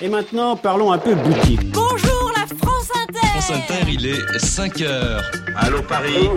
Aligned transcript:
Et 0.00 0.08
maintenant, 0.08 0.56
parlons 0.56 0.90
un 0.90 0.98
peu 0.98 1.14
boutique. 1.14 1.70
Bonjour 1.70 2.32
la 2.36 2.56
France 2.56 2.90
Inter 3.00 3.28
France 3.28 3.50
Inter, 3.52 3.88
il 3.92 4.06
est 4.08 4.38
5 4.40 4.80
heures. 4.80 5.22
Allô 5.56 5.82
Paris 5.82 6.28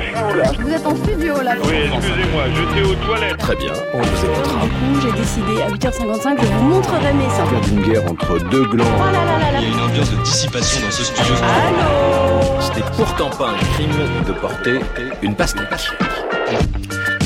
Vous 0.59 0.69
êtes 0.69 0.85
en 0.85 0.95
studio 0.95 1.41
là 1.41 1.55
Oui, 1.63 1.73
excusez-moi, 1.91 2.43
j'étais 2.53 2.87
aux 2.87 2.93
toilettes. 3.07 3.37
Très 3.39 3.55
bien, 3.55 3.73
on 3.95 4.01
vous 4.03 4.25
écoutera. 4.25 4.61
Du 4.61 4.69
coup, 4.69 5.01
j'ai 5.01 5.11
décidé 5.19 5.61
à 5.63 5.69
8h55, 5.69 6.39
je 6.39 6.45
vous 6.45 6.63
montrerai 6.65 7.13
mes 7.13 7.29
seins. 7.29 7.47
Faire 7.47 7.61
d'une 7.61 7.81
guerre 7.81 8.11
entre 8.11 8.37
deux 8.47 8.65
glands. 8.65 8.85
Oh 8.95 9.11
là 9.11 9.25
là 9.25 9.39
là 9.39 9.51
là 9.53 9.59
Il 9.59 9.69
y 9.69 9.73
a 9.73 9.75
une 9.75 9.81
ambiance 9.81 10.11
de 10.11 10.17
dissipation 10.23 10.85
dans 10.85 10.91
ce 10.91 11.03
studio. 11.03 11.33
Allô 11.41 12.61
Ce 12.61 12.79
n'est 12.79 12.85
pourtant 12.95 13.31
pas 13.31 13.49
un 13.49 13.73
crime 13.73 13.89
de 14.27 14.33
porter 14.33 14.79
une 15.23 15.35
pastèque. 15.35 15.89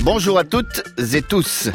Bonjour 0.03 0.39
à 0.39 0.45
toutes 0.45 0.81
et 1.13 1.21
tous. 1.21 1.69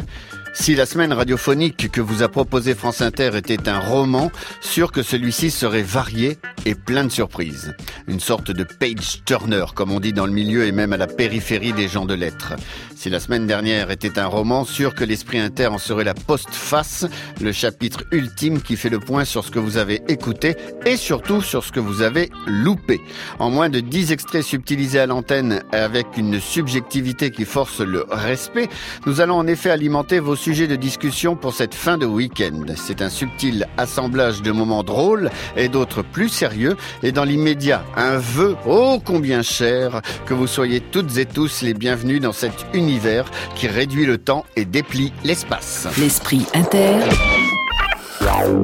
Si 0.59 0.73
la 0.75 0.87
semaine 0.87 1.13
radiophonique 1.13 1.91
que 1.91 2.01
vous 2.01 2.23
a 2.23 2.29
proposé 2.29 2.73
France 2.73 3.01
Inter 3.01 3.29
était 3.35 3.69
un 3.69 3.79
roman, 3.79 4.31
sûr 4.59 4.91
que 4.91 5.03
celui-ci 5.03 5.51
serait 5.51 5.83
varié 5.83 6.39
et 6.65 6.73
plein 6.73 7.03
de 7.03 7.11
surprises. 7.11 7.75
Une 8.07 8.19
sorte 8.19 8.49
de 8.49 8.63
page 8.63 9.21
turner, 9.23 9.65
comme 9.75 9.91
on 9.91 9.99
dit 9.99 10.13
dans 10.13 10.25
le 10.25 10.31
milieu 10.33 10.65
et 10.65 10.71
même 10.71 10.93
à 10.93 10.97
la 10.97 11.07
périphérie 11.07 11.73
des 11.73 11.87
gens 11.87 12.05
de 12.05 12.15
lettres. 12.15 12.53
Si 12.97 13.11
la 13.11 13.19
semaine 13.19 13.45
dernière 13.45 13.91
était 13.91 14.17
un 14.17 14.25
roman, 14.25 14.65
sûr 14.65 14.95
que 14.95 15.03
l'Esprit 15.03 15.37
Inter 15.37 15.67
en 15.67 15.77
serait 15.77 16.03
la 16.03 16.15
postface, 16.15 17.05
le 17.39 17.51
chapitre 17.51 18.05
ultime 18.11 18.59
qui 18.59 18.75
fait 18.75 18.89
le 18.89 18.99
point 18.99 19.23
sur 19.23 19.45
ce 19.45 19.51
que 19.51 19.59
vous 19.59 19.77
avez 19.77 20.01
écouté 20.07 20.55
et 20.83 20.97
surtout 20.97 21.43
sur 21.43 21.63
ce 21.63 21.71
que 21.71 21.79
vous 21.79 22.01
avez 22.01 22.31
loupé. 22.47 22.99
En 23.37 23.51
moins 23.51 23.69
de 23.69 23.81
10 23.81 24.11
extraits 24.13 24.41
subtilisés 24.41 24.97
à 24.97 25.05
l'antenne 25.05 25.61
avec 25.71 26.07
une 26.17 26.39
subjectivité 26.39 27.29
qui 27.29 27.45
force 27.45 27.81
le 27.81 28.03
respect, 28.09 28.67
nous 29.05 29.21
allons 29.21 29.35
en 29.35 29.45
effet 29.45 29.69
alimenter 29.69 30.19
vos 30.19 30.35
sujets 30.35 30.67
de 30.67 30.75
discussion 30.75 31.35
pour 31.35 31.53
cette 31.53 31.75
fin 31.75 31.99
de 31.99 32.07
week-end. 32.07 32.65
C'est 32.77 33.03
un 33.03 33.11
subtil 33.11 33.67
assemblage 33.77 34.41
de 34.41 34.51
moments 34.51 34.83
drôles 34.83 35.29
et 35.55 35.69
d'autres 35.69 36.01
plus 36.01 36.29
sérieux 36.29 36.75
et 37.03 37.11
dans 37.11 37.25
l'immédiat, 37.25 37.85
un 37.95 38.17
vœu 38.17 38.55
ô 38.65 38.99
combien 38.99 39.43
cher 39.43 40.01
que 40.25 40.33
vous 40.33 40.47
soyez 40.47 40.81
toutes 40.81 41.15
et 41.17 41.27
tous 41.27 41.61
les 41.61 41.75
bienvenus 41.75 42.21
dans 42.21 42.33
cet 42.33 42.65
univers 42.87 43.29
qui 43.55 43.67
réduit 43.67 44.05
le 44.05 44.17
temps 44.17 44.45
et 44.55 44.63
déplie 44.63 45.11
l'espace. 45.25 45.87
L'esprit 45.99 46.45
Inter. 46.53 46.99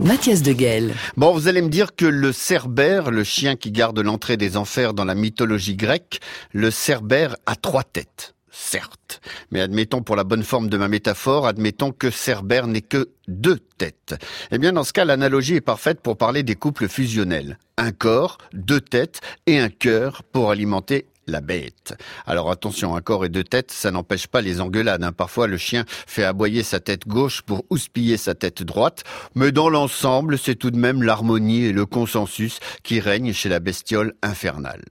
Mathias 0.02 0.42
de 0.42 0.54
Guel. 0.54 0.94
Bon, 1.18 1.34
vous 1.34 1.50
allez 1.50 1.62
me 1.62 1.68
dire 1.68 1.94
que 1.94 2.06
le 2.06 2.32
cerbère, 2.32 3.12
le 3.12 3.26
chien 3.26 3.58
qui 3.58 3.72
garde 3.72 4.00
l'entrée 4.00 4.38
des 4.38 4.56
enfers 4.56 4.94
dans 4.94 5.04
la 5.04 5.14
mythologie 5.14 5.76
grecque, 5.76 6.22
le 6.54 6.72
cerbère 6.72 7.36
a 7.46 7.58
trois 7.58 7.84
têtes. 7.84 8.34
Certes. 8.50 9.20
Mais 9.52 9.60
admettons 9.60 10.04
pour 10.04 10.16
la 10.16 10.24
bonne 10.24 10.44
forme 10.44 10.70
de 10.70 10.78
ma 10.78 10.88
métaphore, 10.88 11.46
admettons 11.46 11.92
que 11.92 12.12
Cerbère 12.12 12.68
n'est 12.68 12.82
que 12.82 13.10
deux 13.28 13.58
têtes. 13.78 14.16
Eh 14.52 14.58
bien, 14.58 14.74
dans 14.74 14.84
ce 14.84 14.94
cas, 14.94 15.06
l'analogie 15.06 15.56
est 15.56 15.62
parfaite 15.62 16.02
pour 16.02 16.18
parler 16.18 16.44
des 16.44 16.56
couples 16.56 16.88
fusionnels. 16.88 17.58
Un 17.78 17.92
corps, 17.92 18.38
deux 18.54 18.80
têtes 18.80 19.22
et 19.48 19.60
un 19.60 19.70
cœur 19.70 20.22
pour 20.32 20.52
alimenter 20.52 21.08
la 21.28 21.42
bête. 21.42 21.96
Alors 22.26 22.52
attention, 22.52 22.96
un 22.96 23.02
corps 23.02 23.26
et 23.26 23.30
deux 23.30 23.44
têtes, 23.44 23.72
ça 23.72 23.92
n'empêche 23.92 24.28
pas 24.28 24.42
les 24.42 24.62
engueulades. 24.62 25.04
hein. 25.04 25.12
Parfois, 25.12 25.48
le 25.48 25.58
chien 25.58 25.86
fait 25.88 26.24
aboyer 26.24 26.64
sa 26.64 26.80
tête 26.80 27.08
gauche 27.08 27.42
pour 27.42 27.66
houspiller 27.70 28.18
sa 28.18 28.36
tête 28.36 28.64
droite, 28.64 29.04
mais 29.36 29.52
dans 29.52 29.70
l'ensemble, 29.70 30.38
c'est 30.38 30.56
tout 30.56 30.72
de 30.72 30.78
même 30.78 31.04
l'harmonie 31.04 31.66
et 31.66 31.72
le 31.72 31.86
consensus 31.86 32.60
qui 32.84 33.00
règnent 33.00 33.34
chez 33.34 33.50
la 33.50 33.60
bestiole 33.60 34.14
infernale. 34.22 34.84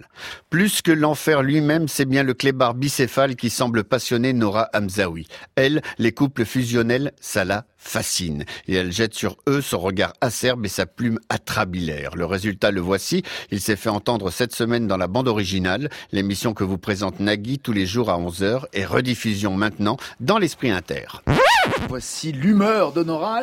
Plus 0.50 0.82
que 0.82 0.92
l'enfer 0.92 1.42
lui-même, 1.42 1.88
c'est 1.88 2.04
bien 2.04 2.22
le 2.22 2.34
clébard 2.34 2.74
bicéphale 2.74 3.36
qui 3.36 3.50
semble 3.50 3.84
passionner 3.84 4.32
Nora 4.32 4.68
Hamzaoui. 4.72 5.26
Elle, 5.56 5.82
les 5.98 6.12
couples 6.12 6.44
fusionnels, 6.44 7.12
ça 7.20 7.44
fascine. 7.82 8.44
Et 8.68 8.74
elle 8.74 8.92
jette 8.92 9.14
sur 9.14 9.36
eux 9.48 9.60
son 9.60 9.78
regard 9.78 10.12
acerbe 10.20 10.64
et 10.64 10.68
sa 10.68 10.86
plume 10.86 11.18
atrabilaire. 11.28 12.14
Le 12.14 12.24
résultat, 12.24 12.70
le 12.70 12.80
voici. 12.80 13.22
Il 13.50 13.60
s'est 13.60 13.76
fait 13.76 13.88
entendre 13.88 14.30
cette 14.30 14.54
semaine 14.54 14.86
dans 14.86 14.96
la 14.96 15.08
bande 15.08 15.28
originale, 15.28 15.90
l'émission 16.12 16.54
que 16.54 16.64
vous 16.64 16.78
présente 16.78 17.20
Nagui 17.20 17.58
tous 17.58 17.72
les 17.72 17.86
jours 17.86 18.10
à 18.10 18.18
11h 18.18 18.64
et 18.72 18.84
rediffusion 18.84 19.56
maintenant 19.56 19.96
dans 20.20 20.38
l'Esprit 20.38 20.70
Inter. 20.70 21.06
Voici 21.88 22.32
l'humeur 22.32 22.92
de 22.92 23.02
Nora 23.02 23.42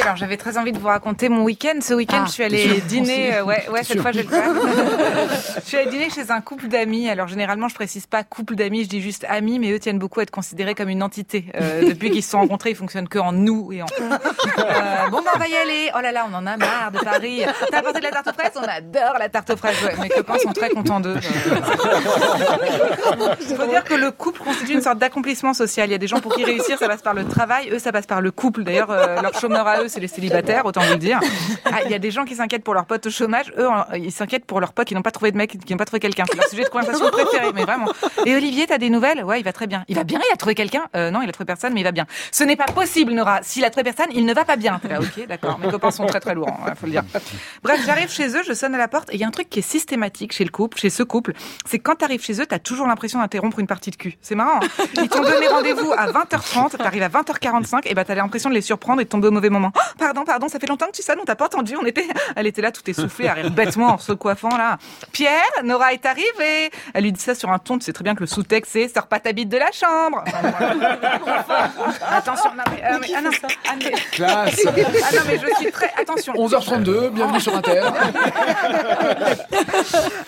Oui, 0.00 0.06
alors 0.06 0.16
j'avais 0.16 0.38
très 0.38 0.56
envie 0.56 0.72
de 0.72 0.78
vous 0.78 0.86
raconter 0.86 1.28
mon 1.28 1.42
week-end. 1.42 1.78
Ce 1.82 1.92
week-end, 1.92 2.20
Ah, 2.22 2.26
je 2.26 2.32
suis 2.32 2.42
allée 2.42 2.80
dîner. 2.86 3.34
euh, 3.36 3.44
ouais, 3.44 3.68
ouais, 3.70 3.84
cette 3.84 4.00
fois, 4.00 4.12
je 4.12 4.18
vais 4.20 4.22
le 4.24 4.30
faire. 4.30 4.50
je 5.62 5.66
suis 5.68 5.76
allée 5.76 5.90
dîner 5.90 6.08
chez 6.08 6.30
un 6.30 6.40
couple 6.40 6.68
d'amis. 6.68 7.10
Alors 7.10 7.28
généralement, 7.28 7.68
je 7.68 7.74
précise 7.74 8.06
pas 8.06 8.24
couple 8.24 8.54
d'amis, 8.54 8.84
je 8.84 8.88
dis 8.88 9.02
juste 9.02 9.26
amis, 9.28 9.58
mais 9.58 9.70
eux 9.72 9.78
tiennent 9.78 9.98
beaucoup 9.98 10.20
à 10.20 10.22
être 10.22 10.30
considérés 10.30 10.74
comme 10.74 10.88
une 10.88 11.02
entité. 11.02 11.44
Euh, 11.60 11.86
depuis 11.86 12.10
qu'ils 12.10 12.22
se 12.22 12.30
sont 12.30 12.38
rencontrés, 12.40 12.70
ils 12.70 12.76
fonctionnent 12.76 13.08
que 13.08 13.18
en 13.18 13.32
nous 13.32 13.72
et 13.72 13.82
en. 13.82 13.86
Euh, 14.00 15.08
bon, 15.10 15.18
ben, 15.22 15.30
on 15.34 15.38
va 15.38 15.48
y 15.48 15.56
aller. 15.56 15.90
Oh 15.94 16.00
là 16.00 16.12
là, 16.12 16.26
on 16.30 16.34
en 16.34 16.46
a 16.46 16.56
marre 16.56 16.90
de 16.92 16.98
Paris. 16.98 17.42
T'as 17.70 17.78
apporté 17.78 17.98
de 17.98 18.04
la 18.04 18.10
tarte 18.10 18.28
aux 18.28 18.32
fraises? 18.32 18.52
On 18.56 18.62
adore 18.62 19.16
la 19.18 19.28
tarte 19.28 19.50
aux 19.50 19.56
fraises. 19.56 19.76
Ouais, 19.84 19.94
mes 20.00 20.08
copains 20.08 20.38
sont 20.38 20.52
très 20.52 20.70
contents 20.70 21.00
d'eux. 21.00 21.16
Il 23.50 23.56
faut 23.56 23.66
dire 23.66 23.84
que 23.84 23.94
le 23.94 24.10
couple 24.12 24.40
constitue 24.42 24.72
une 24.72 24.80
sorte 24.82 24.98
d'accomplissement 24.98 25.52
social. 25.52 25.88
Il 25.88 25.92
y 25.92 25.94
a 25.94 25.98
des 25.98 26.06
gens 26.06 26.20
pour 26.20 26.34
qui 26.34 26.44
réussir, 26.44 26.78
ça 26.78 26.88
passe 26.88 27.02
par 27.02 27.14
le 27.14 27.26
travail. 27.26 27.68
Eux, 27.70 27.78
ça 27.78 27.92
passe 27.92 28.06
par 28.06 28.20
le 28.22 28.30
couple. 28.30 28.62
D'ailleurs, 28.64 28.90
leur 29.22 29.38
chômeur 29.38 29.66
à 29.66 29.82
eux, 29.82 29.88
c'est 29.90 30.00
les 30.00 30.08
célibataires, 30.08 30.64
autant 30.66 30.80
vous 30.80 30.92
le 30.92 30.98
dire. 30.98 31.20
Ah, 31.64 31.80
Il 31.84 31.90
y 31.90 31.94
a 31.94 31.98
des 31.98 32.10
gens 32.10 32.24
qui 32.24 32.34
s'inquiètent 32.36 32.64
pour 32.64 32.74
leurs 32.74 32.86
potes 32.86 33.06
au 33.06 33.10
chômage. 33.10 33.52
Eux, 33.58 33.68
ils 33.96 34.12
s'inquiètent 34.12 34.44
pour 34.46 34.60
leurs 34.60 34.72
potes 34.72 34.88
qui 34.88 34.94
n'ont 34.94 35.02
pas 35.02 35.10
trouvé 35.10 35.32
de 35.32 35.36
mec, 35.36 35.58
qui 35.64 35.72
n'ont 35.72 35.78
pas 35.78 35.84
trouvé 35.84 36.00
quelqu'un. 36.00 36.24
C'est 36.30 36.36
leur 36.36 36.46
sujet 36.48 36.64
de 36.64 36.68
conversation 36.68 37.10
préféré, 37.12 37.52
mais 37.54 37.64
vraiment. 37.64 37.86
Et 38.24 38.34
Olivier, 38.34 38.66
t'as 38.66 38.78
des 38.78 38.90
nouvelles? 38.90 39.24
Ouais, 39.24 39.40
il 39.40 39.44
va 39.44 39.52
très 39.52 39.66
bien. 39.66 39.84
Il 39.88 39.96
va 39.96 40.04
bien, 40.04 40.20
il 40.28 40.32
a 40.32 40.36
trouvé 40.36 40.54
quelqu'un? 40.54 40.84
Euh, 40.96 41.10
Non, 41.10 41.20
il 41.22 41.28
a 41.28 41.32
trouvé 41.32 41.46
personne, 41.46 41.72
mais 41.74 41.80
il 41.80 41.84
va 41.84 41.92
bien. 41.92 42.06
Ce 42.32 42.44
n'est 42.44 42.56
pas 42.56 42.66
possible, 42.66 43.12
Nora. 43.12 43.40
S'il 43.42 43.64
a 43.64 43.70
trouvé 43.70 43.84
personne, 43.84 44.06
il 44.14 44.24
ne 44.24 44.32
va 44.34 44.44
pas 44.44 44.56
bien. 44.56 44.80
Là, 44.88 45.00
ok, 45.00 45.26
d'accord. 45.26 45.58
Mes 45.58 45.68
copains 45.70 45.90
sont 45.90 46.06
très 46.06 46.20
très 46.20 46.34
lourds, 46.34 46.56
il 46.68 46.74
faut 46.76 46.86
le 46.86 46.92
dire. 46.92 47.02
Bref, 47.62 47.80
j'arrive 47.84 48.10
chez 48.10 48.28
eux, 48.36 48.42
je 48.46 48.52
sonne 48.52 48.74
à 48.74 48.78
la 48.78 48.88
porte, 48.88 49.10
et 49.10 49.14
il 49.14 49.20
y 49.20 49.24
a 49.24 49.26
un 49.26 49.30
truc 49.32 49.48
qui 49.50 49.58
est 49.58 49.62
systématique 49.62 50.32
chez 50.32 50.44
le 50.44 50.50
couple, 50.50 50.78
chez 50.78 50.90
ce 50.90 51.02
couple, 51.02 51.32
c'est 51.66 51.78
quand 51.78 51.96
t'arrives 51.96 52.22
chez 52.22 52.40
eux, 52.40 52.46
t'as 52.46 52.58
toujours 52.58 52.86
l'impression 52.86 53.18
d'interrompre 53.20 53.58
une 53.58 53.66
partie 53.66 53.90
de 53.90 53.96
cul. 53.96 54.16
C'est 54.20 54.34
marrant. 54.34 54.60
hein 54.62 54.84
Ils 55.02 55.08
t'ont 55.08 55.22
donné 55.22 55.48
rendez-vous 55.48 55.92
à 55.96 56.06
20h30, 56.10 56.76
t'arrives 56.76 57.02
à 57.02 57.08
20h45, 57.08 57.80
et 57.86 57.94
bah 57.94 58.04
t'as 58.04 58.14
l'impression 58.14 58.48
de 58.50 58.54
les 58.54 58.60
surprendre 58.60 59.00
et 59.00 59.04
de 59.04 59.08
tomber 59.08 59.28
au 59.28 59.32
mauvais 59.32 59.50
moment. 59.50 59.72
Oh, 59.80 59.92
pardon, 59.98 60.24
pardon, 60.24 60.48
ça 60.48 60.58
fait 60.58 60.66
longtemps 60.66 60.86
que 60.86 60.96
tu 60.96 61.02
sonnes, 61.02 61.18
on 61.20 61.24
t'a 61.24 61.36
pas 61.36 61.46
entendu, 61.46 61.74
on 61.80 61.86
était, 61.86 62.06
elle 62.36 62.46
était 62.46 62.62
là 62.62 62.70
tout 62.72 62.82
essoufflée, 62.88 63.28
à 63.28 63.34
rire 63.34 63.50
bêtement 63.50 63.94
en 63.94 63.98
se 63.98 64.12
coiffant 64.12 64.56
là. 64.56 64.78
Pierre, 65.12 65.42
Nora 65.64 65.92
est 65.92 66.04
arrivée. 66.06 66.70
Elle 66.94 67.04
lui 67.04 67.12
dit 67.12 67.20
ça 67.20 67.34
sur 67.34 67.50
un 67.50 67.58
ton, 67.58 67.78
tu 67.78 67.84
sais 67.84 67.92
très 67.92 68.04
bien 68.04 68.14
que 68.14 68.20
le 68.20 68.26
sous-texte 68.26 68.72
c'est 68.72 68.88
sors 68.88 69.06
pas 69.06 69.20
ta 69.20 69.32
bite 69.32 69.48
de 69.48 69.56
la 69.58 69.70
chambre. 69.72 70.22
Enfin, 70.26 70.38
voilà. 71.46 71.70
Attention, 72.16 72.50
non 72.56 72.64
mais, 72.70 72.82
euh, 72.84 72.98
mais- 73.00 73.08
ah 73.16 73.20
non, 73.22 73.30
ah, 73.68 73.72
mais- 73.82 73.90
Classe. 74.12 74.60
ah 74.66 75.14
non 75.14 75.20
mais 75.26 75.38
je 75.38 75.54
suis 75.56 75.72
très, 75.72 75.92
attention. 76.00 76.32
11h32, 76.34 77.10
bienvenue 77.10 77.40
sur 77.40 77.56
Inter. 77.56 77.82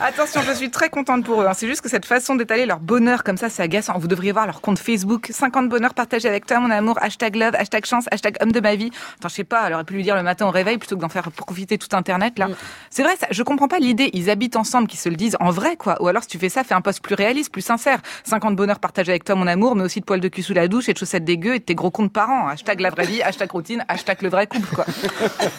Attention, 0.00 0.40
je 0.46 0.52
suis 0.52 0.70
très 0.70 0.88
contente 0.90 1.24
pour 1.24 1.42
eux. 1.42 1.46
hein. 1.46 1.52
C'est 1.54 1.66
juste 1.66 1.80
que 1.82 1.88
cette 1.88 2.06
façon 2.06 2.34
d'étaler 2.34 2.66
leur 2.66 2.80
bonheur 2.80 3.22
comme 3.24 3.36
ça, 3.36 3.48
c'est 3.48 3.62
agaçant. 3.62 3.98
Vous 3.98 4.08
devriez 4.08 4.32
voir 4.32 4.46
leur 4.46 4.60
compte 4.60 4.78
Facebook. 4.78 5.28
50 5.30 5.68
bonheurs 5.68 5.94
partagés 5.94 6.28
avec 6.28 6.46
toi, 6.46 6.58
mon 6.60 6.70
amour. 6.70 6.98
Hashtag 7.02 7.36
love, 7.36 7.54
hashtag 7.54 7.84
chance, 7.86 8.04
hashtag 8.10 8.36
homme 8.40 8.52
de 8.52 8.60
ma 8.60 8.74
vie. 8.74 8.90
Je 9.22 9.22
sais 9.32 9.44
pas, 9.44 9.66
elle 9.66 9.74
aurait 9.74 9.84
pu 9.84 9.94
lui 9.94 10.02
dire 10.02 10.16
le 10.16 10.22
matin 10.22 10.46
au 10.46 10.50
réveil 10.50 10.78
plutôt 10.78 10.96
que 10.96 11.00
d'en 11.00 11.08
faire 11.08 11.30
profiter 11.32 11.78
tout 11.78 11.88
Internet, 11.94 12.38
là. 12.38 12.48
C'est 12.90 13.02
vrai, 13.02 13.16
ça, 13.16 13.26
je 13.30 13.42
comprends 13.42 13.68
pas 13.68 13.78
l'idée. 13.78 14.10
Ils 14.12 14.30
habitent 14.30 14.56
ensemble, 14.56 14.88
qu'ils 14.88 14.98
se 14.98 15.08
le 15.08 15.16
disent 15.16 15.36
en 15.40 15.50
vrai, 15.50 15.76
quoi. 15.76 16.00
Ou 16.02 16.08
alors, 16.08 16.22
si 16.22 16.28
tu 16.28 16.38
fais 16.38 16.48
ça, 16.48 16.64
fais 16.64 16.74
un 16.74 16.80
post 16.80 17.02
plus 17.02 17.14
réaliste, 17.14 17.52
plus 17.52 17.62
sincère. 17.62 18.00
50 18.24 18.56
bonheurs 18.56 18.78
partagés 18.78 19.12
avec 19.12 19.24
toi, 19.24 19.34
mon 19.34 19.46
amour, 19.46 19.76
mais 19.76 19.84
aussi 19.84 20.00
de 20.00 20.04
poils 20.04 20.20
de 20.20 20.28
cul 20.28 20.42
sous 20.42 20.54
la 20.54 20.68
douche 20.68 20.88
et 20.88 20.92
de 20.92 20.98
chaussettes 20.98 21.24
dégueu 21.24 21.54
et 21.54 21.58
de 21.58 21.64
tes 21.64 21.74
gros 21.74 21.90
comptes 21.90 22.12
parents. 22.12 22.48
Hashtag 22.48 22.80
la 22.80 22.90
vraie 22.90 23.06
vie, 23.06 23.22
hashtag 23.22 23.50
routine, 23.50 23.84
hashtag 23.88 24.22
le 24.22 24.28
vrai 24.28 24.46
couple, 24.46 24.74
quoi. 24.74 24.84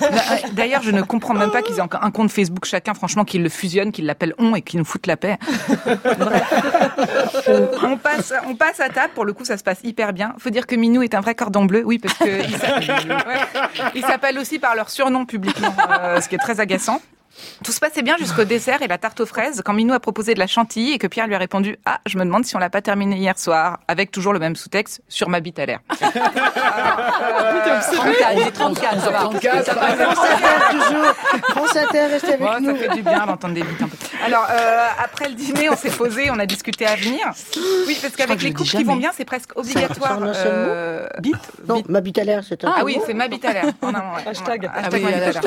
D'ailleurs, 0.53 0.81
je 0.81 0.91
ne 0.91 1.01
comprends 1.01 1.33
même 1.33 1.51
pas 1.51 1.62
qu'ils 1.62 1.78
aient 1.78 1.81
encore 1.81 2.03
un 2.03 2.12
compte 2.12 2.31
Facebook 2.31 2.66
chacun, 2.66 2.94
franchement, 2.94 3.25
qu'ils 3.25 3.44
le 3.44 3.50
fusionnent, 3.50 3.91
qu'ils 3.91 4.06
l'appellent 4.06 4.35
on 4.38 4.56
et 4.56 4.62
qu'ils 4.62 4.79
nous 4.79 4.85
foutent 4.85 5.07
la 5.07 5.17
paix. 5.17 5.38
On 7.83 7.97
passe, 7.97 8.33
on 8.47 8.56
passe 8.56 8.79
à 8.79 8.89
table. 8.89 9.13
Pour 9.13 9.25
le 9.25 9.33
coup, 9.33 9.45
ça 9.45 9.57
se 9.57 9.63
passe 9.63 9.79
hyper 9.83 10.13
bien. 10.13 10.33
Faut 10.38 10.50
dire 10.50 10.66
que 10.67 10.75
Minou 10.75 11.01
est 11.01 11.13
un 11.13 11.22
vrai 11.22 11.35
cordon 11.35 11.66
bleu. 11.66 11.83
Oui, 11.85 12.00
parce 12.00 12.17
que 12.17 12.44
il 12.44 12.56
s'appelle 12.57 13.12
ouais. 13.12 13.62
Il 13.95 14.06
s'appelle 14.06 14.38
aussi 14.38 14.60
par 14.60 14.75
leur 14.75 14.89
surnom 14.89 15.25
publiquement, 15.25 15.75
euh, 15.89 16.21
ce 16.21 16.30
qui 16.30 16.36
est 16.36 16.39
très 16.39 16.60
agaçant. 16.60 17.01
Tout 17.63 17.71
se 17.71 17.80
passait 17.80 18.01
bien 18.03 18.15
jusqu'au 18.18 18.44
dessert 18.44 18.81
et 18.81 18.88
la 18.88 18.97
tarte 18.97 19.19
aux 19.21 19.25
fraises 19.25 19.62
quand 19.65 19.74
Minou 19.74 19.94
a 19.94 20.00
proposé 20.00 20.33
de 20.33 20.39
la 20.39 20.47
chantilly 20.47 20.94
et 20.94 20.97
que 21.00 21.07
Pierre 21.07 21.27
lui 21.27 21.35
a 21.35 21.39
répondu 21.39 21.77
Ah, 21.85 22.00
je 22.06 22.18
me 22.18 22.25
demande 22.25 22.45
si 22.45 22.56
on 22.56 22.59
l'a 22.59 22.69
pas 22.69 22.81
terminé 22.81 23.15
hier 23.18 23.38
soir, 23.39 23.80
avec 23.88 24.12
toujours 24.12 24.33
le 24.33 24.39
même 24.39 24.56
sous-texte 24.56 25.01
sur 25.07 25.30
ma 25.30 25.39
bite 25.39 25.59
à 25.59 25.65
l'air. 25.65 25.80
34, 25.88 28.33
il 28.35 28.41
est 28.47 28.51
34, 28.51 29.01
ça 29.01 29.09
va. 29.09 29.19
34. 29.19 30.71
toujours. 30.71 31.13
France 31.50 31.75
Inter, 31.75 32.06
restez 32.07 32.27
avec 32.33 32.39
Bon, 32.39 32.51
ça 32.53 32.59
nous. 32.59 32.75
fait 32.75 32.89
du 32.89 33.01
bien 33.01 33.25
d'entendre 33.25 33.53
des 33.53 33.63
bites 33.63 33.81
un 33.81 33.88
peu. 33.88 33.97
Alors, 34.25 34.47
euh, 34.51 34.86
après 35.03 35.27
le 35.29 35.36
dîner, 35.36 35.69
on 35.69 35.75
s'est 35.75 35.89
posé, 35.89 36.29
on 36.31 36.39
a 36.39 36.45
discuté 36.45 36.86
à 36.86 36.95
venir. 36.95 37.31
Oui, 37.88 37.97
parce 38.01 38.15
qu'avec 38.15 38.41
les 38.41 38.50
le 38.50 38.56
couples 38.56 38.69
qui 38.69 38.83
vont 38.83 38.95
bien, 38.95 39.12
c'est 39.15 39.25
presque 39.25 39.56
obligatoire. 39.57 40.19
euh, 40.21 41.07
Bite 41.19 41.36
Non, 41.68 41.83
ma 41.89 42.01
bite 42.01 42.18
à 42.19 42.24
l'air, 42.24 42.41
c'est 42.47 42.63
un 42.63 42.74
Ah 42.77 42.83
oui, 42.83 43.00
c'est 43.06 43.13
ma 43.13 43.27
bite 43.27 43.45
à 43.45 43.53
l'air. 43.53 43.65
Hashtag. 44.25 44.69
Hashtag 44.74 45.01
bite. 45.01 45.41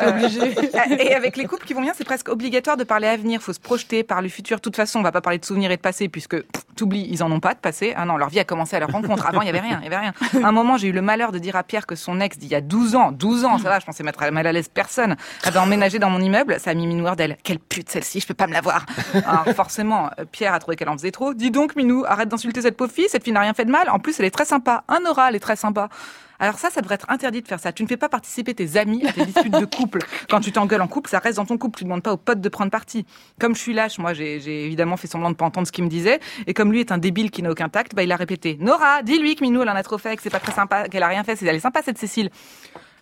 Euh, 0.00 0.08
Obligé. 0.10 0.54
Et 1.00 1.14
avec 1.16 1.36
les 1.36 1.46
couples 1.46 1.66
qui 1.66 1.74
vont 1.74 1.82
bien, 1.82 1.92
c'est 1.96 2.04
presque 2.04 2.28
obligatoire 2.28 2.76
de 2.76 2.84
parler 2.84 3.08
avenir. 3.08 3.40
Faut 3.42 3.52
se 3.52 3.60
projeter 3.60 4.04
par 4.04 4.22
le 4.22 4.28
futur. 4.28 4.58
De 4.58 4.62
toute 4.62 4.76
façon, 4.76 5.00
on 5.00 5.02
va 5.02 5.12
pas 5.12 5.20
parler 5.20 5.38
de 5.38 5.44
souvenirs 5.44 5.70
et 5.70 5.76
de 5.76 5.82
passé 5.82 6.08
puisque 6.08 6.36
T'oublies, 6.76 7.08
ils 7.10 7.22
en 7.22 7.32
ont 7.32 7.40
pas 7.40 7.54
de 7.54 7.58
passé. 7.58 7.94
Ah 7.96 8.04
non, 8.04 8.18
leur 8.18 8.28
vie 8.28 8.38
a 8.38 8.44
commencé 8.44 8.76
à 8.76 8.80
leur 8.80 8.90
rencontre. 8.90 9.26
Avant, 9.26 9.40
il 9.40 9.46
y 9.46 9.48
avait 9.48 9.60
rien, 9.60 9.78
il 9.80 9.84
y 9.84 9.86
avait 9.86 9.96
rien. 9.96 10.12
Un 10.44 10.52
moment, 10.52 10.76
j'ai 10.76 10.88
eu 10.88 10.92
le 10.92 11.00
malheur 11.00 11.32
de 11.32 11.38
dire 11.38 11.56
à 11.56 11.62
Pierre 11.62 11.86
que 11.86 11.96
son 11.96 12.20
ex 12.20 12.36
d'il 12.36 12.50
y 12.50 12.54
a 12.54 12.60
12 12.60 12.94
ans, 12.96 13.12
12 13.12 13.46
ans, 13.46 13.58
ça 13.58 13.70
va, 13.70 13.80
je 13.80 13.86
pensais 13.86 14.04
mettre 14.04 14.30
mal 14.30 14.46
à 14.46 14.52
l'aise 14.52 14.68
personne, 14.68 15.16
avait 15.42 15.58
emménagé 15.58 15.98
dans 15.98 16.10
mon 16.10 16.20
immeuble. 16.20 16.60
Ça 16.60 16.70
a 16.70 16.74
mis 16.74 16.86
Minou 16.86 17.04
Wardel. 17.04 17.38
Quelle 17.42 17.58
pute 17.58 17.88
celle-ci, 17.88 18.20
je 18.20 18.26
peux 18.26 18.34
pas 18.34 18.46
me 18.46 18.52
la 18.52 18.60
voir. 18.60 18.84
Alors, 19.14 19.46
forcément, 19.56 20.10
euh, 20.18 20.26
Pierre 20.30 20.52
a 20.52 20.58
trouvé 20.58 20.76
qu'elle 20.76 20.90
en 20.90 20.98
faisait 20.98 21.10
trop. 21.10 21.32
Dis 21.32 21.50
donc, 21.50 21.76
Minou, 21.76 22.04
arrête 22.06 22.28
d'insulter 22.28 22.60
cette 22.60 22.76
pauvre 22.76 22.92
fille. 22.92 23.08
Cette 23.08 23.24
fille 23.24 23.32
n'a 23.32 23.40
rien 23.40 23.54
fait 23.54 23.64
de 23.64 23.70
mal. 23.70 23.88
En 23.88 23.98
plus, 23.98 24.20
elle 24.20 24.26
est 24.26 24.30
très 24.30 24.44
sympa. 24.44 24.84
Un 24.88 24.98
elle 25.28 25.36
est 25.36 25.40
très 25.40 25.56
sympa. 25.56 25.88
Alors 26.38 26.58
ça, 26.58 26.70
ça 26.70 26.80
devrait 26.80 26.96
être 26.96 27.06
interdit 27.10 27.42
de 27.42 27.48
faire 27.48 27.60
ça. 27.60 27.72
Tu 27.72 27.82
ne 27.82 27.88
fais 27.88 27.96
pas 27.96 28.08
participer 28.08 28.54
tes 28.54 28.76
amis 28.76 29.06
à 29.06 29.12
tes 29.12 29.24
disputes 29.24 29.52
de 29.52 29.64
couple. 29.64 30.00
Quand 30.28 30.40
tu 30.40 30.52
t'engueules 30.52 30.82
en 30.82 30.88
couple, 30.88 31.08
ça 31.10 31.18
reste 31.18 31.36
dans 31.36 31.46
ton 31.46 31.58
couple. 31.58 31.78
Tu 31.78 31.84
ne 31.84 31.88
demandes 31.90 32.02
pas 32.02 32.12
aux 32.12 32.16
potes 32.16 32.40
de 32.40 32.48
prendre 32.48 32.70
parti. 32.70 33.06
Comme 33.40 33.54
je 33.54 33.60
suis 33.60 33.72
lâche, 33.74 33.98
moi, 33.98 34.12
j'ai 34.14 34.64
évidemment 34.66 34.96
fait 34.96 35.06
semblant 35.06 35.30
de 35.30 35.36
pas 35.36 35.44
entendre 35.44 35.66
ce 35.66 35.72
qu'il 35.72 35.84
me 35.84 35.88
disait. 35.88 36.20
Et 36.46 36.54
comme 36.54 36.72
lui 36.72 36.80
est 36.80 36.92
un 36.92 36.98
débile 36.98 37.30
qui 37.30 37.42
n'a 37.42 37.50
aucun 37.50 37.68
tact, 37.68 37.94
bah, 37.94 38.02
il 38.02 38.12
a 38.12 38.16
répété. 38.16 38.56
Nora, 38.60 39.02
dis-lui 39.02 39.36
que 39.36 39.42
Minou, 39.42 39.62
elle 39.62 39.68
en 39.70 39.74
a 39.76 39.82
trop 39.82 39.98
fait, 39.98 40.16
que 40.16 40.22
c'est 40.22 40.30
pas 40.30 40.40
très 40.40 40.52
sympa, 40.52 40.88
qu'elle 40.88 41.02
a 41.02 41.08
rien 41.08 41.24
fait. 41.24 41.36
C'est- 41.36 41.46
Elle 41.46 41.56
est 41.56 41.60
sympa, 41.60 41.80
cette 41.82 41.98
Cécile. 41.98 42.30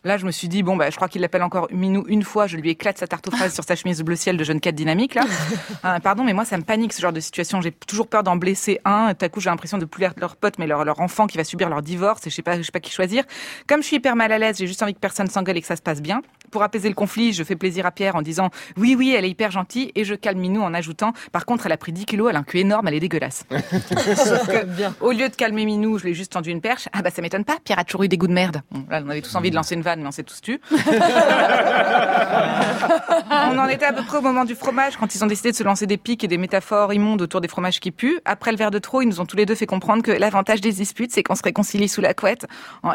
Là, 0.04 0.18
je 0.18 0.26
me 0.26 0.30
suis 0.30 0.48
dit, 0.48 0.62
bon, 0.62 0.76
bah, 0.76 0.90
je 0.90 0.96
crois 0.96 1.08
qu'il 1.08 1.22
l'appelle 1.22 1.42
encore 1.42 1.68
Minou 1.70 2.04
une 2.08 2.22
fois. 2.22 2.46
Je 2.46 2.58
lui 2.58 2.70
éclate 2.70 2.98
sa 2.98 3.06
tarte 3.06 3.26
aux 3.28 3.30
fraises 3.30 3.54
sur 3.54 3.64
sa 3.64 3.74
chemise 3.74 4.02
bleu 4.02 4.16
ciel 4.16 4.36
de 4.36 4.44
jeune 4.44 4.60
cadre 4.60 4.76
dynamique, 4.76 5.14
là. 5.14 5.24
Euh, 5.84 5.98
pardon, 5.98 6.24
mais 6.24 6.32
moi, 6.32 6.46
ça 6.46 6.56
me 6.56 6.62
panique, 6.62 6.94
ce 6.94 7.02
genre 7.02 7.12
de 7.12 7.20
situation. 7.20 7.60
J'ai 7.60 7.70
toujours 7.70 8.06
peur 8.06 8.22
d'en 8.22 8.36
blesser 8.36 8.80
un. 8.86 9.12
Tout 9.12 9.24
à 9.24 9.28
coup, 9.28 9.40
j'ai 9.40 9.50
l'impression 9.50 9.76
de 9.76 9.84
plus 9.84 10.04
être 10.04 10.18
leur 10.18 10.36
pote, 10.36 10.58
mais 10.58 10.66
leur, 10.66 10.84
leur 10.84 11.00
enfant 11.00 11.26
qui 11.26 11.36
va 11.36 11.44
subir 11.44 11.68
leur 11.68 11.82
divorce 11.82 12.26
et 12.26 12.30
je 12.30 12.34
sais 12.34 12.42
pas, 12.42 12.56
je 12.56 12.62
sais 12.62 12.72
pas 12.72 12.80
qui 12.80 12.90
choisir. 12.90 13.24
Comme 13.66 13.82
je 13.82 13.88
suis 13.88 13.96
hyper 13.96 14.16
mal 14.16 14.32
à 14.32 14.38
l'aise, 14.38 14.56
j'ai 14.58 14.66
juste 14.66 14.82
envie 14.82 14.94
que 14.94 14.98
personne 14.98 15.28
s'engueule 15.28 15.58
et 15.58 15.60
que 15.60 15.66
ça 15.66 15.76
se 15.76 15.82
passe 15.82 16.00
bien. 16.00 16.22
Pour 16.50 16.62
apaiser 16.62 16.88
le 16.88 16.94
conflit, 16.94 17.32
je 17.32 17.42
fais 17.44 17.56
plaisir 17.56 17.84
à 17.84 17.90
Pierre 17.90 18.16
en 18.16 18.22
disant, 18.22 18.50
oui, 18.76 18.94
oui, 18.96 19.14
elle 19.16 19.24
est 19.24 19.30
hyper 19.30 19.50
gentille 19.50 19.92
et 19.94 20.04
je 20.04 20.14
calme 20.14 20.38
Minou 20.38 20.62
en 20.62 20.72
ajoutant, 20.72 21.12
par 21.32 21.44
contre, 21.44 21.66
elle 21.66 21.72
a 21.72 21.76
pris 21.76 21.92
10 21.92 22.06
kilos, 22.06 22.28
elle 22.30 22.36
a 22.36 22.40
un 22.40 22.44
cul 22.44 22.60
énorme, 22.60 22.88
elle 22.88 22.94
est 22.94 23.00
dégueulasse. 23.00 23.44
Sauf 23.50 24.46
que, 24.46 25.04
au 25.04 25.12
lieu 25.12 25.28
de 25.28 25.34
calmer 25.34 25.66
Minou, 25.66 25.98
je 25.98 26.04
lui 26.04 26.10
ai 26.12 26.14
juste 26.14 26.32
tendu 26.32 26.50
une 26.50 26.60
perche. 26.60 26.88
Ah 26.92 27.02
bah 27.02 27.10
ça 27.10 27.20
m'étonne 27.20 27.44
pas, 27.44 27.58
Pierre 27.64 27.78
a 27.78 27.84
toujours 27.84 28.04
eu 28.04 28.08
des 28.08 28.16
goûts 28.16 28.28
de 28.28 28.32
merde. 28.32 28.62
Bon, 28.70 28.84
là, 28.88 29.02
on 29.04 29.10
avait 29.10 29.22
tous 29.22 29.34
envie 29.34 29.50
de 29.50 29.56
lancer 29.56 29.74
une 29.74 29.82
vanne, 29.94 30.02
mais 30.02 30.08
on 30.08 30.12
s'est 30.12 30.24
tous 30.24 30.40
tu. 30.40 30.60
on 33.30 33.58
en 33.58 33.68
était 33.68 33.86
à 33.86 33.92
peu 33.92 34.02
près 34.02 34.18
au 34.18 34.22
moment 34.22 34.44
du 34.44 34.54
fromage, 34.54 34.96
quand 34.96 35.14
ils 35.14 35.22
ont 35.22 35.26
décidé 35.26 35.52
de 35.52 35.56
se 35.56 35.62
lancer 35.62 35.86
des 35.86 35.96
pics 35.96 36.24
et 36.24 36.28
des 36.28 36.38
métaphores 36.38 36.92
immondes 36.92 37.22
autour 37.22 37.40
des 37.40 37.48
fromages 37.48 37.80
qui 37.80 37.90
puent. 37.90 38.18
Après 38.24 38.50
le 38.50 38.56
verre 38.56 38.70
de 38.70 38.78
trop, 38.78 39.02
ils 39.02 39.08
nous 39.08 39.20
ont 39.20 39.26
tous 39.26 39.36
les 39.36 39.46
deux 39.46 39.54
fait 39.54 39.66
comprendre 39.66 40.02
que 40.02 40.10
l'avantage 40.10 40.60
des 40.60 40.72
disputes, 40.72 41.12
c'est 41.12 41.22
qu'on 41.22 41.34
se 41.34 41.42
réconcilie 41.42 41.88
sous 41.88 42.00
la 42.00 42.14
couette. 42.14 42.46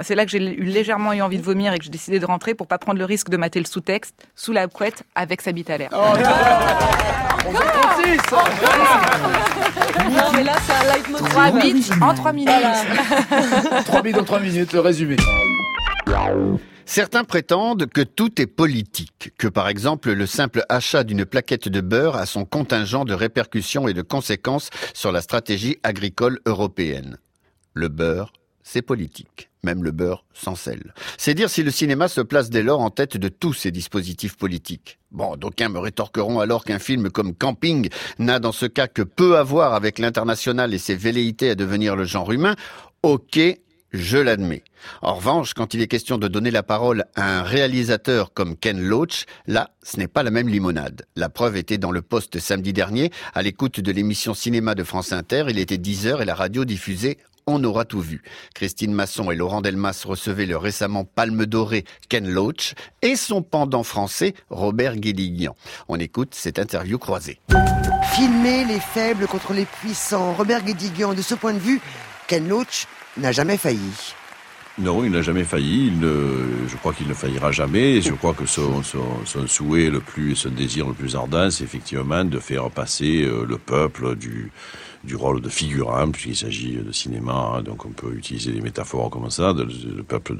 C'est 0.01 0.15
là 0.15 0.25
que 0.25 0.31
j'ai 0.31 0.39
eu 0.39 0.63
légèrement 0.63 1.13
eu 1.13 1.21
envie 1.21 1.37
de 1.37 1.43
vomir 1.43 1.73
et 1.73 1.77
que 1.77 1.83
j'ai 1.83 1.89
décidé 1.89 2.19
de 2.19 2.25
rentrer 2.25 2.53
pour 2.53 2.67
pas 2.67 2.77
prendre 2.77 2.99
le 2.99 3.05
risque 3.05 3.29
de 3.29 3.37
mater 3.37 3.59
le 3.59 3.65
sous-texte 3.65 4.15
sous 4.35 4.51
la 4.51 4.67
couette 4.67 5.03
avec 5.15 5.41
sa 5.41 5.51
bite 5.51 5.69
à 5.69 5.77
l'air. 5.77 5.89
On 5.93 7.51
concis, 7.51 8.17
Non, 10.09 10.31
mais 10.35 10.43
là, 10.43 10.53
c'est 10.65 10.73
un 10.73 10.93
leitmotiv. 10.93 11.27
Trois 11.29 11.51
bites 11.51 11.91
en 12.01 12.13
trois 12.13 12.33
minutes. 12.33 12.53
3 13.85 14.01
minutes 14.03 14.17
dans 14.17 14.23
3 14.23 14.39
minutes, 14.39 14.73
le 14.73 14.79
résumé. 14.79 15.15
Certains 16.91 17.23
prétendent 17.23 17.85
que 17.85 18.01
tout 18.01 18.41
est 18.41 18.47
politique, 18.47 19.31
que 19.37 19.47
par 19.47 19.67
exemple 19.67 20.11
le 20.11 20.25
simple 20.25 20.65
achat 20.69 21.03
d'une 21.03 21.23
plaquette 21.23 21.69
de 21.69 21.81
beurre 21.81 22.15
a 22.15 22.25
son 22.25 22.45
contingent 22.45 23.05
de 23.05 23.13
répercussions 23.13 23.87
et 23.87 23.93
de 23.93 24.01
conséquences 24.01 24.71
sur 24.95 25.11
la 25.11 25.21
stratégie 25.21 25.77
agricole 25.83 26.39
européenne. 26.47 27.19
Le 27.75 27.89
beurre, 27.89 28.33
c'est 28.63 28.81
politique, 28.81 29.51
même 29.61 29.83
le 29.83 29.91
beurre 29.91 30.25
sans 30.33 30.55
sel. 30.55 30.95
C'est 31.19 31.35
dire 31.35 31.51
si 31.51 31.61
le 31.61 31.69
cinéma 31.69 32.07
se 32.07 32.21
place 32.21 32.49
dès 32.49 32.63
lors 32.63 32.79
en 32.79 32.89
tête 32.89 33.17
de 33.17 33.27
tous 33.29 33.53
ces 33.53 33.69
dispositifs 33.69 34.35
politiques. 34.35 34.97
Bon, 35.11 35.35
d'aucuns 35.35 35.69
me 35.69 35.77
rétorqueront 35.77 36.39
alors 36.39 36.63
qu'un 36.65 36.79
film 36.79 37.11
comme 37.11 37.35
Camping 37.35 37.89
n'a 38.17 38.39
dans 38.39 38.51
ce 38.51 38.65
cas 38.65 38.87
que 38.87 39.03
peu 39.03 39.37
à 39.37 39.43
voir 39.43 39.75
avec 39.75 39.99
l'international 39.99 40.73
et 40.73 40.79
ses 40.79 40.95
velléités 40.95 41.51
à 41.51 41.55
devenir 41.55 41.95
le 41.95 42.05
genre 42.05 42.31
humain. 42.31 42.55
Ok, 43.03 43.39
je 43.91 44.17
l'admets. 44.17 44.63
En 45.01 45.15
revanche, 45.15 45.53
quand 45.53 45.73
il 45.73 45.81
est 45.81 45.87
question 45.87 46.17
de 46.17 46.27
donner 46.27 46.51
la 46.51 46.63
parole 46.63 47.05
à 47.15 47.39
un 47.39 47.43
réalisateur 47.43 48.33
comme 48.33 48.55
Ken 48.55 48.79
Loach, 48.79 49.25
là, 49.47 49.71
ce 49.83 49.97
n'est 49.97 50.07
pas 50.07 50.23
la 50.23 50.31
même 50.31 50.47
limonade. 50.47 51.05
La 51.15 51.29
preuve 51.29 51.57
était 51.57 51.77
dans 51.77 51.91
le 51.91 52.01
poste 52.01 52.39
samedi 52.39 52.73
dernier, 52.73 53.11
à 53.33 53.41
l'écoute 53.41 53.79
de 53.79 53.91
l'émission 53.91 54.33
Cinéma 54.33 54.75
de 54.75 54.83
France 54.83 55.11
Inter. 55.11 55.45
Il 55.49 55.59
était 55.59 55.77
10 55.77 56.07
heures 56.07 56.21
et 56.21 56.25
la 56.25 56.35
radio 56.35 56.65
diffusait 56.65 57.17
on 57.49 57.63
aura 57.63 57.83
tout 57.83 58.01
vu. 58.01 58.21
Christine 58.53 58.93
Masson 58.93 59.31
et 59.31 59.35
Laurent 59.35 59.61
Delmas 59.61 60.03
recevaient 60.05 60.45
le 60.45 60.57
récemment 60.57 61.03
Palme 61.03 61.45
Doré 61.47 61.83
Ken 62.07 62.27
Loach 62.29 62.75
et 63.01 63.15
son 63.15 63.41
pendant 63.41 63.83
français 63.83 64.35
Robert 64.49 64.97
Guédiguian. 64.97 65.55
On 65.87 65.99
écoute 65.99 66.35
cette 66.35 66.59
interview 66.59 66.99
croisée. 66.99 67.39
Filmer 68.13 68.65
les 68.65 68.79
faibles 68.79 69.25
contre 69.25 69.53
les 69.53 69.65
puissants. 69.65 70.33
Robert 70.33 70.63
Guédiguian, 70.63 71.13
de 71.13 71.21
ce 71.21 71.33
point 71.33 71.53
de 71.53 71.59
vue, 71.59 71.81
Ken 72.27 72.47
Loach 72.47 72.85
n'a 73.21 73.31
jamais 73.31 73.57
failli. 73.57 74.13
Non, 74.79 75.03
il 75.03 75.11
n'a 75.11 75.21
jamais 75.21 75.43
failli. 75.43 75.91
Je 76.01 76.75
crois 76.77 76.93
qu'il 76.93 77.07
ne 77.07 77.13
faillira 77.13 77.51
jamais. 77.51 77.99
Je 78.01 78.13
crois 78.13 78.33
que 78.33 78.45
son, 78.45 78.81
souhait 79.45 79.89
le 79.89 79.99
plus, 79.99 80.37
son 80.37 80.49
désir 80.49 80.87
le 80.87 80.93
plus 80.93 81.17
ardent, 81.17 81.51
c'est 81.51 81.65
effectivement 81.65 82.23
de 82.23 82.39
faire 82.39 82.69
passer 82.69 83.23
euh, 83.23 83.45
le 83.45 83.57
peuple 83.57 84.15
du, 84.15 84.51
rôle 85.15 85.41
de 85.41 85.49
figurant, 85.49 86.09
puisqu'il 86.11 86.35
s'agit 86.37 86.77
de 86.77 86.93
cinéma, 86.93 87.55
hein, 87.55 87.61
donc 87.61 87.85
on 87.85 87.89
peut 87.89 88.13
utiliser 88.15 88.53
des 88.53 88.61
métaphores 88.61 89.09
comme 89.09 89.29
ça. 89.29 89.53
le 89.53 90.03
peuple 90.03 90.35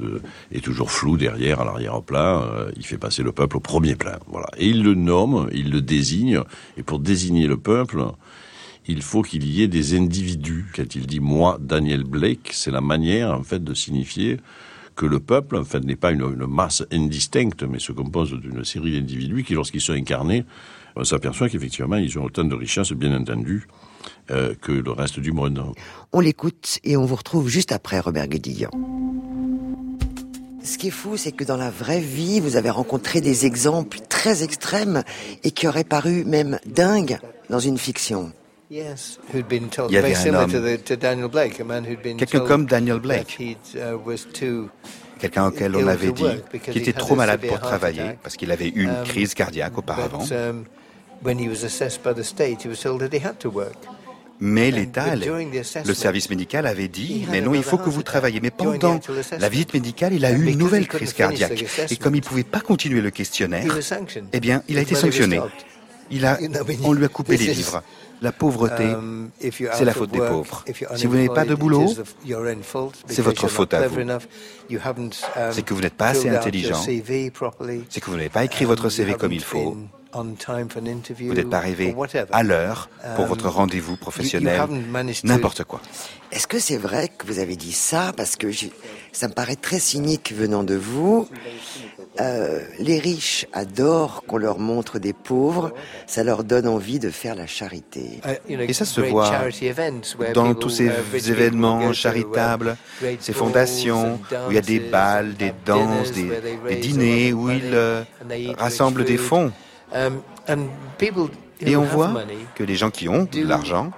est 0.52 0.64
toujours 0.64 0.90
flou 0.90 1.18
derrière, 1.18 1.60
à 1.60 1.64
l'arrière-plan. 1.66 2.42
euh, 2.42 2.70
il 2.76 2.86
fait 2.86 2.98
passer 2.98 3.22
le 3.22 3.32
peuple 3.32 3.58
au 3.58 3.60
premier 3.60 3.94
plan. 3.94 4.18
Voilà. 4.28 4.48
Et 4.56 4.68
il 4.68 4.82
le 4.82 4.94
nomme, 4.94 5.50
il 5.52 5.70
le 5.70 5.82
désigne. 5.82 6.40
Et 6.78 6.82
pour 6.82 6.98
désigner 6.98 7.46
le 7.46 7.58
peuple, 7.58 8.06
il 8.86 9.02
faut 9.02 9.22
qu'il 9.22 9.44
y 9.44 9.62
ait 9.62 9.68
des 9.68 9.96
individus. 9.96 10.66
Quand 10.74 10.94
il 10.94 11.06
dit 11.06 11.20
moi, 11.20 11.58
Daniel 11.60 12.04
Blake, 12.04 12.50
c'est 12.52 12.70
la 12.70 12.80
manière 12.80 13.32
en 13.32 13.42
fait 13.42 13.62
de 13.62 13.74
signifier 13.74 14.38
que 14.96 15.06
le 15.06 15.20
peuple 15.20 15.56
en 15.56 15.64
fait 15.64 15.80
n'est 15.80 15.96
pas 15.96 16.10
une, 16.10 16.46
masse 16.46 16.82
indistincte, 16.92 17.62
mais 17.62 17.78
se 17.78 17.92
compose 17.92 18.32
d'une 18.32 18.64
série 18.64 18.92
d'individus 18.92 19.44
qui, 19.44 19.54
lorsqu'ils 19.54 19.80
sont 19.80 19.92
incarnés, 19.92 20.44
on 20.96 21.04
s'aperçoit 21.04 21.48
qu'effectivement 21.48 21.96
ils 21.96 22.18
ont 22.18 22.24
autant 22.24 22.44
de 22.44 22.54
richesses, 22.54 22.92
bien 22.92 23.16
entendu, 23.16 23.66
euh, 24.30 24.54
que 24.60 24.72
le 24.72 24.90
reste 24.90 25.20
du 25.20 25.32
monde. 25.32 25.62
On 26.12 26.20
l'écoute 26.20 26.80
et 26.84 26.96
on 26.96 27.04
vous 27.04 27.16
retrouve 27.16 27.48
juste 27.48 27.72
après 27.72 28.00
Robert 28.00 28.28
Guédiguian. 28.28 28.70
Ce 30.62 30.76
qui 30.76 30.88
est 30.88 30.92
fou, 30.92 31.16
c'est 31.16 31.32
que 31.32 31.44
dans 31.44 31.56
la 31.56 31.70
vraie 31.70 32.00
vie, 32.00 32.40
vous 32.40 32.56
avez 32.56 32.68
rencontré 32.68 33.20
des 33.20 33.46
exemples 33.46 33.98
très 34.08 34.42
extrêmes 34.42 35.02
et 35.42 35.52
qui 35.52 35.66
auraient 35.66 35.84
paru 35.84 36.24
même 36.24 36.58
dingues 36.66 37.18
dans 37.48 37.60
une 37.60 37.78
fiction. 37.78 38.32
Il 38.70 38.76
y 39.90 39.96
avait 39.96 40.16
un 40.16 40.34
homme, 40.34 40.52
quelqu'un 42.16 42.40
comme 42.40 42.66
Daniel 42.66 43.00
Blake, 43.00 43.36
quelqu'un 45.18 45.46
auquel 45.46 45.74
on 45.74 45.88
avait 45.88 46.12
dit 46.12 46.24
qu'il 46.62 46.78
était 46.78 46.92
trop 46.92 47.16
malade 47.16 47.40
pour 47.46 47.58
travailler 47.58 48.16
parce 48.22 48.36
qu'il 48.36 48.52
avait 48.52 48.68
eu 48.68 48.84
une 48.84 49.02
crise 49.04 49.34
cardiaque 49.34 49.76
auparavant. 49.76 50.24
Mais 54.42 54.70
l'État, 54.70 55.16
le 55.16 55.94
service 55.94 56.30
médical 56.30 56.66
avait 56.66 56.88
dit, 56.88 57.26
mais 57.28 57.40
non, 57.40 57.54
il 57.54 57.64
faut 57.64 57.76
que 57.76 57.90
vous 57.90 58.04
travaillliez. 58.04 58.40
Mais 58.40 58.52
pendant 58.52 59.00
la 59.38 59.48
visite 59.48 59.74
médicale, 59.74 60.12
il 60.14 60.24
a 60.24 60.30
eu 60.30 60.46
une 60.46 60.58
nouvelle 60.58 60.86
crise 60.86 61.12
cardiaque. 61.12 61.64
Et 61.90 61.96
comme 61.96 62.14
il 62.14 62.20
ne 62.20 62.24
pouvait 62.24 62.44
pas 62.44 62.60
continuer 62.60 63.00
le 63.00 63.10
questionnaire, 63.10 63.66
eh 64.32 64.40
bien, 64.40 64.62
il 64.68 64.78
a 64.78 64.82
été 64.82 64.94
sanctionné. 64.94 65.40
Il 66.12 66.24
a, 66.24 66.38
on 66.84 66.92
lui 66.92 67.04
a 67.04 67.08
coupé 67.08 67.36
les 67.36 67.52
vivres. 67.52 67.82
La 68.22 68.32
pauvreté, 68.32 68.86
c'est 69.40 69.84
la 69.84 69.94
faute 69.94 70.10
des 70.10 70.18
pauvres. 70.18 70.64
Si 70.96 71.06
vous 71.06 71.14
n'avez 71.14 71.28
pas 71.28 71.44
de 71.44 71.54
boulot, 71.54 71.86
c'est 73.06 73.22
votre 73.22 73.48
faute 73.48 73.74
à 73.74 73.88
vous. 73.88 74.00
C'est 75.52 75.62
que 75.62 75.74
vous 75.74 75.80
n'êtes 75.80 75.94
pas 75.94 76.08
assez 76.08 76.28
intelligent. 76.28 76.80
C'est 76.82 78.00
que 78.00 78.10
vous 78.10 78.16
n'avez 78.16 78.28
pas 78.28 78.44
écrit 78.44 78.64
votre 78.64 78.88
CV 78.88 79.14
comme 79.14 79.32
il 79.32 79.42
faut. 79.42 79.76
Vous 80.12 81.34
n'êtes 81.34 81.48
pas 81.48 81.58
arrivé 81.58 81.94
à 82.32 82.42
l'heure 82.42 82.90
pour 83.14 83.26
votre 83.26 83.48
rendez-vous 83.48 83.96
professionnel, 83.96 84.60
n'importe 85.22 85.62
quoi. 85.64 85.80
Est-ce 86.32 86.48
que 86.48 86.58
c'est 86.58 86.78
vrai 86.78 87.08
que 87.08 87.26
vous 87.26 87.38
avez 87.38 87.54
dit 87.54 87.72
ça? 87.72 88.12
Parce 88.16 88.34
que 88.34 88.48
ça 89.12 89.28
me 89.28 89.32
paraît 89.32 89.54
très 89.56 89.78
cynique 89.78 90.32
venant 90.36 90.64
de 90.64 90.74
vous. 90.74 91.28
Euh, 92.18 92.60
les 92.78 92.98
riches 92.98 93.46
adorent 93.52 94.24
qu'on 94.26 94.36
leur 94.36 94.58
montre 94.58 94.98
des 94.98 95.12
pauvres, 95.12 95.72
ça 96.06 96.24
leur 96.24 96.42
donne 96.42 96.66
envie 96.66 96.98
de 96.98 97.08
faire 97.08 97.36
la 97.36 97.46
charité. 97.46 98.20
Et 98.48 98.72
ça 98.72 98.84
se 98.84 99.00
voit 99.00 99.30
dans 100.34 100.54
tous 100.54 100.70
ces 100.70 100.90
événements 101.30 101.92
charitables, 101.92 102.76
ces 103.20 103.32
fondations 103.32 104.18
où 104.48 104.50
il 104.50 104.54
y 104.54 104.58
a 104.58 104.62
des 104.62 104.80
balles, 104.80 105.34
des 105.34 105.52
danses, 105.64 106.12
des, 106.12 106.30
des 106.68 106.76
dîners 106.76 107.32
où 107.32 107.48
ils 107.50 107.74
euh, 107.74 108.02
rassemblent 108.58 109.04
des 109.04 109.16
fonds. 109.16 109.52
Et 111.60 111.76
on 111.76 111.84
voit 111.84 112.24
que 112.54 112.64
les 112.64 112.74
gens 112.74 112.90
qui 112.90 113.08
ont 113.08 113.28
de 113.30 113.46
l'argent 113.46 113.92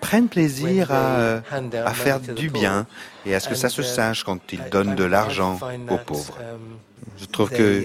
prennent 0.00 0.28
plaisir 0.28 0.92
à, 0.92 1.42
à 1.84 1.94
faire 1.94 2.20
du 2.20 2.50
bien 2.50 2.86
et 3.26 3.34
à 3.34 3.40
ce 3.40 3.48
que 3.48 3.54
ça 3.54 3.68
se 3.68 3.82
sache 3.82 4.24
quand 4.24 4.40
ils 4.52 4.64
donnent 4.70 4.94
de 4.94 5.04
l'argent 5.04 5.58
aux 5.88 5.98
pauvres. 5.98 6.38
Je 7.20 7.26
trouve 7.26 7.50
que 7.50 7.84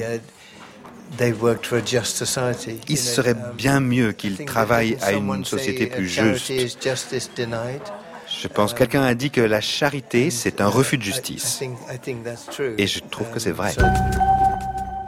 Il 2.90 2.98
serait 2.98 3.36
bien 3.56 3.80
mieux 3.80 4.12
qu'ils 4.14 4.46
travaillent 4.46 4.98
à 5.02 5.12
une 5.14 5.46
société 5.46 5.88
plus 5.88 6.08
juste. 6.08 6.52
Je 8.42 8.48
pense 8.48 8.74
que 8.74 8.80
quelqu'un 8.80 9.04
a 9.04 9.14
dit 9.14 9.30
que 9.30 9.42
la 9.42 9.62
charité, 9.62 10.32
c'est 10.32 10.60
un 10.60 10.68
refus 10.68 10.98
de 10.98 11.04
justice. 11.04 11.62
Et 12.78 12.88
je 12.88 13.00
trouve 13.00 13.30
que 13.30 13.40
c'est 13.40 13.52
vrai. 13.52 13.74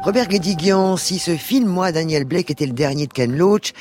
Robert 0.06 0.28
Guédiguian, 0.28 0.98
si 0.98 1.18
ce 1.18 1.36
film, 1.36 1.68
moi, 1.68 1.92
Daniel 1.92 2.26
Blake, 2.26 2.52
était 2.52 2.68
le 2.68 2.74
dernier 2.74 3.08
de 3.08 3.12
Ken 3.12 3.36
Loach, 3.36 3.74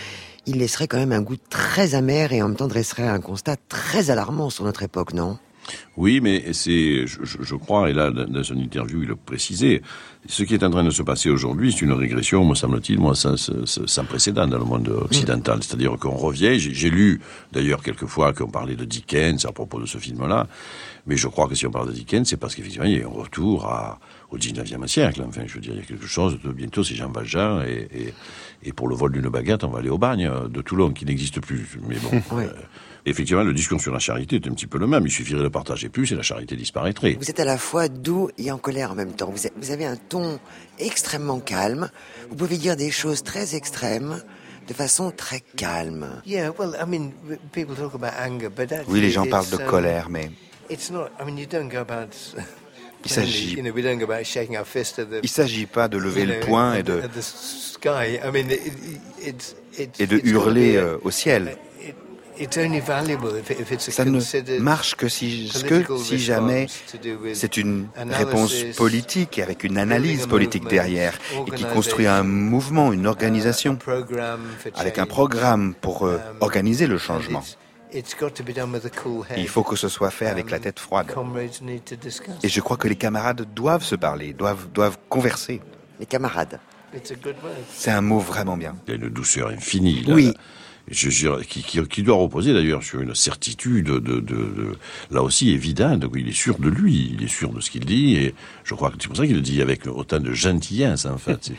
il 0.47 0.57
laisserait 0.57 0.88
quand 0.88 0.97
même 0.97 1.12
un 1.12 1.21
goût 1.21 1.37
très 1.37 1.95
amer 1.95 2.33
et 2.33 2.40
en 2.40 2.49
même 2.49 2.57
temps 2.57 2.66
dresserait 2.66 3.07
un 3.07 3.21
constat 3.21 3.57
très 3.69 4.09
alarmant 4.09 4.49
sur 4.49 4.64
notre 4.64 4.83
époque, 4.83 5.12
non? 5.12 5.38
Oui, 5.97 6.21
mais 6.21 6.52
c'est, 6.52 7.06
je, 7.06 7.21
je, 7.23 7.54
crois, 7.54 7.90
et 7.90 7.92
là, 7.92 8.11
dans 8.11 8.42
son 8.42 8.56
interview, 8.56 9.02
il 9.02 9.09
le 9.09 9.16
précisait, 9.16 9.83
ce 10.26 10.42
qui 10.42 10.54
est 10.54 10.64
en 10.64 10.71
train 10.71 10.85
de 10.85 10.90
se 10.90 11.02
passer 11.02 11.30
aujourd'hui, 11.30 11.73
c'est 11.73 11.83
une 11.83 11.92
régression, 11.92 12.44
me 12.44 12.54
semble-t-il, 12.54 12.99
moi, 12.99 13.14
sans, 13.14 13.37
sans, 13.37 14.04
précédent 14.04 14.47
dans 14.47 14.59
le 14.59 14.64
monde 14.64 14.88
occidental. 14.88 15.62
C'est-à-dire 15.62 15.97
qu'on 15.99 16.16
revient, 16.16 16.59
j'ai 16.59 16.90
lu, 16.90 17.21
d'ailleurs, 17.52 17.83
quelquefois, 17.83 18.33
qu'on 18.33 18.49
parlait 18.49 18.76
de 18.76 18.85
Dickens 18.85 19.44
à 19.44 19.52
propos 19.52 19.80
de 19.80 19.87
ce 19.87 19.99
film-là, 19.99 20.47
mais 21.06 21.16
je 21.16 21.28
crois 21.28 21.49
que 21.49 21.54
si 21.54 21.66
on 21.66 21.71
parle 21.71 21.88
de 21.88 21.92
Dickens, 21.92 22.26
c'est 22.26 22.38
parce 22.38 22.54
qu'effectivement, 22.54 22.87
il 22.87 22.99
y 22.99 23.02
a 23.02 23.06
un 23.06 23.09
retour 23.09 23.66
à, 23.66 23.99
au 24.30 24.38
19e 24.38 24.87
siècle. 24.87 25.23
Enfin, 25.26 25.42
je 25.47 25.54
veux 25.54 25.61
dire, 25.61 25.75
il 25.75 25.80
y 25.80 25.83
a 25.83 25.87
quelque 25.87 26.06
chose 26.06 26.38
de 26.42 26.50
bientôt, 26.50 26.83
c'est 26.83 26.94
Jean 26.94 27.11
Valjean, 27.11 27.62
et, 27.62 27.88
et, 27.94 28.14
et 28.64 28.73
pour 28.73 28.88
le 28.88 28.97
vol 28.97 29.12
d'une 29.12 29.28
baguette, 29.28 29.64
on 29.64 29.68
va 29.68 29.80
aller 29.80 29.90
au 29.90 29.99
bagne 29.99 30.30
de 30.49 30.61
Toulon, 30.62 30.90
qui 30.92 31.04
n'existe 31.04 31.40
plus. 31.40 31.78
Mais 31.88 31.97
bon. 31.97 32.23
Euh, 32.35 32.49
effectivement, 33.07 33.43
le 33.43 33.53
discours 33.53 33.81
sur 33.81 33.93
la 33.93 33.99
charité 33.99 34.37
est 34.37 34.49
un 34.49 34.53
petit 34.53 34.67
peu 34.67 34.79
le 34.79 34.87
même. 34.87 35.07
Il 35.07 35.11
suffirait 35.11 35.43
de 35.43 35.49
partager 35.49 35.89
plus 35.89 36.13
et 36.13 36.15
la 36.15 36.23
charité 36.23 36.57
disparaîtrait. 36.57 37.17
Vous 37.21 37.31
êtes 37.31 37.41
à 37.41 37.45
la 37.45 37.59
fois 37.59 37.89
doux 37.89 38.31
et 38.39 38.51
en 38.51 38.59
colère 38.59 38.93
en 38.93 38.95
même 38.95 39.13
temps. 39.13 39.33
Vous 39.57 39.71
avez 39.71 39.85
un 39.85 39.97
ton 39.97 40.39
extrêmement 40.79 41.41
calme. 41.41 41.91
Vous 42.31 42.37
pouvez 42.37 42.57
dire 42.57 42.77
des 42.77 42.91
choses 42.91 43.23
très 43.23 43.55
extrêmes 43.55 44.23
de 44.67 44.75
façon 44.75 45.11
très 45.11 45.41
calme. 45.57 46.23
Oui, 48.89 49.01
les 49.01 49.11
gens 49.11 49.27
parlent 49.27 49.51
de 49.51 49.57
um, 49.57 49.67
colère, 49.67 50.09
mais 50.09 50.31
il 50.71 50.79
s'agit, 53.11 53.59
il 55.23 55.29
s'agit 55.29 55.67
pas 55.67 55.89
de 55.89 55.99
lever 55.99 56.25
le 56.25 56.41
poing 56.41 56.75
et 56.75 56.83
de, 56.83 57.03
et 59.99 60.07
de 60.07 60.21
hurler 60.25 60.77
euh, 60.77 60.97
au 61.03 61.11
ciel. 61.11 61.59
Ça 63.79 64.05
ne 64.05 64.59
marche 64.59 64.95
que 64.97 65.09
si, 65.09 65.53
que 65.67 65.85
si 65.99 66.19
jamais 66.19 66.67
c'est 67.33 67.57
une 67.57 67.88
réponse 68.11 68.55
politique 68.76 69.38
avec 69.38 69.64
une 69.64 69.79
analyse 69.79 70.26
politique 70.26 70.67
derrière 70.69 71.19
et 71.47 71.50
qui 71.50 71.64
construit 71.64 72.07
un 72.07 72.23
mouvement, 72.23 72.93
une 72.93 73.07
organisation 73.07 73.79
avec 74.75 74.99
un 74.99 75.07
programme 75.07 75.75
pour 75.75 76.07
euh, 76.07 76.17
um, 76.17 76.37
organiser 76.41 76.87
le 76.87 76.99
changement. 76.99 77.43
Il 79.37 79.49
faut 79.49 79.62
que 79.62 79.76
ce 79.76 79.88
soit 79.88 80.11
fait 80.11 80.26
avec 80.26 80.50
la 80.50 80.59
tête 80.59 80.81
froide. 80.81 81.14
Et 82.43 82.49
je 82.49 82.61
crois 82.61 82.76
que 82.76 82.88
les 82.88 82.97
camarades 82.97 83.47
doivent 83.55 83.85
se 83.85 83.95
parler, 83.95 84.33
doivent, 84.33 84.69
doivent 84.73 84.99
converser. 85.09 85.61
Les 86.00 86.07
camarades. 86.07 86.59
C'est 87.73 87.91
un 87.93 88.00
mot 88.00 88.19
vraiment 88.19 88.57
bien. 88.57 88.75
Il 88.87 88.91
y 88.91 88.93
a 88.95 88.97
une 88.97 89.09
douceur 89.09 89.50
infinie. 89.50 90.05
Oui 90.09 90.35
je, 90.91 91.43
qui, 91.43 91.62
qui, 91.62 91.83
qui, 91.87 92.03
doit 92.03 92.17
reposer 92.17 92.53
d'ailleurs 92.53 92.83
sur 92.83 93.00
une 93.00 93.14
certitude 93.14 93.87
de, 93.87 93.99
de, 93.99 94.21
de, 94.21 94.76
là 95.11 95.23
aussi 95.23 95.50
évidente. 95.50 96.00
Donc 96.00 96.12
il 96.17 96.29
est 96.29 96.33
sûr 96.33 96.59
de 96.59 96.69
lui, 96.69 97.14
il 97.14 97.25
est 97.25 97.29
sûr 97.29 97.50
de 97.50 97.61
ce 97.61 97.71
qu'il 97.71 97.85
dit, 97.85 98.17
et 98.17 98.35
je 98.64 98.75
crois 98.75 98.91
que 98.91 98.97
c'est 99.00 99.09
pour 99.09 99.17
ça 99.17 99.26
qu'il 99.26 99.37
le 99.37 99.41
dit 99.41 99.62
avec 99.62 99.87
autant 99.87 100.21
de 100.21 100.33
gentillesse. 100.33 101.07
En 101.07 101.19
fait, 101.19 101.53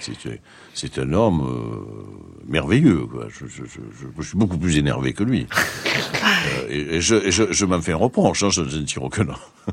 c'est 0.74 1.00
un 1.00 1.14
homme 1.14 1.42
euh, 1.42 2.48
merveilleux. 2.48 3.06
Quoi. 3.08 3.28
Je, 3.30 3.48
je, 3.48 3.64
je, 3.66 3.80
je, 4.18 4.28
suis 4.28 4.38
beaucoup 4.38 4.58
plus 4.58 4.78
énervé 4.78 5.14
que 5.14 5.24
lui, 5.24 5.48
euh, 6.70 6.96
et, 6.98 7.02
je, 7.02 7.32
je, 7.32 7.52
je 7.52 7.66
m'en 7.66 7.82
fais 7.82 7.94
un 7.94 7.98
reproche. 7.98 8.44
Hein, 8.44 8.50
je, 8.52 8.62
ne 8.62 8.84
tire 8.84 9.04
aucun. 9.04 9.26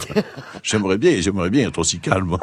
j'aimerais 0.63 0.97
bien, 0.97 1.21
j'aimerais 1.21 1.51
bien 1.51 1.69
être 1.69 1.79
aussi 1.79 2.01
calme. 2.01 2.39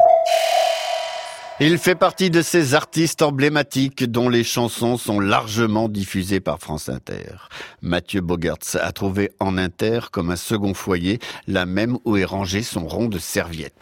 Il 1.62 1.76
fait 1.76 1.94
partie 1.94 2.30
de 2.30 2.40
ces 2.40 2.74
artistes 2.74 3.20
emblématiques 3.20 4.10
dont 4.10 4.30
les 4.30 4.44
chansons 4.44 4.96
sont 4.96 5.20
largement 5.20 5.90
diffusées 5.90 6.40
par 6.40 6.58
France 6.58 6.88
Inter. 6.88 7.34
Mathieu 7.82 8.22
Bogertz 8.22 8.76
a 8.76 8.92
trouvé 8.92 9.30
en 9.40 9.58
Inter 9.58 10.00
comme 10.10 10.30
un 10.30 10.36
second 10.36 10.72
foyer, 10.72 11.18
la 11.46 11.66
même 11.66 11.98
où 12.06 12.16
est 12.16 12.24
rangé 12.24 12.62
son 12.62 12.88
rond 12.88 13.08
de 13.08 13.18
serviette. 13.18 13.74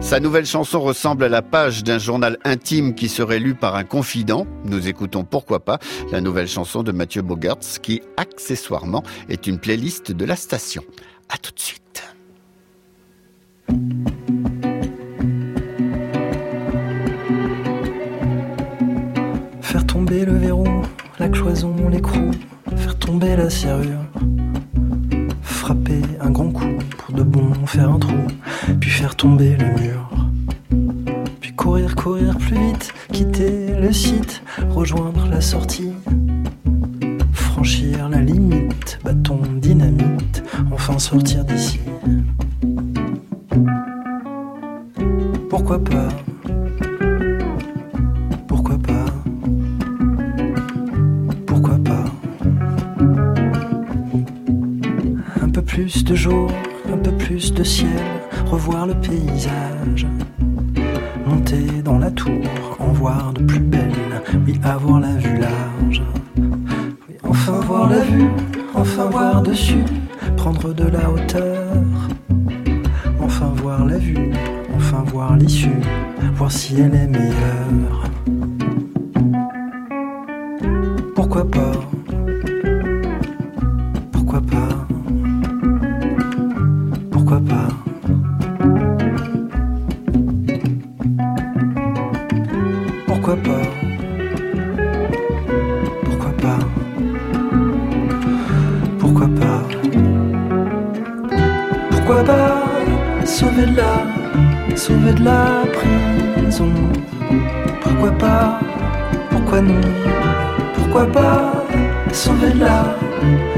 Sa 0.00 0.18
nouvelle 0.18 0.46
chanson 0.46 0.80
ressemble 0.80 1.22
à 1.22 1.28
la 1.28 1.42
page 1.42 1.84
d'un 1.84 1.98
journal 1.98 2.38
intime 2.42 2.92
qui 2.96 3.08
serait 3.08 3.38
lu 3.38 3.54
par 3.54 3.76
un 3.76 3.84
confident. 3.84 4.44
Nous 4.64 4.88
écoutons 4.88 5.22
pourquoi 5.22 5.64
pas 5.64 5.78
la 6.10 6.20
nouvelle 6.20 6.48
chanson 6.48 6.82
de 6.82 6.90
Mathieu 6.90 7.22
Bogertz 7.22 7.78
qui, 7.78 8.02
accessoirement, 8.16 9.04
est 9.28 9.46
une 9.46 9.60
playlist 9.60 10.10
de 10.10 10.24
la 10.24 10.34
station. 10.34 10.82
À 11.28 11.38
tout 11.38 11.52
de 11.52 11.60
suite. 11.60 12.11
L'écrou, 21.90 22.30
faire 22.76 22.98
tomber 22.98 23.36
la 23.36 23.50
serrure, 23.50 24.04
frapper 25.42 26.00
un 26.20 26.30
grand 26.30 26.50
coup 26.50 26.78
pour 26.96 27.14
de 27.14 27.22
bon 27.22 27.52
faire 27.66 27.90
un 27.90 27.98
trou, 27.98 28.16
puis 28.80 28.88
faire 28.88 29.14
tomber 29.14 29.56
le 29.56 29.66
mur. 29.66 30.10
Puis 31.40 31.52
courir, 31.52 31.94
courir 31.94 32.38
plus 32.38 32.56
vite, 32.56 32.94
quitter 33.12 33.78
le 33.78 33.92
site, 33.92 34.42
rejoindre 34.70 35.26
la 35.28 35.42
sortie, 35.42 35.92
franchir 37.32 38.08
la 38.08 38.20
limite, 38.20 38.98
bâton 39.04 39.40
dynamite, 39.60 40.42
enfin 40.72 40.98
sortir 40.98 41.44
d'ici. 41.44 41.80
Pourquoi 45.50 45.84
pas? 45.84 46.08
Plus 55.72 56.04
de 56.04 56.14
jour, 56.14 56.50
un 56.92 56.98
peu 56.98 57.12
plus 57.12 57.54
de 57.54 57.64
ciel, 57.64 57.88
revoir 58.44 58.86
le 58.86 58.92
paysage. 58.92 60.06
Monter 61.26 61.80
dans 61.82 61.98
la 61.98 62.10
tour, 62.10 62.44
en 62.78 62.92
voir 62.92 63.32
de 63.32 63.42
plus 63.42 63.58
belle, 63.58 64.20
oui, 64.46 64.60
avoir 64.64 65.00
la 65.00 65.14
vue 65.14 65.38
large. 65.38 66.02
Oui, 66.36 67.16
enfin 67.22 67.58
voir 67.60 67.88
la 67.88 68.00
vue, 68.00 68.28
enfin 68.74 69.06
voir 69.06 69.40
dessus, 69.40 69.84
prendre 70.36 70.74
de 70.74 70.88
la 70.88 71.10
hauteur. 71.10 71.72
Enfin 73.18 73.50
voir 73.56 73.86
la 73.86 73.96
vue, 73.96 74.30
enfin 74.76 75.02
voir 75.06 75.38
l'issue, 75.38 75.80
voir 76.34 76.52
si 76.52 76.82
elle 76.82 76.94
est 76.94 77.06
meilleure. 77.06 78.10
Pourquoi 81.14 81.50
pas? 81.50 81.72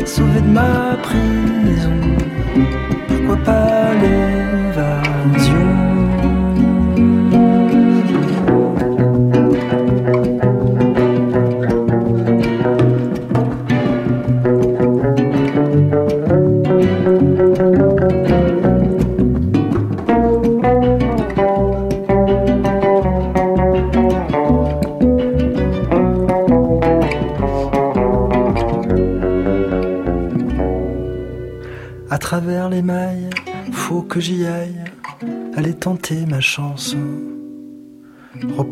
sauvé 0.07 0.41
de 0.41 0.49
ma 0.49 0.97
prison. 1.03 2.04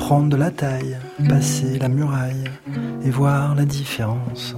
Reprendre 0.02 0.30
de 0.30 0.36
la 0.36 0.50
taille, 0.50 0.98
passer 1.28 1.78
la 1.78 1.88
muraille 1.88 2.50
et 3.04 3.10
voir 3.10 3.54
la 3.54 3.64
différence. 3.64 4.56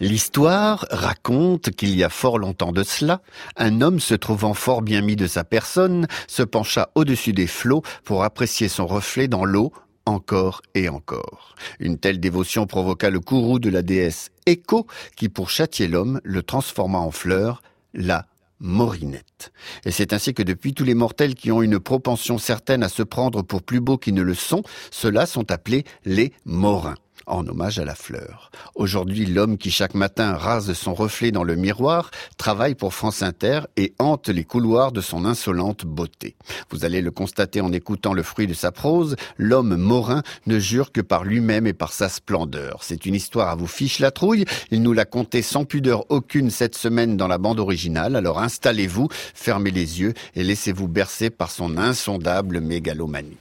L'histoire 0.00 0.86
raconte 0.90 1.70
qu'il 1.70 1.96
y 1.96 2.04
a 2.04 2.08
fort 2.08 2.38
longtemps 2.38 2.70
de 2.70 2.84
cela, 2.84 3.20
un 3.56 3.80
homme 3.80 3.98
se 3.98 4.14
trouvant 4.14 4.54
fort 4.54 4.82
bien 4.82 5.00
mis 5.00 5.16
de 5.16 5.26
sa 5.26 5.42
personne, 5.42 6.06
se 6.28 6.44
pencha 6.44 6.90
au-dessus 6.94 7.32
des 7.32 7.48
flots 7.48 7.82
pour 8.04 8.22
apprécier 8.22 8.68
son 8.68 8.86
reflet 8.86 9.26
dans 9.26 9.44
l'eau 9.44 9.72
encore 10.06 10.62
et 10.74 10.88
encore. 10.88 11.56
Une 11.80 11.98
telle 11.98 12.20
dévotion 12.20 12.66
provoqua 12.66 13.10
le 13.10 13.20
courroux 13.20 13.58
de 13.58 13.70
la 13.70 13.82
déesse 13.82 14.30
Écho, 14.46 14.86
qui 15.16 15.28
pour 15.28 15.50
châtier 15.50 15.88
l'homme 15.88 16.20
le 16.22 16.42
transforma 16.42 16.98
en 16.98 17.10
fleur, 17.10 17.62
la 17.92 18.26
Morinette. 18.60 19.52
Et 19.84 19.90
c'est 19.90 20.12
ainsi 20.12 20.32
que 20.32 20.42
depuis 20.42 20.74
tous 20.74 20.84
les 20.84 20.94
mortels 20.94 21.34
qui 21.34 21.52
ont 21.52 21.60
une 21.60 21.78
propension 21.78 22.38
certaine 22.38 22.82
à 22.82 22.88
se 22.88 23.02
prendre 23.02 23.42
pour 23.42 23.62
plus 23.62 23.80
beaux 23.80 23.98
qu'ils 23.98 24.14
ne 24.14 24.22
le 24.22 24.34
sont, 24.34 24.62
ceux-là 24.90 25.26
sont 25.26 25.50
appelés 25.50 25.84
les 26.04 26.32
Morins 26.44 26.94
en 27.28 27.46
hommage 27.46 27.78
à 27.78 27.84
la 27.84 27.94
fleur. 27.94 28.50
Aujourd'hui, 28.74 29.26
l'homme 29.26 29.58
qui 29.58 29.70
chaque 29.70 29.94
matin 29.94 30.34
rase 30.34 30.72
son 30.72 30.94
reflet 30.94 31.30
dans 31.30 31.44
le 31.44 31.56
miroir 31.56 32.10
travaille 32.36 32.74
pour 32.74 32.94
France 32.94 33.22
Inter 33.22 33.60
et 33.76 33.94
hante 33.98 34.28
les 34.28 34.44
couloirs 34.44 34.92
de 34.92 35.00
son 35.00 35.24
insolente 35.24 35.84
beauté. 35.84 36.36
Vous 36.70 36.84
allez 36.84 37.00
le 37.00 37.10
constater 37.10 37.60
en 37.60 37.72
écoutant 37.72 38.12
le 38.12 38.22
fruit 38.22 38.46
de 38.46 38.54
sa 38.54 38.72
prose, 38.72 39.16
l'homme 39.36 39.76
morin 39.76 40.22
ne 40.46 40.58
jure 40.58 40.92
que 40.92 41.00
par 41.00 41.24
lui-même 41.24 41.66
et 41.66 41.72
par 41.72 41.92
sa 41.92 42.08
splendeur. 42.08 42.80
C'est 42.82 43.06
une 43.06 43.14
histoire 43.14 43.48
à 43.48 43.54
vous 43.54 43.66
fiche 43.66 43.98
la 43.98 44.10
trouille, 44.10 44.44
il 44.70 44.82
nous 44.82 44.92
l'a 44.92 45.04
conté 45.04 45.42
sans 45.42 45.64
pudeur 45.64 46.04
aucune 46.10 46.50
cette 46.50 46.76
semaine 46.76 47.16
dans 47.16 47.28
la 47.28 47.38
bande 47.38 47.60
originale, 47.60 48.16
alors 48.16 48.38
installez-vous, 48.38 49.08
fermez 49.34 49.70
les 49.70 50.00
yeux 50.00 50.14
et 50.34 50.44
laissez-vous 50.44 50.88
bercer 50.88 51.30
par 51.30 51.50
son 51.50 51.76
insondable 51.76 52.60
mégalomanie. 52.60 53.36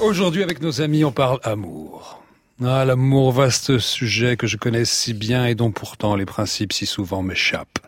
Aujourd'hui, 0.00 0.44
avec 0.44 0.62
nos 0.62 0.80
amis, 0.80 1.04
on 1.04 1.10
parle 1.10 1.40
amour. 1.42 2.22
Ah, 2.64 2.84
l'amour, 2.84 3.32
vaste 3.32 3.78
sujet 3.78 4.36
que 4.36 4.46
je 4.46 4.56
connais 4.56 4.84
si 4.84 5.12
bien 5.12 5.46
et 5.46 5.56
dont 5.56 5.72
pourtant 5.72 6.14
les 6.14 6.24
principes 6.24 6.72
si 6.72 6.86
souvent 6.86 7.20
m'échappent. 7.22 7.80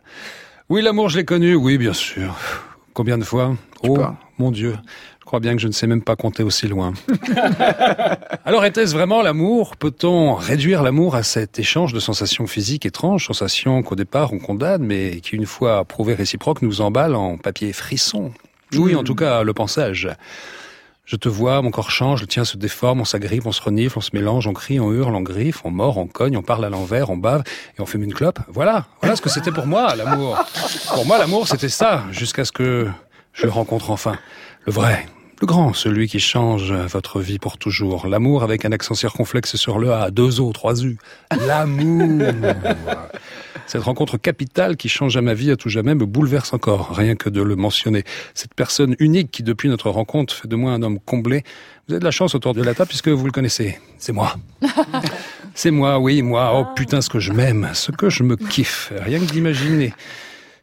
Oui, 0.69 0.83
l'amour, 0.83 1.09
je 1.09 1.19
l'ai 1.19 1.25
connu, 1.25 1.55
oui, 1.55 1.79
bien 1.79 1.93
sûr. 1.93 2.37
Combien 2.95 3.17
de 3.17 3.23
fois? 3.23 3.57
Oh, 3.85 3.97
mon 4.39 4.51
Dieu. 4.51 4.75
Je 5.21 5.25
crois 5.25 5.39
bien 5.39 5.55
que 5.55 5.63
je 5.63 5.69
ne 5.69 5.73
sais 5.73 5.87
même 5.87 6.03
pas 6.03 6.17
compter 6.17 6.43
aussi 6.43 6.67
loin. 6.67 6.95
Alors, 8.45 8.65
était-ce 8.65 8.93
vraiment 8.93 9.23
l'amour? 9.23 9.77
Peut-on 9.77 10.35
réduire 10.35 10.83
l'amour 10.83 11.15
à 11.15 11.23
cet 11.23 11.61
échange 11.61 11.93
de 11.93 12.01
sensations 12.01 12.49
physiques 12.49 12.87
étranges, 12.87 13.27
sensations 13.27 13.85
qu'au 13.85 13.95
départ 13.95 14.33
on 14.33 14.41
condamne, 14.41 14.83
mais 14.83 15.21
qui, 15.21 15.37
une 15.37 15.47
fois 15.47 15.85
prouvées 15.85 16.15
réciproques, 16.15 16.63
nous 16.63 16.81
emballent 16.81 17.15
en 17.15 17.39
papier 17.39 17.73
frisson? 17.73 18.33
Oui, 18.77 18.97
en 18.97 19.05
tout 19.05 19.15
cas, 19.15 19.45
le 19.45 19.53
pensage. 19.53 20.09
Je 21.11 21.17
te 21.17 21.29
vois, 21.29 21.61
mon 21.61 21.73
corps 21.73 21.91
change, 21.91 22.21
le 22.21 22.29
tien 22.29 22.45
se 22.45 22.57
déforme, 22.57 23.01
on 23.01 23.05
s'agrippe, 23.05 23.45
on 23.45 23.51
se 23.51 23.61
renifle, 23.61 23.99
on 23.99 24.01
se 24.01 24.11
mélange, 24.13 24.47
on 24.47 24.53
crie, 24.53 24.79
on 24.79 24.93
hurle, 24.93 25.17
on 25.17 25.23
griffe, 25.23 25.61
on 25.65 25.73
mord, 25.73 25.99
on 25.99 26.07
cogne, 26.07 26.37
on 26.37 26.43
parle 26.43 26.65
à 26.65 26.69
l'envers, 26.69 27.11
on 27.11 27.17
bave 27.17 27.43
et 27.77 27.81
on 27.81 27.87
fume 27.87 28.05
une 28.05 28.15
clope. 28.15 28.39
Voilà, 28.47 28.87
voilà 29.03 29.17
ce 29.17 29.21
que 29.21 29.29
c'était 29.29 29.51
pour 29.51 29.67
moi, 29.67 29.97
l'amour. 29.97 30.39
Pour 30.95 31.05
moi, 31.07 31.19
l'amour, 31.19 31.49
c'était 31.49 31.69
ça, 31.69 32.05
jusqu'à 32.13 32.45
ce 32.45 32.53
que 32.53 32.89
je 33.33 33.49
rencontre 33.49 33.91
enfin. 33.91 34.19
Le 34.67 34.73
vrai, 34.73 35.05
le 35.41 35.47
grand, 35.47 35.73
celui 35.73 36.07
qui 36.07 36.21
change 36.21 36.73
votre 36.73 37.21
vie 37.21 37.39
pour 37.39 37.57
toujours. 37.57 38.07
L'amour 38.07 38.43
avec 38.43 38.65
un 38.67 38.73
accent 38.73 38.95
circonflexe 38.95 39.57
sur 39.57 39.79
le 39.79 39.93
A, 39.93 40.11
deux 40.11 40.41
O, 40.41 40.53
trois 40.53 40.85
U. 40.85 40.99
L'amour. 41.47 42.21
Cette 43.67 43.83
rencontre 43.83 44.19
capitale 44.19 44.77
qui 44.77 44.89
change 44.89 45.17
à 45.17 45.23
ma 45.23 45.33
vie 45.33 45.51
à 45.51 45.57
tout 45.57 45.69
jamais 45.69 45.95
me 45.95 46.05
bouleverse 46.05 46.53
encore, 46.53 46.95
rien 46.95 47.15
que 47.15 47.31
de 47.31 47.41
le 47.41 47.57
mentionner. 47.57 48.05
Cette 48.35 48.53
personne 48.55 48.97
unique 48.99 49.31
qui, 49.31 49.43
depuis 49.43 49.69
notre 49.69 49.89
rencontre, 49.89 50.35
fait 50.35 50.49
de 50.49 50.57
moi 50.57 50.73
un 50.73 50.83
homme 50.83 50.99
comblé. 50.99 51.43
Vous 51.87 51.95
avez 51.95 52.01
de 52.01 52.05
la 52.05 52.11
chance 52.11 52.35
autour 52.35 52.53
de 52.53 52.63
la 52.63 52.75
table 52.75 52.89
puisque 52.89 53.09
vous 53.09 53.25
le 53.25 53.33
connaissez. 53.33 53.79
C'est 53.97 54.13
moi. 54.13 54.35
C'est 55.55 55.71
moi, 55.71 55.99
oui, 55.99 56.21
moi. 56.23 56.53
Oh 56.55 56.67
putain, 56.75 57.01
ce 57.01 57.09
que 57.09 57.19
je 57.19 57.33
m'aime, 57.33 57.71
ce 57.73 57.93
que 57.93 58.11
je 58.11 58.25
me 58.25 58.37
kiffe. 58.37 58.93
Rien 59.05 59.19
que 59.19 59.25
d'imaginer 59.25 59.95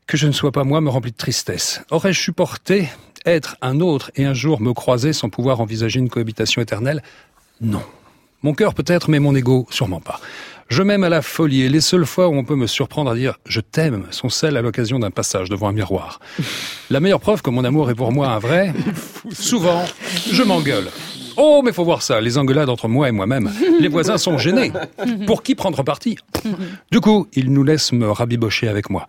que 0.07 0.15
je 0.15 0.25
ne 0.25 0.31
sois 0.31 0.53
pas 0.53 0.63
moi 0.63 0.79
me 0.79 0.89
remplit 0.89 1.11
de 1.11 1.17
tristesse. 1.17 1.81
Aurais-je 1.91 2.19
supporté 2.19 2.87
être 3.27 3.57
un 3.61 3.79
autre 3.79 4.11
et 4.15 4.25
un 4.25 4.33
jour 4.33 4.61
me 4.61 4.73
croiser 4.73 5.13
sans 5.13 5.29
pouvoir 5.29 5.61
envisager 5.61 5.99
une 5.99 6.09
cohabitation 6.09 6.61
éternelle? 6.61 7.03
Non. 7.61 7.81
Mon 8.43 8.53
cœur 8.53 8.73
peut-être, 8.73 9.09
mais 9.09 9.19
mon 9.19 9.35
ego 9.35 9.67
sûrement 9.69 9.99
pas. 9.99 10.19
Je 10.69 10.83
m'aime 10.83 11.03
à 11.03 11.09
la 11.09 11.21
folie 11.21 11.61
et 11.61 11.69
les 11.69 11.79
seules 11.79 12.05
fois 12.05 12.27
où 12.27 12.33
on 12.33 12.43
peut 12.43 12.55
me 12.55 12.67
surprendre 12.67 13.09
à 13.09 13.15
dire 13.15 13.39
je 13.45 13.61
t'aime 13.61 14.05
sont 14.11 14.29
celles 14.29 14.57
à 14.57 14.61
l'occasion 14.61 14.99
d'un 14.99 15.11
passage 15.11 15.49
devant 15.49 15.69
un 15.69 15.71
miroir. 15.71 16.19
La 16.89 16.99
meilleure 16.99 17.21
preuve 17.21 17.41
que 17.41 17.49
mon 17.49 17.63
amour 17.63 17.89
est 17.89 17.95
pour 17.95 18.11
moi 18.11 18.29
un 18.29 18.39
vrai, 18.39 18.73
souvent, 19.31 19.85
je 20.31 20.43
m'engueule. 20.43 20.89
Oh, 21.37 21.61
mais 21.63 21.71
faut 21.71 21.83
voir 21.83 22.01
ça, 22.01 22.19
les 22.19 22.39
engueulades 22.39 22.69
entre 22.69 22.87
moi 22.87 23.07
et 23.07 23.11
moi-même. 23.11 23.51
Les 23.79 23.87
voisins 23.87 24.17
sont 24.17 24.39
gênés. 24.39 24.71
Pour 25.27 25.43
qui 25.43 25.53
prendre 25.53 25.83
parti? 25.83 26.17
Du 26.91 26.99
coup, 26.99 27.27
ils 27.33 27.53
nous 27.53 27.63
laissent 27.63 27.91
me 27.91 28.09
rabibocher 28.09 28.67
avec 28.67 28.89
moi. 28.89 29.05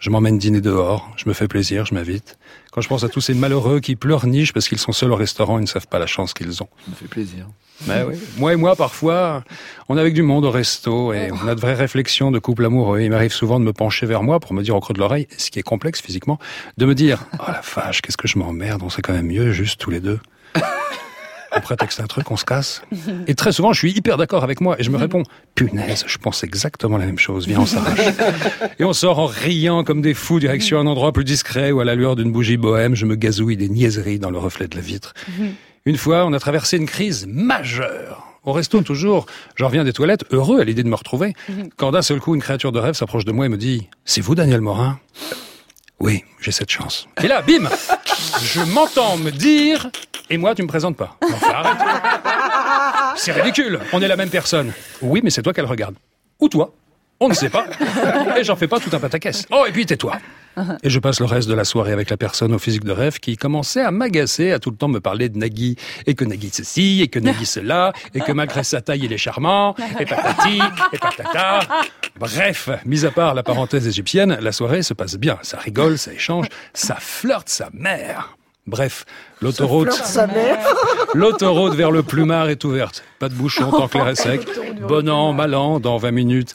Je 0.00 0.10
m'emmène 0.10 0.38
dîner 0.38 0.60
dehors, 0.60 1.10
je 1.16 1.28
me 1.28 1.34
fais 1.34 1.48
plaisir, 1.48 1.84
je 1.84 1.92
m'invite. 1.92 2.38
Quand 2.70 2.80
je 2.80 2.88
pense 2.88 3.02
à 3.02 3.08
tous 3.08 3.20
ces 3.20 3.34
malheureux 3.34 3.80
qui 3.80 3.96
pleurnichent 3.96 4.52
parce 4.52 4.68
qu'ils 4.68 4.78
sont 4.78 4.92
seuls 4.92 5.10
au 5.10 5.16
restaurant, 5.16 5.58
ils 5.58 5.62
ne 5.62 5.66
savent 5.66 5.88
pas 5.88 5.98
la 5.98 6.06
chance 6.06 6.34
qu'ils 6.34 6.62
ont. 6.62 6.68
Ça 6.84 6.90
me 6.90 6.94
fait 6.94 7.08
plaisir. 7.08 7.46
Ben 7.82 8.06
oui. 8.08 8.14
Moi 8.36 8.52
et 8.52 8.56
moi, 8.56 8.76
parfois, 8.76 9.42
on 9.88 9.96
est 9.96 10.00
avec 10.00 10.14
du 10.14 10.22
monde 10.22 10.44
au 10.44 10.50
resto 10.50 11.12
et 11.12 11.30
on 11.32 11.48
a 11.48 11.54
de 11.54 11.60
vraies 11.60 11.74
réflexions 11.74 12.30
de 12.30 12.38
couple 12.38 12.64
amoureux. 12.64 13.00
Il 13.00 13.10
m'arrive 13.10 13.32
souvent 13.32 13.58
de 13.58 13.64
me 13.64 13.72
pencher 13.72 14.06
vers 14.06 14.22
moi 14.22 14.38
pour 14.38 14.52
me 14.52 14.62
dire 14.62 14.76
au 14.76 14.80
creux 14.80 14.94
de 14.94 15.00
l'oreille, 15.00 15.26
ce 15.36 15.50
qui 15.50 15.58
est 15.58 15.62
complexe 15.62 16.00
physiquement, 16.00 16.38
de 16.76 16.86
me 16.86 16.94
dire, 16.94 17.24
oh 17.40 17.44
la 17.48 17.60
vache, 17.74 18.00
qu'est-ce 18.00 18.16
que 18.16 18.28
je 18.28 18.38
m'emmerde, 18.38 18.82
on 18.84 18.90
serait 18.90 19.02
quand 19.02 19.12
même 19.12 19.26
mieux 19.26 19.50
juste 19.52 19.80
tous 19.80 19.90
les 19.90 20.00
deux. 20.00 20.20
Au 21.58 21.60
prétexte 21.60 22.00
d'un 22.00 22.06
truc, 22.06 22.30
on 22.30 22.36
se 22.36 22.44
casse. 22.44 22.82
Et 23.26 23.34
très 23.34 23.52
souvent, 23.52 23.72
je 23.72 23.78
suis 23.78 23.92
hyper 23.92 24.16
d'accord 24.16 24.44
avec 24.44 24.60
moi 24.60 24.76
et 24.78 24.84
je 24.84 24.90
me 24.90 24.96
réponds, 24.96 25.24
punaise, 25.54 26.04
je 26.06 26.18
pense 26.18 26.44
exactement 26.44 26.96
la 26.96 27.06
même 27.06 27.18
chose, 27.18 27.46
viens, 27.46 27.60
on 27.60 27.66
s'arrache. 27.66 27.98
Et 28.78 28.84
on 28.84 28.92
sort 28.92 29.18
en 29.18 29.26
riant 29.26 29.84
comme 29.84 30.00
des 30.00 30.14
fous 30.14 30.38
direction 30.38 30.78
un 30.78 30.86
endroit 30.86 31.12
plus 31.12 31.24
discret 31.24 31.72
où 31.72 31.80
à 31.80 31.84
la 31.84 31.94
lueur 31.94 32.16
d'une 32.16 32.32
bougie 32.32 32.56
bohème, 32.56 32.94
je 32.94 33.06
me 33.06 33.16
gazouille 33.16 33.56
des 33.56 33.68
niaiseries 33.68 34.18
dans 34.18 34.30
le 34.30 34.38
reflet 34.38 34.68
de 34.68 34.76
la 34.76 34.82
vitre. 34.82 35.14
Une 35.84 35.96
fois, 35.96 36.24
on 36.26 36.32
a 36.32 36.38
traversé 36.38 36.76
une 36.76 36.86
crise 36.86 37.26
majeure. 37.28 38.24
Au 38.44 38.52
resto, 38.52 38.80
toujours, 38.82 39.26
je 39.56 39.64
reviens 39.64 39.84
des 39.84 39.92
toilettes, 39.92 40.24
heureux 40.30 40.60
à 40.60 40.64
l'idée 40.64 40.82
de 40.82 40.88
me 40.88 40.94
retrouver, 40.94 41.34
quand 41.76 41.90
d'un 41.90 42.02
seul 42.02 42.20
coup, 42.20 42.34
une 42.34 42.40
créature 42.40 42.72
de 42.72 42.78
rêve 42.78 42.94
s'approche 42.94 43.24
de 43.24 43.32
moi 43.32 43.46
et 43.46 43.48
me 43.48 43.58
dit 43.58 43.88
«C'est 44.04 44.20
vous, 44.20 44.34
Daniel 44.34 44.60
Morin?» 44.60 44.98
Oui, 46.00 46.24
j'ai 46.40 46.52
cette 46.52 46.70
chance. 46.70 47.08
Et 47.22 47.26
là, 47.26 47.42
bim 47.42 47.68
Je 48.42 48.60
m'entends 48.62 49.16
me 49.16 49.30
dire 49.30 49.90
«Et 50.30 50.36
moi, 50.38 50.54
tu 50.54 50.62
me 50.62 50.68
présentes 50.68 50.96
pas.» 50.96 51.16
Enfin. 51.22 51.62
C'est 53.16 53.32
ridicule, 53.32 53.80
on 53.92 54.00
est 54.00 54.08
la 54.08 54.16
même 54.16 54.30
personne. 54.30 54.72
Oui, 55.02 55.20
mais 55.24 55.30
c'est 55.30 55.42
toi 55.42 55.52
qu'elle 55.52 55.66
regarde. 55.66 55.96
Ou 56.40 56.48
toi. 56.48 56.72
On 57.20 57.28
ne 57.28 57.34
sait 57.34 57.48
pas. 57.48 57.66
Et 58.36 58.44
j'en 58.44 58.54
fais 58.54 58.68
pas 58.68 58.78
tout 58.78 58.90
un 58.94 59.00
pataquès. 59.00 59.44
Oh, 59.50 59.64
et 59.66 59.72
puis 59.72 59.84
tais-toi. 59.86 60.18
Et 60.82 60.90
je 60.90 60.98
passe 60.98 61.20
le 61.20 61.26
reste 61.26 61.48
de 61.48 61.54
la 61.54 61.64
soirée 61.64 61.92
avec 61.92 62.10
la 62.10 62.16
personne 62.16 62.54
au 62.54 62.58
physique 62.58 62.84
de 62.84 62.92
rêve 62.92 63.18
qui 63.18 63.36
commençait 63.36 63.82
à 63.82 63.90
m'agacer, 63.90 64.52
à 64.52 64.58
tout 64.58 64.70
le 64.70 64.76
temps 64.76 64.88
me 64.88 65.00
parler 65.00 65.28
de 65.28 65.38
Nagui, 65.38 65.76
et 66.06 66.14
que 66.14 66.24
Nagui 66.24 66.50
ceci, 66.52 67.00
et 67.02 67.08
que 67.08 67.18
Nagui 67.18 67.46
cela, 67.46 67.92
et 68.14 68.20
que 68.20 68.32
malgré 68.32 68.64
sa 68.64 68.80
taille 68.80 69.04
il 69.04 69.12
est 69.12 69.18
charmant, 69.18 69.74
et 69.98 70.04
patati, 70.04 70.60
et 70.92 70.98
patata. 70.98 71.60
Bref, 72.18 72.70
mis 72.84 73.04
à 73.04 73.10
part 73.10 73.34
la 73.34 73.42
parenthèse 73.42 73.86
égyptienne, 73.86 74.38
la 74.40 74.52
soirée 74.52 74.82
se 74.82 74.94
passe 74.94 75.16
bien. 75.16 75.38
Ça 75.42 75.58
rigole, 75.58 75.98
ça 75.98 76.12
échange, 76.12 76.46
ça 76.74 76.96
flirte 76.96 77.48
sa 77.48 77.68
mère. 77.72 78.36
Bref, 78.66 79.06
l'autoroute, 79.40 79.90
flirte 79.90 80.06
sa 80.06 80.26
mère. 80.26 80.58
l'autoroute 81.14 81.74
vers 81.74 81.90
le 81.90 82.02
plumard 82.02 82.50
est 82.50 82.62
ouverte. 82.64 83.02
Pas 83.18 83.30
de 83.30 83.34
bouchon 83.34 83.70
tant 83.70 83.88
clair 83.88 84.08
et 84.08 84.14
sec. 84.14 84.46
Bon 84.86 85.08
an, 85.08 85.32
mal 85.32 85.54
an, 85.54 85.80
dans 85.80 85.96
20 85.96 86.10
minutes. 86.10 86.54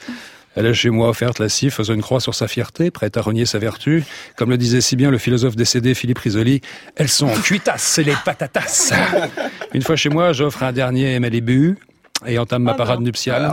Elle 0.56 0.68
est 0.68 0.74
chez 0.74 0.90
moi 0.90 1.10
offerte 1.10 1.40
lascive, 1.40 1.72
faisant 1.72 1.94
une 1.94 2.02
croix 2.02 2.20
sur 2.20 2.36
sa 2.36 2.48
fierté, 2.48 2.92
prête 2.92 3.18
à 3.18 3.22
renier 3.22 3.46
sa 3.46 3.60
vertu. 3.60 4.04
Comme 4.36 4.50
le 4.50 4.58
disait 4.58 4.82
si 4.82 4.96
bien 4.96 5.10
le 5.10 5.18
philosophe 5.18 5.56
décédé 5.56 5.94
Philippe 5.96 6.20
Risoli, 6.20 6.62
elles 6.96 7.10
sont 7.10 7.28
cuitasses, 7.28 7.82
c'est 7.82 8.04
les 8.04 8.16
patatas. 8.24 8.94
Une 9.74 9.82
fois 9.82 9.96
chez 9.96 10.10
moi, 10.10 10.32
j'offre 10.34 10.64
un 10.64 10.72
dernier 10.72 11.20
Malibu 11.20 11.78
et 12.26 12.38
entame 12.38 12.64
ma 12.64 12.76
parade 12.76 13.02
nuptiale. 13.02 13.52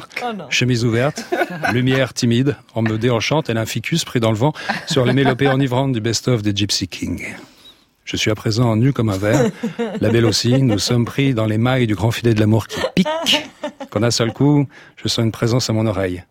Chemise 0.50 0.84
ouverte, 0.84 1.24
lumière 1.72 2.12
timide, 2.12 2.56
en 2.74 2.82
me 2.82 2.98
déhanchant, 2.98 3.42
tel 3.42 3.56
un 3.56 3.66
ficus 3.66 4.04
pris 4.04 4.20
dans 4.20 4.30
le 4.30 4.36
vent 4.36 4.52
sur 4.86 5.04
les 5.04 5.12
mélopées 5.12 5.48
enivrantes 5.48 5.92
du 5.92 6.00
best-of 6.00 6.42
des 6.42 6.54
Gypsy 6.54 6.86
King. 6.86 7.34
Je 8.04 8.16
suis 8.16 8.30
à 8.30 8.34
présent 8.34 8.74
nu 8.76 8.92
comme 8.92 9.08
un 9.08 9.16
verre. 9.16 9.50
La 10.00 10.10
belle 10.10 10.26
aussi. 10.26 10.60
Nous 10.62 10.80
sommes 10.80 11.04
pris 11.04 11.32
dans 11.32 11.46
les 11.46 11.58
mailles 11.58 11.86
du 11.86 11.94
grand 11.94 12.10
filet 12.10 12.34
de 12.34 12.40
l'amour 12.40 12.66
qui 12.66 12.80
pique. 12.94 13.48
Qu'en 13.90 14.02
un 14.02 14.10
seul 14.10 14.32
coup, 14.32 14.66
je 14.96 15.06
sens 15.06 15.24
une 15.24 15.30
présence 15.30 15.70
à 15.70 15.72
mon 15.72 15.86
oreille. 15.86 16.24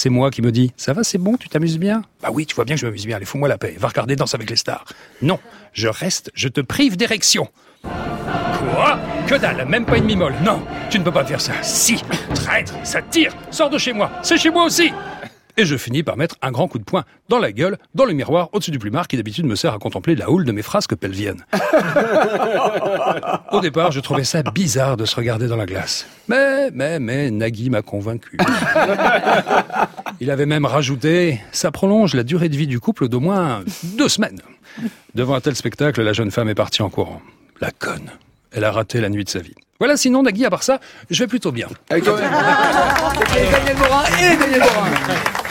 C'est 0.00 0.10
moi 0.10 0.30
qui 0.30 0.42
me 0.42 0.52
dis 0.52 0.72
Ça 0.76 0.92
va, 0.92 1.02
c'est 1.02 1.18
bon, 1.18 1.36
tu 1.36 1.48
t'amuses 1.48 1.76
bien? 1.76 2.04
Bah 2.22 2.28
oui, 2.32 2.46
tu 2.46 2.54
vois 2.54 2.64
bien 2.64 2.76
que 2.76 2.80
je 2.80 2.86
m'amuse 2.86 3.04
bien. 3.04 3.16
Allez, 3.16 3.24
fous-moi 3.24 3.48
la 3.48 3.58
paix. 3.58 3.74
Va 3.80 3.88
regarder 3.88 4.14
Danse 4.14 4.32
avec 4.32 4.48
les 4.48 4.54
stars. 4.54 4.84
Non, 5.22 5.40
je 5.72 5.88
reste, 5.88 6.30
je 6.34 6.46
te 6.46 6.60
prive 6.60 6.96
d'érection. 6.96 7.48
Quoi? 7.82 8.96
Que 9.26 9.34
dalle, 9.34 9.66
même 9.66 9.84
pas 9.84 9.96
une 9.96 10.04
mimole. 10.04 10.34
Non, 10.44 10.62
tu 10.88 11.00
ne 11.00 11.04
peux 11.04 11.10
pas 11.10 11.24
faire 11.24 11.40
ça. 11.40 11.54
Si, 11.62 12.00
traître, 12.32 12.74
ça 12.84 13.02
tire. 13.02 13.34
Sors 13.50 13.70
de 13.70 13.78
chez 13.78 13.92
moi. 13.92 14.12
C'est 14.22 14.38
chez 14.38 14.50
moi 14.50 14.66
aussi. 14.66 14.92
Et 15.58 15.64
je 15.64 15.76
finis 15.76 16.04
par 16.04 16.16
mettre 16.16 16.36
un 16.40 16.52
grand 16.52 16.68
coup 16.68 16.78
de 16.78 16.84
poing 16.84 17.04
dans 17.28 17.40
la 17.40 17.50
gueule, 17.50 17.78
dans 17.92 18.04
le 18.04 18.12
miroir, 18.12 18.48
au-dessus 18.52 18.70
du 18.70 18.78
plumard 18.78 19.08
qui 19.08 19.16
d'habitude 19.16 19.44
me 19.44 19.56
sert 19.56 19.74
à 19.74 19.78
contempler 19.80 20.14
la 20.14 20.30
houle 20.30 20.44
de 20.44 20.52
mes 20.52 20.62
frasques 20.62 20.94
pelviennes. 20.94 21.44
Au 23.50 23.60
départ, 23.60 23.90
je 23.90 23.98
trouvais 23.98 24.22
ça 24.22 24.44
bizarre 24.44 24.96
de 24.96 25.04
se 25.04 25.16
regarder 25.16 25.48
dans 25.48 25.56
la 25.56 25.66
glace. 25.66 26.06
Mais, 26.28 26.70
mais, 26.70 27.00
mais, 27.00 27.32
Nagui 27.32 27.70
m'a 27.70 27.82
convaincu. 27.82 28.38
Il 30.20 30.30
avait 30.30 30.46
même 30.46 30.64
rajouté, 30.64 31.40
ça 31.50 31.72
prolonge 31.72 32.14
la 32.14 32.22
durée 32.22 32.48
de 32.48 32.56
vie 32.56 32.68
du 32.68 32.78
couple 32.78 33.08
d'au 33.08 33.18
moins 33.18 33.64
deux 33.96 34.08
semaines. 34.08 34.40
Devant 35.16 35.34
un 35.34 35.40
tel 35.40 35.56
spectacle, 35.56 36.00
la 36.02 36.12
jeune 36.12 36.30
femme 36.30 36.48
est 36.48 36.54
partie 36.54 36.82
en 36.82 36.88
courant. 36.88 37.20
La 37.60 37.72
conne. 37.72 38.12
Elle 38.52 38.62
a 38.62 38.70
raté 38.70 39.00
la 39.00 39.08
nuit 39.08 39.24
de 39.24 39.28
sa 39.28 39.40
vie. 39.40 39.56
Voilà, 39.80 39.96
sinon, 39.96 40.22
Nagui, 40.22 40.44
à 40.44 40.50
part 40.50 40.62
ça, 40.62 40.78
je 41.10 41.18
vais 41.24 41.28
plutôt 41.28 41.50
bien. 41.50 41.66
Avec 41.90 42.04
Daniel 42.04 42.30
Morin 43.76 44.04
et 44.20 44.36
Daniel 44.36 44.60
Morin. 44.60 45.47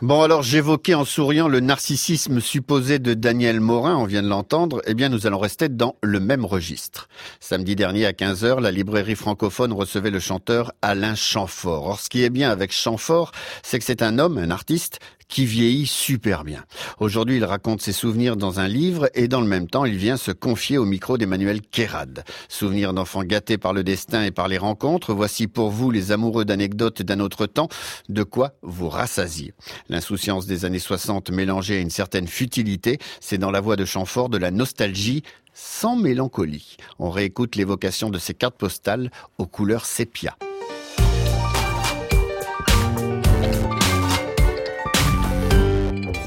Bon, 0.00 0.22
alors 0.22 0.44
j'évoquais 0.44 0.94
en 0.94 1.04
souriant 1.04 1.48
le 1.48 1.58
narcissisme 1.58 2.38
supposé 2.40 3.00
de 3.00 3.14
Daniel 3.14 3.58
Morin, 3.58 3.96
on 3.96 4.04
vient 4.04 4.22
de 4.22 4.28
l'entendre. 4.28 4.80
Eh 4.86 4.94
bien, 4.94 5.08
nous 5.08 5.26
allons 5.26 5.40
rester 5.40 5.68
dans 5.68 5.96
le 6.00 6.20
même 6.20 6.44
registre. 6.44 7.08
Samedi 7.40 7.74
dernier 7.74 8.06
à 8.06 8.12
15h, 8.12 8.60
la 8.60 8.70
librairie 8.70 9.16
francophone 9.16 9.72
recevait 9.72 10.10
le 10.10 10.20
chanteur 10.20 10.70
Alain 10.80 11.16
Chamfort. 11.16 11.88
Or, 11.88 12.00
ce 12.00 12.08
qui 12.08 12.22
est 12.22 12.30
bien 12.30 12.50
avec 12.50 12.72
Chamfort, 12.72 13.32
c'est 13.64 13.80
que 13.80 13.84
c'est 13.84 14.02
un 14.02 14.20
homme, 14.20 14.38
un 14.38 14.52
artiste, 14.52 15.00
qui 15.32 15.46
vieillit 15.46 15.86
super 15.86 16.44
bien. 16.44 16.62
Aujourd'hui, 17.00 17.38
il 17.38 17.44
raconte 17.46 17.80
ses 17.80 17.94
souvenirs 17.94 18.36
dans 18.36 18.60
un 18.60 18.68
livre 18.68 19.08
et 19.14 19.28
dans 19.28 19.40
le 19.40 19.46
même 19.46 19.66
temps, 19.66 19.86
il 19.86 19.96
vient 19.96 20.18
se 20.18 20.30
confier 20.30 20.76
au 20.76 20.84
micro 20.84 21.16
d'Emmanuel 21.16 21.62
Kérad. 21.62 22.22
Souvenirs 22.50 22.92
d'enfants 22.92 23.24
gâtés 23.24 23.56
par 23.56 23.72
le 23.72 23.82
destin 23.82 24.24
et 24.24 24.30
par 24.30 24.46
les 24.46 24.58
rencontres, 24.58 25.14
voici 25.14 25.46
pour 25.46 25.70
vous 25.70 25.90
les 25.90 26.12
amoureux 26.12 26.44
d'anecdotes 26.44 27.00
d'un 27.00 27.18
autre 27.18 27.46
temps, 27.46 27.70
de 28.10 28.22
quoi 28.24 28.52
vous 28.60 28.90
rassasier. 28.90 29.54
L'insouciance 29.88 30.44
des 30.44 30.66
années 30.66 30.78
60 30.78 31.30
mélangée 31.30 31.78
à 31.78 31.80
une 31.80 31.88
certaine 31.88 32.28
futilité, 32.28 32.98
c'est 33.20 33.38
dans 33.38 33.50
la 33.50 33.62
voix 33.62 33.76
de 33.76 33.86
Chamfort 33.86 34.28
de 34.28 34.36
la 34.36 34.50
nostalgie 34.50 35.22
sans 35.54 35.96
mélancolie. 35.96 36.76
On 36.98 37.08
réécoute 37.08 37.56
l'évocation 37.56 38.10
de 38.10 38.18
ces 38.18 38.34
cartes 38.34 38.58
postales 38.58 39.10
aux 39.38 39.46
couleurs 39.46 39.86
sépia. 39.86 40.36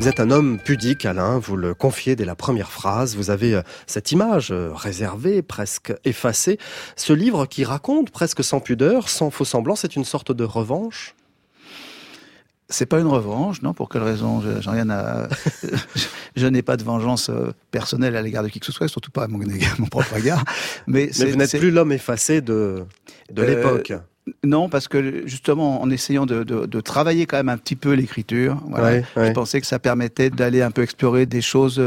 Vous 0.06 0.12
êtes 0.12 0.20
un 0.20 0.30
homme 0.30 0.60
pudique, 0.64 1.04
Alain, 1.04 1.40
vous 1.40 1.58
le 1.58 1.74
confiez 1.74 2.16
dès 2.16 2.26
la 2.26 2.36
première 2.36 2.72
phrase. 2.72 3.16
Vous 3.16 3.32
avez 3.32 3.56
euh, 3.56 3.64
cette 3.88 4.12
image 4.12 4.52
euh, 4.52 4.70
réservée, 4.72 5.42
presque 5.42 5.96
effacée. 6.04 6.60
Ce 6.96 7.12
livre 7.12 7.48
qui 7.48 7.64
raconte 7.64 8.12
presque 8.12 8.44
sans 8.44 8.60
pudeur, 8.60 9.10
sans 9.10 9.32
faux 9.32 9.46
semblant, 9.46 9.76
c'est 9.76 9.96
une 9.96 10.06
sorte 10.06 10.32
de 10.32 10.44
revanche? 10.44 11.16
C'est 12.70 12.86
pas 12.86 13.00
une 13.00 13.08
revanche, 13.08 13.64
non 13.64 13.74
Pour 13.74 13.90
quelle 13.90 14.04
raison? 14.04 14.44
J'en 14.62 14.74
rien 14.74 14.92
à. 14.92 15.28
je 16.36 16.46
n'ai 16.46 16.62
pas 16.62 16.78
de 16.78 16.84
vengeance 16.84 17.32
euh, 17.32 17.54
personnelle 17.72 18.16
à 18.16 18.22
l'égard 18.22 18.44
de 18.44 18.50
qui 18.50 18.60
que 18.60 18.68
ce 18.68 18.72
soit, 18.72 18.88
surtout 18.88 19.10
pas 19.10 19.24
à 19.24 19.28
mon, 19.28 19.40
mon 19.80 19.88
propre 19.88 20.18
égard. 20.18 20.44
Mais, 20.86 21.10
Mais 21.18 21.32
vous 21.32 21.36
n'êtes 21.36 21.58
plus 21.58 21.72
l'homme 21.72 21.92
effacé 21.92 22.42
de, 22.42 22.86
de 23.32 23.42
euh, 23.42 23.48
l'époque. 23.48 23.94
Non, 24.44 24.70
parce 24.70 24.88
que 24.88 25.28
justement, 25.28 25.82
en 25.82 25.90
essayant 25.92 26.26
de, 26.26 26.44
de, 26.44 26.66
de 26.66 26.82
travailler 26.82 27.26
quand 27.28 27.38
même 27.38 27.50
un 27.50 27.58
petit 27.58 27.76
peu 27.76 27.94
l'écriture, 27.94 28.58
voilà, 28.70 28.88
ouais, 28.88 29.06
ouais. 29.16 29.28
je 29.28 29.32
pensais 29.34 29.62
que 29.62 29.68
ça 29.68 29.78
permettait 29.78 30.32
d'aller 30.32 30.64
un 30.64 30.72
peu 30.72 30.82
explorer 30.82 31.28
des 31.28 31.42
choses 31.42 31.80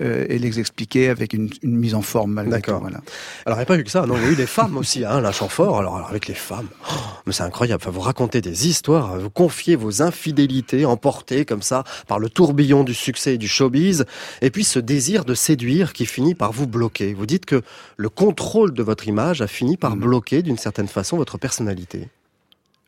euh, 0.00 0.24
et 0.28 0.38
les 0.38 0.58
expliquer 0.58 1.10
avec 1.10 1.34
une, 1.34 1.50
une, 1.62 1.76
mise 1.76 1.94
en 1.94 2.00
forme 2.00 2.32
malgré 2.32 2.52
D'accord. 2.52 2.76
tout. 2.76 2.82
Voilà. 2.82 3.02
Alors, 3.44 3.58
il 3.58 3.60
n'y 3.60 3.62
a 3.62 3.66
pas 3.66 3.76
eu 3.76 3.84
que 3.84 3.90
ça. 3.90 4.06
Non, 4.06 4.16
il 4.16 4.22
y 4.22 4.26
a 4.26 4.30
eu 4.30 4.36
des 4.36 4.46
femmes 4.46 4.78
aussi, 4.78 5.04
hein, 5.04 5.20
lâchant 5.20 5.48
fort. 5.48 5.78
Alors, 5.78 5.96
alors, 5.96 6.08
avec 6.08 6.28
les 6.28 6.34
femmes, 6.34 6.68
oh, 6.90 6.94
mais 7.26 7.32
c'est 7.32 7.42
incroyable. 7.42 7.82
Enfin, 7.82 7.90
vous 7.90 8.00
racontez 8.00 8.40
des 8.40 8.68
histoires, 8.68 9.18
vous 9.18 9.28
confiez 9.30 9.76
vos 9.76 10.00
infidélités 10.00 10.86
emportées 10.86 11.44
comme 11.44 11.62
ça 11.62 11.84
par 12.06 12.18
le 12.18 12.30
tourbillon 12.30 12.84
du 12.84 12.94
succès 12.94 13.34
et 13.34 13.38
du 13.38 13.48
showbiz, 13.48 14.06
et 14.40 14.50
puis 14.50 14.64
ce 14.64 14.78
désir 14.78 15.24
de 15.24 15.34
séduire 15.34 15.92
qui 15.92 16.06
finit 16.06 16.34
par 16.34 16.52
vous 16.52 16.66
bloquer. 16.66 17.12
Vous 17.12 17.26
dites 17.26 17.44
que 17.44 17.60
le 17.98 18.08
contrôle 18.08 18.72
de 18.72 18.82
votre 18.82 19.08
image 19.08 19.42
a 19.42 19.46
fini 19.46 19.76
par 19.76 19.96
mmh. 19.96 20.00
bloquer 20.00 20.42
d'une 20.42 20.58
certaine 20.58 20.88
façon 20.88 21.16
votre 21.18 21.36
personnalité. 21.36 22.08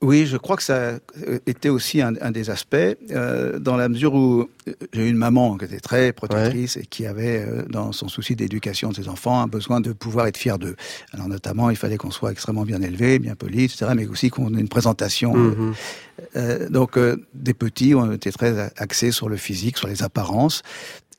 Oui, 0.05 0.27
je 0.27 0.37
crois 0.37 0.57
que 0.57 0.62
ça 0.62 0.99
était 1.47 1.71
aussi 1.71 2.03
un, 2.03 2.12
un 2.21 2.31
des 2.31 2.51
aspects, 2.51 2.77
euh, 3.11 3.59
dans 3.59 3.77
la 3.77 3.88
mesure 3.88 4.14
où 4.14 4.49
j'ai 4.93 5.07
eu 5.07 5.09
une 5.09 5.17
maman 5.17 5.57
qui 5.57 5.64
était 5.64 5.81
très 5.81 6.12
protectrice 6.12 6.77
ouais. 6.77 6.83
et 6.83 6.87
qui 6.87 7.07
avait, 7.07 7.38
euh, 7.38 7.62
dans 7.71 7.93
son 7.93 8.09
souci 8.09 8.37
d'éducation 8.37 8.90
de 8.90 8.97
ses 8.97 9.09
enfants, 9.09 9.40
un 9.40 9.47
besoin 9.47 9.81
de 9.81 9.93
pouvoir 9.93 10.27
être 10.27 10.37
fier 10.37 10.59
d'eux. 10.59 10.77
Alors 11.12 11.29
notamment, 11.29 11.71
il 11.71 11.77
fallait 11.77 11.97
qu'on 11.97 12.11
soit 12.11 12.33
extrêmement 12.33 12.64
bien 12.64 12.83
élevé, 12.83 13.19
bien 13.19 13.35
poli, 13.35 13.64
etc., 13.64 13.87
mais 13.97 14.07
aussi 14.07 14.29
qu'on 14.29 14.55
ait 14.55 14.61
une 14.61 14.69
présentation. 14.69 15.35
Mmh. 15.35 15.55
Euh, 15.59 15.73
euh, 16.37 16.69
donc, 16.69 16.99
des 17.33 17.55
petits, 17.55 17.95
on 17.95 18.12
était 18.12 18.31
très 18.31 18.73
axés 18.77 19.11
sur 19.11 19.31
le 19.31 19.37
physique, 19.37 19.79
sur 19.79 19.88
les 19.88 20.03
apparences. 20.03 20.62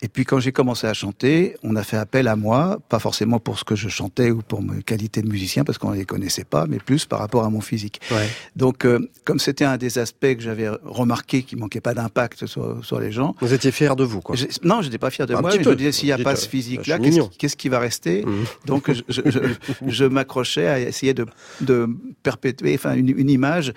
Et 0.01 0.07
puis 0.07 0.25
quand 0.25 0.39
j'ai 0.39 0.51
commencé 0.51 0.87
à 0.87 0.93
chanter, 0.93 1.55
on 1.63 1.75
a 1.75 1.83
fait 1.83 1.97
appel 1.97 2.27
à 2.27 2.35
moi, 2.35 2.79
pas 2.89 2.99
forcément 2.99 3.39
pour 3.39 3.57
ce 3.57 3.63
que 3.63 3.75
je 3.75 3.89
chantais 3.89 4.31
ou 4.31 4.41
pour 4.41 4.61
mes 4.61 4.83
qualités 4.83 5.21
de 5.21 5.29
musicien, 5.29 5.63
parce 5.63 5.77
qu'on 5.77 5.91
ne 5.91 5.95
les 5.95 6.05
connaissait 6.05 6.43
pas, 6.43 6.65
mais 6.67 6.77
plus 6.77 7.05
par 7.05 7.19
rapport 7.19 7.43
à 7.43 7.49
mon 7.49 7.61
physique. 7.61 8.01
Ouais. 8.11 8.27
Donc 8.55 8.85
euh, 8.85 8.99
comme 9.23 9.39
c'était 9.39 9.65
un 9.65 9.77
des 9.77 9.97
aspects 9.97 10.35
que 10.35 10.41
j'avais 10.41 10.69
remarqué 10.83 11.43
qui 11.43 11.55
manquait 11.55 11.81
pas 11.81 11.93
d'impact 11.93 12.45
sur, 12.45 12.83
sur, 12.85 12.99
les 12.99 13.11
gens. 13.11 13.35
Vous 13.39 13.53
étiez 13.53 13.71
fier 13.71 13.95
de 13.95 14.03
vous, 14.03 14.21
quoi 14.21 14.35
Non, 14.63 14.81
je 14.81 14.87
n'étais 14.87 14.97
pas 14.97 15.09
fier 15.09 15.27
de 15.27 15.33
un 15.33 15.41
moi, 15.41 15.51
mais 15.51 15.63
peu. 15.63 15.71
je 15.71 15.75
disais 15.75 15.91
s'il 15.91 16.07
n'y 16.07 16.13
a 16.13 16.17
pas 16.17 16.35
ce 16.35 16.47
physique-là, 16.47 16.99
qu'est-ce 16.99 17.21
qui, 17.21 17.37
qu 17.37 17.47
qui 17.47 17.69
va 17.69 17.79
rester 17.79 18.25
mmh. 18.25 18.45
Donc 18.65 18.91
je, 18.91 19.01
je, 19.07 19.21
je, 19.29 19.39
je 19.87 20.05
m'accrochais 20.05 20.67
à 20.67 20.79
essayer 20.79 21.13
de, 21.13 21.25
de 21.61 21.87
perpétuer 22.23 22.75
enfin, 22.75 22.95
une, 22.95 23.09
une 23.09 23.29
image 23.29 23.73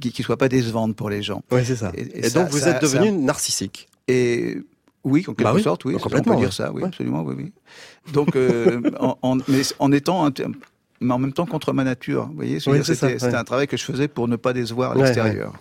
qui 0.00 0.14
ne 0.16 0.24
soit 0.24 0.36
pas 0.36 0.48
décevante 0.48 0.96
pour 0.96 1.10
les 1.10 1.22
gens. 1.22 1.42
Oui, 1.50 1.60
c'est 1.64 1.76
ça. 1.76 1.92
Et, 1.94 2.02
et, 2.02 2.18
et 2.18 2.28
ça, 2.28 2.42
donc 2.42 2.50
vous 2.50 2.58
ça, 2.58 2.70
êtes 2.70 2.82
devenu 2.82 3.12
narcissique. 3.12 3.88
Et 4.08 4.58
oui, 5.04 5.20
en 5.22 5.34
quelque 5.34 5.42
bah 5.42 5.52
oui, 5.54 5.62
sorte, 5.62 5.84
oui. 5.84 5.96
Complètement, 5.98 6.34
on 6.34 6.36
peut 6.36 6.42
dire 6.42 6.52
ça, 6.52 6.72
oui, 6.72 6.82
ouais. 6.82 6.88
absolument, 6.88 7.22
oui, 7.22 7.34
oui. 7.36 7.52
Donc, 8.12 8.36
euh, 8.36 8.80
en, 9.00 9.18
en, 9.22 9.36
mais 9.48 9.62
en 9.78 9.92
étant, 9.92 10.26
un, 10.26 10.32
mais 11.02 11.12
en 11.12 11.18
même 11.18 11.32
temps 11.32 11.46
contre 11.46 11.72
ma 11.72 11.84
nature. 11.84 12.26
Vous 12.28 12.36
voyez, 12.36 12.58
oui, 12.66 12.80
c'était 12.84 13.22
ouais. 13.22 13.34
un 13.34 13.44
travail 13.44 13.66
que 13.66 13.76
je 13.76 13.84
faisais 13.84 14.08
pour 14.08 14.28
ne 14.28 14.36
pas 14.36 14.52
décevoir 14.52 14.92
à 14.92 14.94
l'extérieur. 14.94 15.52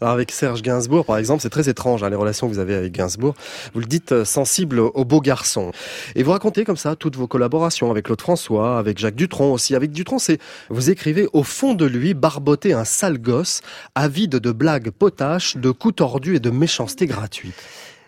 Alors 0.00 0.12
avec 0.12 0.30
Serge 0.30 0.62
Gainsbourg, 0.62 1.04
par 1.04 1.16
exemple, 1.16 1.42
c'est 1.42 1.50
très 1.50 1.68
étrange 1.68 2.02
hein, 2.02 2.10
les 2.10 2.16
relations 2.16 2.48
que 2.48 2.52
vous 2.52 2.58
avez 2.58 2.74
avec 2.74 2.92
Gainsbourg. 2.92 3.34
Vous 3.74 3.80
le 3.80 3.86
dites 3.86 4.12
euh, 4.12 4.24
sensible 4.24 4.80
au 4.80 5.04
beau 5.04 5.20
garçon, 5.20 5.72
et 6.14 6.22
vous 6.22 6.32
racontez 6.32 6.64
comme 6.64 6.76
ça 6.76 6.96
toutes 6.96 7.16
vos 7.16 7.26
collaborations 7.26 7.90
avec 7.90 8.06
Claude 8.06 8.20
François, 8.20 8.78
avec 8.78 8.98
Jacques 8.98 9.14
Dutronc 9.14 9.52
aussi. 9.52 9.74
Avec 9.74 9.92
Dutronc, 9.92 10.18
c'est 10.18 10.38
vous 10.68 10.90
écrivez 10.90 11.28
au 11.32 11.42
fond 11.42 11.74
de 11.74 11.86
lui 11.86 12.14
barboter 12.14 12.72
un 12.72 12.84
sale 12.84 13.18
gosse, 13.18 13.62
avide 13.94 14.36
de 14.36 14.52
blagues 14.52 14.90
potaches, 14.90 15.56
de 15.56 15.70
coups 15.70 15.96
tordus 15.96 16.36
et 16.36 16.40
de 16.40 16.50
méchanceté 16.50 17.06
gratuite. 17.06 17.54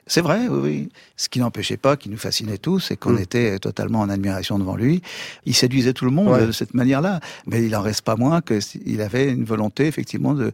C'est 0.07 0.21
vrai, 0.21 0.49
oui, 0.49 0.59
oui. 0.63 0.89
Ce 1.17 1.29
qui 1.29 1.41
n'empêchait 1.41 1.79
pas, 1.79 1.97
qui 1.97 2.11
nous 2.11 2.19
fascinait 2.19 2.59
tous, 2.59 2.81
c'est 2.81 2.97
qu'on 2.97 3.13
mmh. 3.13 3.19
était 3.21 3.59
totalement 3.59 4.01
en 4.01 4.11
admiration 4.11 4.59
devant 4.59 4.77
lui. 4.77 5.01
Il 5.47 5.55
séduisait 5.55 5.95
tout 5.95 6.05
le 6.05 6.11
monde 6.11 6.29
ouais. 6.29 6.47
de 6.47 6.53
cette 6.53 6.75
manière-là, 6.75 7.21
mais 7.47 7.65
il 7.65 7.75
en 7.75 7.81
reste 7.81 8.03
pas 8.03 8.17
moins 8.17 8.43
qu'il 8.43 9.01
avait 9.01 9.31
une 9.31 9.45
volonté 9.45 9.87
effectivement 9.87 10.35
de 10.35 10.53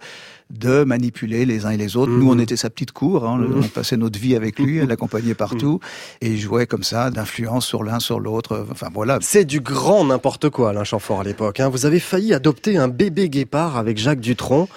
de 0.50 0.82
manipuler 0.82 1.46
les 1.46 1.64
uns 1.64 1.70
et 1.70 1.76
les 1.76 1.96
autres. 1.96 2.10
Mmh. 2.10 2.18
Nous, 2.18 2.30
on 2.30 2.38
était 2.38 2.56
sa 2.56 2.70
petite 2.70 2.90
cour, 2.90 3.24
hein, 3.24 3.38
mmh. 3.38 3.54
on 3.56 3.68
passait 3.68 3.96
notre 3.96 4.18
vie 4.18 4.34
avec 4.34 4.58
lui, 4.58 4.84
l'accompagnait 4.86 5.34
partout, 5.34 5.78
et 6.20 6.28
il 6.28 6.40
jouait 6.40 6.66
comme 6.66 6.82
ça, 6.82 7.10
d'influence 7.10 7.66
sur 7.66 7.84
l'un 7.84 8.00
sur 8.00 8.18
l'autre. 8.18 8.66
Enfin 8.70 8.88
voilà. 8.92 9.18
C'est 9.20 9.44
du 9.44 9.60
grand 9.60 10.04
n'importe 10.04 10.50
quoi, 10.50 10.70
Alain 10.70 10.84
Chamfort 10.84 11.20
à 11.20 11.24
l'époque. 11.24 11.60
Hein. 11.60 11.68
Vous 11.68 11.86
avez 11.86 12.00
failli 12.00 12.34
adopter 12.34 12.78
un 12.78 12.88
bébé 12.88 13.28
guépard 13.28 13.76
avec 13.76 13.98
Jacques 13.98 14.20
Dutronc. 14.20 14.68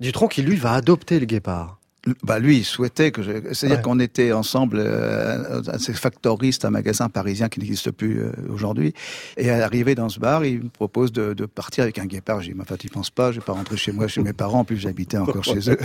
Dutronc 0.00 0.28
qui 0.28 0.40
lui 0.40 0.56
va 0.56 0.72
adopter 0.72 1.20
le 1.20 1.26
guépard 1.26 1.79
bah 2.22 2.38
lui, 2.38 2.58
il 2.58 2.64
souhaitait 2.64 3.10
que 3.10 3.22
je... 3.22 3.30
C'est-à-dire 3.52 3.78
ouais. 3.78 3.82
qu'on 3.82 4.00
était 4.00 4.32
ensemble 4.32 4.78
euh, 4.80 5.62
à 5.68 5.78
ces 5.78 5.92
factoristes, 5.92 6.64
un 6.64 6.70
magasin 6.70 7.10
parisien 7.10 7.48
qui 7.48 7.60
n'existe 7.60 7.90
plus 7.90 8.20
euh, 8.20 8.32
aujourd'hui. 8.50 8.94
Et 9.36 9.50
arrivé 9.50 9.94
dans 9.94 10.08
ce 10.08 10.18
bar, 10.18 10.44
il 10.44 10.64
me 10.64 10.68
propose 10.70 11.12
de, 11.12 11.34
de 11.34 11.44
partir 11.44 11.84
avec 11.84 11.98
un 11.98 12.06
guépard. 12.06 12.40
J'ai 12.40 12.52
dit, 12.52 12.58
enfin, 12.60 12.76
tu 12.78 12.88
penses 12.88 13.10
pas, 13.10 13.32
je 13.32 13.40
vais 13.40 13.44
pas 13.44 13.52
rentrer 13.52 13.76
chez 13.76 13.92
moi, 13.92 14.08
chez 14.08 14.22
mes 14.22 14.32
parents. 14.32 14.60
En 14.60 14.64
plus, 14.64 14.78
j'habitais 14.78 15.18
encore 15.18 15.44
chez 15.44 15.70
eux 15.70 15.76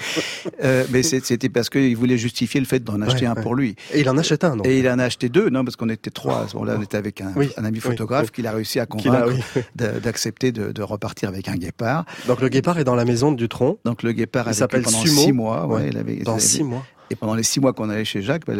euh, 0.64 0.84
mais 0.90 1.02
c'était 1.02 1.48
parce 1.48 1.68
qu'il 1.68 1.96
voulait 1.96 2.18
justifier 2.18 2.60
le 2.60 2.66
fait 2.66 2.82
d'en 2.82 3.00
acheter 3.02 3.22
ouais, 3.22 3.26
un 3.26 3.34
ouais. 3.34 3.42
pour 3.42 3.54
lui. 3.54 3.76
Et 3.92 4.00
il 4.00 4.08
en 4.08 4.16
achète 4.16 4.44
un, 4.44 4.56
non 4.56 4.64
Et 4.64 4.78
il 4.78 4.88
en 4.88 4.98
a 4.98 5.04
acheté 5.04 5.28
deux, 5.28 5.50
non, 5.50 5.64
parce 5.64 5.76
qu'on 5.76 5.88
était 5.88 6.10
trois. 6.10 6.44
À 6.44 6.48
ce 6.48 6.54
moment-là, 6.54 6.76
on 6.78 6.82
était 6.82 6.96
avec 6.96 7.20
un, 7.20 7.32
oui. 7.36 7.50
un 7.58 7.64
ami 7.64 7.80
photographe 7.80 8.26
oui. 8.26 8.32
qu'il 8.32 8.46
a 8.46 8.52
réussi 8.52 8.80
à 8.80 8.86
convaincre 8.86 9.34
d'accepter 9.76 10.52
de, 10.52 10.72
de, 10.72 10.82
repartir 10.82 11.28
avec 11.28 11.48
un 11.48 11.56
guépard. 11.56 12.06
Donc 12.26 12.40
le 12.40 12.48
guépard 12.48 12.78
est 12.78 12.84
dans 12.84 12.94
la 12.94 13.04
maison 13.04 13.30
de 13.30 13.36
Dutronc. 13.36 13.78
Donc 13.84 14.02
le 14.02 14.12
guépard 14.12 14.46
il 14.48 14.54
s'appelle 14.54 14.82
pendant 14.82 14.98
Sumo. 14.98 15.20
six 15.20 15.32
mois. 15.32 15.49
Ouais, 15.66 15.88
il 15.88 15.98
avait, 15.98 16.14
il 16.16 16.24
dans 16.24 16.32
avait, 16.32 16.40
six 16.40 16.62
mois. 16.62 16.84
Et 17.10 17.16
pendant 17.16 17.34
les 17.34 17.42
six 17.42 17.58
mois 17.58 17.72
qu'on 17.72 17.90
allait 17.90 18.04
chez 18.04 18.22
Jacques, 18.22 18.46
bah, 18.46 18.54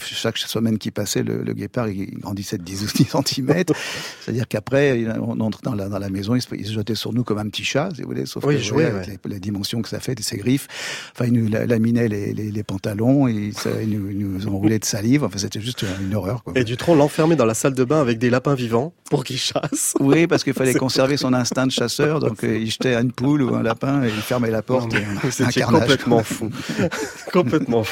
chaque 0.00 0.38
semaine 0.38 0.78
qui 0.78 0.92
passait, 0.92 1.24
le, 1.24 1.52
guépard 1.52 1.88
il 1.88 2.18
grandissait 2.18 2.56
de 2.56 2.62
10 2.62 2.84
ou 2.84 2.86
10 2.86 3.04
cm. 3.26 3.64
C'est-à-dire 4.20 4.46
qu'après, 4.46 5.04
on 5.20 5.40
entre 5.40 5.62
dans 5.62 5.74
la, 5.74 5.88
dans 5.88 5.98
la 5.98 6.08
maison, 6.08 6.36
il 6.36 6.42
se, 6.42 6.72
jetait 6.72 6.94
sur 6.94 7.12
nous 7.12 7.24
comme 7.24 7.38
un 7.38 7.48
petit 7.48 7.64
chat, 7.64 7.90
si 7.94 8.02
vous 8.02 8.08
voulez, 8.08 8.26
sauf 8.26 8.44
oui, 8.44 8.56
que 8.56 8.62
jouer, 8.62 8.84
avec 8.84 9.18
les, 9.24 9.40
dimensions 9.40 9.82
que 9.82 9.88
ça 9.88 9.98
fait, 9.98 10.18
ses 10.22 10.36
griffes. 10.36 10.68
Enfin, 11.12 11.26
il 11.26 11.32
nous 11.32 11.48
laminait 11.48 12.08
les, 12.08 12.32
les, 12.32 12.50
les 12.50 12.62
pantalons, 12.62 13.26
il, 13.26 13.52
il, 13.82 13.90
nous, 13.90 14.10
il 14.10 14.18
nous 14.18 14.46
enroulait 14.46 14.78
de 14.78 14.84
salive. 14.84 15.24
Enfin, 15.24 15.38
c'était 15.38 15.60
juste 15.60 15.84
une 16.00 16.14
horreur. 16.14 16.44
Quoi. 16.44 16.52
Et 16.56 16.64
Dutron 16.64 16.94
l'enfermait 16.94 17.36
dans 17.36 17.46
la 17.46 17.54
salle 17.54 17.74
de 17.74 17.84
bain 17.84 18.00
avec 18.00 18.18
des 18.18 18.30
lapins 18.30 18.54
vivants 18.54 18.92
pour 19.10 19.24
qu'il 19.24 19.38
chasse. 19.38 19.94
Oui, 19.98 20.26
parce 20.26 20.44
qu'il 20.44 20.54
fallait 20.54 20.74
conserver 20.88 21.16
son 21.16 21.32
instinct 21.32 21.66
de 21.66 21.72
chasseur, 21.72 22.20
donc 22.20 22.44
euh, 22.44 22.58
il 22.58 22.70
jetait 22.70 22.94
une 22.94 23.12
poule 23.12 23.42
ou 23.42 23.54
un 23.54 23.62
lapin 23.62 24.04
et 24.04 24.08
il 24.08 24.22
fermait 24.22 24.50
la 24.50 24.62
porte. 24.62 24.94
C'était 25.30 25.62
complètement 25.62 26.22
fou. 26.22 26.50
complètement 27.32 27.82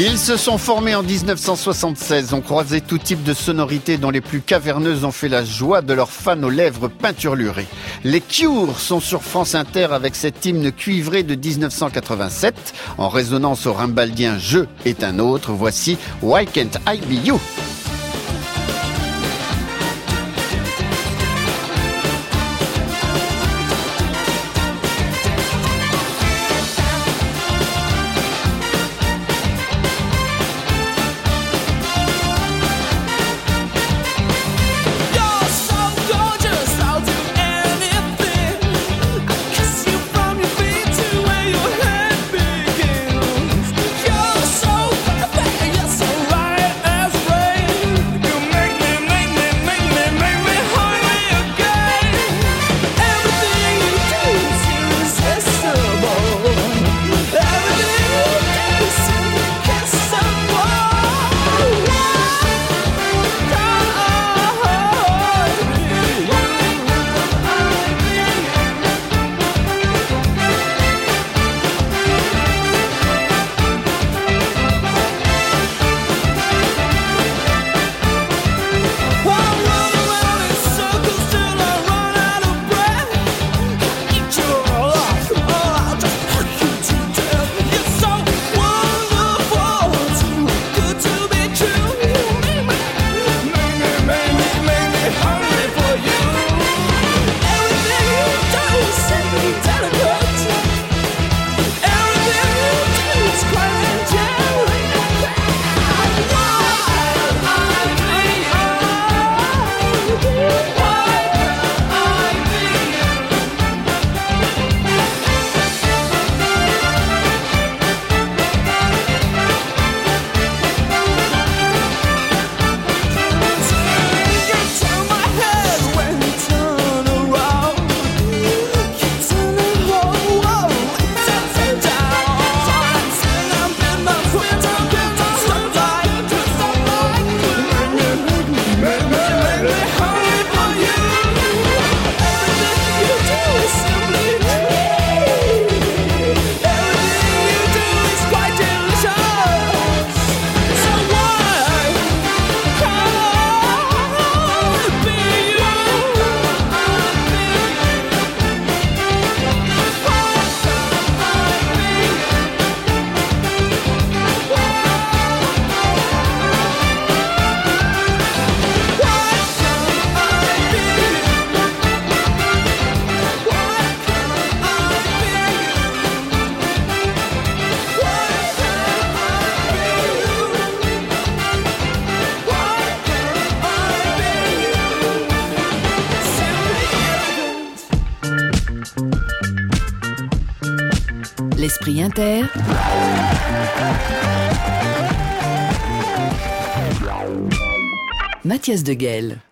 Ils 0.00 0.16
se 0.16 0.36
sont 0.36 0.58
formés 0.58 0.94
en 0.94 1.02
1976, 1.02 2.32
ont 2.32 2.40
croisé 2.40 2.80
tout 2.80 2.98
type 2.98 3.24
de 3.24 3.34
sonorités 3.34 3.96
dont 3.96 4.10
les 4.10 4.20
plus 4.20 4.40
caverneuses 4.40 5.02
ont 5.02 5.10
fait 5.10 5.28
la 5.28 5.44
joie 5.44 5.82
de 5.82 5.92
leurs 5.92 6.10
fans 6.10 6.40
aux 6.44 6.50
lèvres 6.50 6.86
peinturlurées. 6.86 7.66
Les 8.04 8.20
Cures 8.20 8.78
sont 8.78 9.00
sur 9.00 9.24
France 9.24 9.56
Inter 9.56 9.88
avec 9.90 10.14
cet 10.14 10.46
hymne 10.46 10.70
cuivré 10.70 11.24
de 11.24 11.34
1987, 11.34 12.74
en 12.96 13.08
résonance 13.08 13.66
au 13.66 13.72
rimbaldien 13.72 14.38
Je 14.38 14.60
est 14.84 15.02
un 15.02 15.18
autre. 15.18 15.50
Voici 15.50 15.98
Why 16.22 16.46
Can't 16.46 16.78
I 16.86 16.98
Be 16.98 17.26
You? 17.26 17.40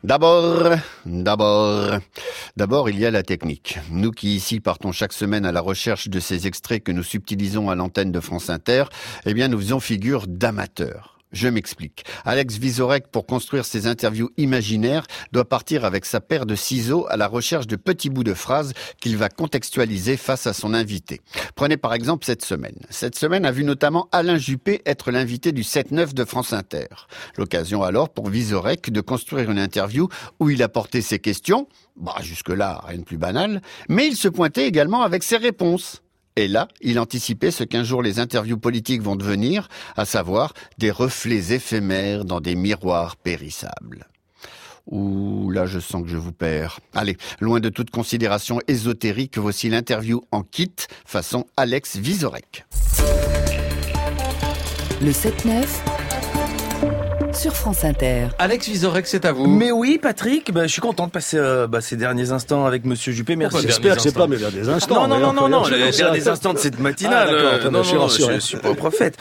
D'abord, 0.04 0.76
d'abord, 1.06 1.98
d'abord, 2.56 2.90
il 2.90 2.98
y 2.98 3.06
a 3.06 3.10
la 3.10 3.22
technique. 3.22 3.78
Nous 3.90 4.10
qui 4.10 4.36
ici 4.36 4.60
partons 4.60 4.92
chaque 4.92 5.12
semaine 5.12 5.46
à 5.46 5.52
la 5.52 5.60
recherche 5.60 6.08
de 6.08 6.20
ces 6.20 6.46
extraits 6.46 6.82
que 6.82 6.92
nous 6.92 7.02
subtilisons 7.02 7.70
à 7.70 7.74
l'antenne 7.74 8.12
de 8.12 8.20
France 8.20 8.50
Inter, 8.50 8.84
eh 9.24 9.32
bien, 9.32 9.48
nous 9.48 9.58
faisons 9.58 9.80
figure 9.80 10.26
d'amateurs. 10.26 11.15
Je 11.36 11.48
m'explique. 11.48 12.04
Alex 12.24 12.56
Vizorek, 12.56 13.08
pour 13.08 13.26
construire 13.26 13.66
ses 13.66 13.86
interviews 13.86 14.30
imaginaires, 14.38 15.06
doit 15.32 15.46
partir 15.46 15.84
avec 15.84 16.06
sa 16.06 16.22
paire 16.22 16.46
de 16.46 16.54
ciseaux 16.54 17.06
à 17.10 17.18
la 17.18 17.28
recherche 17.28 17.66
de 17.66 17.76
petits 17.76 18.08
bouts 18.08 18.24
de 18.24 18.32
phrases 18.32 18.72
qu'il 19.02 19.18
va 19.18 19.28
contextualiser 19.28 20.16
face 20.16 20.46
à 20.46 20.54
son 20.54 20.72
invité. 20.72 21.20
Prenez 21.54 21.76
par 21.76 21.92
exemple 21.92 22.24
cette 22.24 22.42
semaine. 22.42 22.78
Cette 22.88 23.18
semaine 23.18 23.44
a 23.44 23.52
vu 23.52 23.64
notamment 23.64 24.08
Alain 24.12 24.38
Juppé 24.38 24.80
être 24.86 25.10
l'invité 25.10 25.52
du 25.52 25.60
7-9 25.60 26.14
de 26.14 26.24
France 26.24 26.54
Inter. 26.54 26.86
L'occasion 27.36 27.82
alors 27.82 28.08
pour 28.08 28.30
Vizorek 28.30 28.90
de 28.90 29.02
construire 29.02 29.50
une 29.50 29.58
interview 29.58 30.08
où 30.40 30.48
il 30.48 30.62
apportait 30.62 31.02
ses 31.02 31.18
questions, 31.18 31.68
bah 31.96 32.14
jusque-là 32.22 32.80
rien 32.86 33.00
de 33.00 33.04
plus 33.04 33.18
banal, 33.18 33.60
mais 33.90 34.06
il 34.06 34.16
se 34.16 34.28
pointait 34.28 34.66
également 34.66 35.02
avec 35.02 35.22
ses 35.22 35.36
réponses. 35.36 36.02
Et 36.38 36.48
là, 36.48 36.68
il 36.82 36.98
anticipait 36.98 37.50
ce 37.50 37.64
qu'un 37.64 37.82
jour 37.82 38.02
les 38.02 38.20
interviews 38.20 38.58
politiques 38.58 39.00
vont 39.00 39.16
devenir, 39.16 39.68
à 39.96 40.04
savoir 40.04 40.52
des 40.76 40.90
reflets 40.90 41.54
éphémères 41.54 42.26
dans 42.26 42.40
des 42.40 42.54
miroirs 42.54 43.16
périssables. 43.16 44.06
Ouh, 44.90 45.50
là, 45.50 45.64
je 45.64 45.80
sens 45.80 46.02
que 46.02 46.08
je 46.08 46.18
vous 46.18 46.32
perds. 46.32 46.78
Allez, 46.94 47.16
loin 47.40 47.58
de 47.58 47.70
toute 47.70 47.90
considération 47.90 48.60
ésotérique, 48.68 49.38
voici 49.38 49.70
l'interview 49.70 50.22
en 50.30 50.42
kit 50.42 50.74
façon 51.06 51.46
Alex 51.56 51.96
Vizorek. 51.96 52.66
Le 55.02 55.10
7-9 55.10 55.95
sur 57.36 57.54
France 57.54 57.84
Inter. 57.84 58.28
Alex 58.38 58.66
Vizorek, 58.68 59.06
c'est 59.06 59.24
à 59.24 59.32
vous. 59.32 59.46
Mais 59.46 59.70
oui, 59.70 59.98
Patrick, 60.00 60.52
bah, 60.52 60.66
je 60.66 60.72
suis 60.72 60.80
content 60.80 61.06
de 61.06 61.10
passer 61.10 61.36
euh, 61.36 61.66
bah, 61.66 61.80
ces 61.80 61.96
derniers 61.96 62.30
instants 62.32 62.64
avec 62.64 62.84
Monsieur 62.84 63.12
Juppé. 63.12 63.36
Merci. 63.36 63.58
J'espère 63.62 63.96
que 63.96 64.02
c'est 64.02 64.14
pas 64.14 64.26
mes 64.26 64.38
derniers 64.38 64.68
instants. 64.68 65.06
Non, 65.06 65.18
non, 65.18 65.32
non, 65.32 65.32
non, 65.32 65.48
non, 65.48 65.66
les 65.68 65.76
les 65.78 65.90
derniers 65.90 66.28
instants 66.28 66.54
de 66.54 66.58
cette 66.58 66.78
matinale. 66.80 67.28
Ah, 67.30 67.32
euh, 67.66 67.70
non, 67.70 67.82
je 67.82 67.88
suis 67.88 67.96
non, 67.96 68.02
rassuré. 68.02 68.34
je 68.36 68.40
suis 68.40 68.56
pas 68.56 68.74
prophète. 68.74 69.18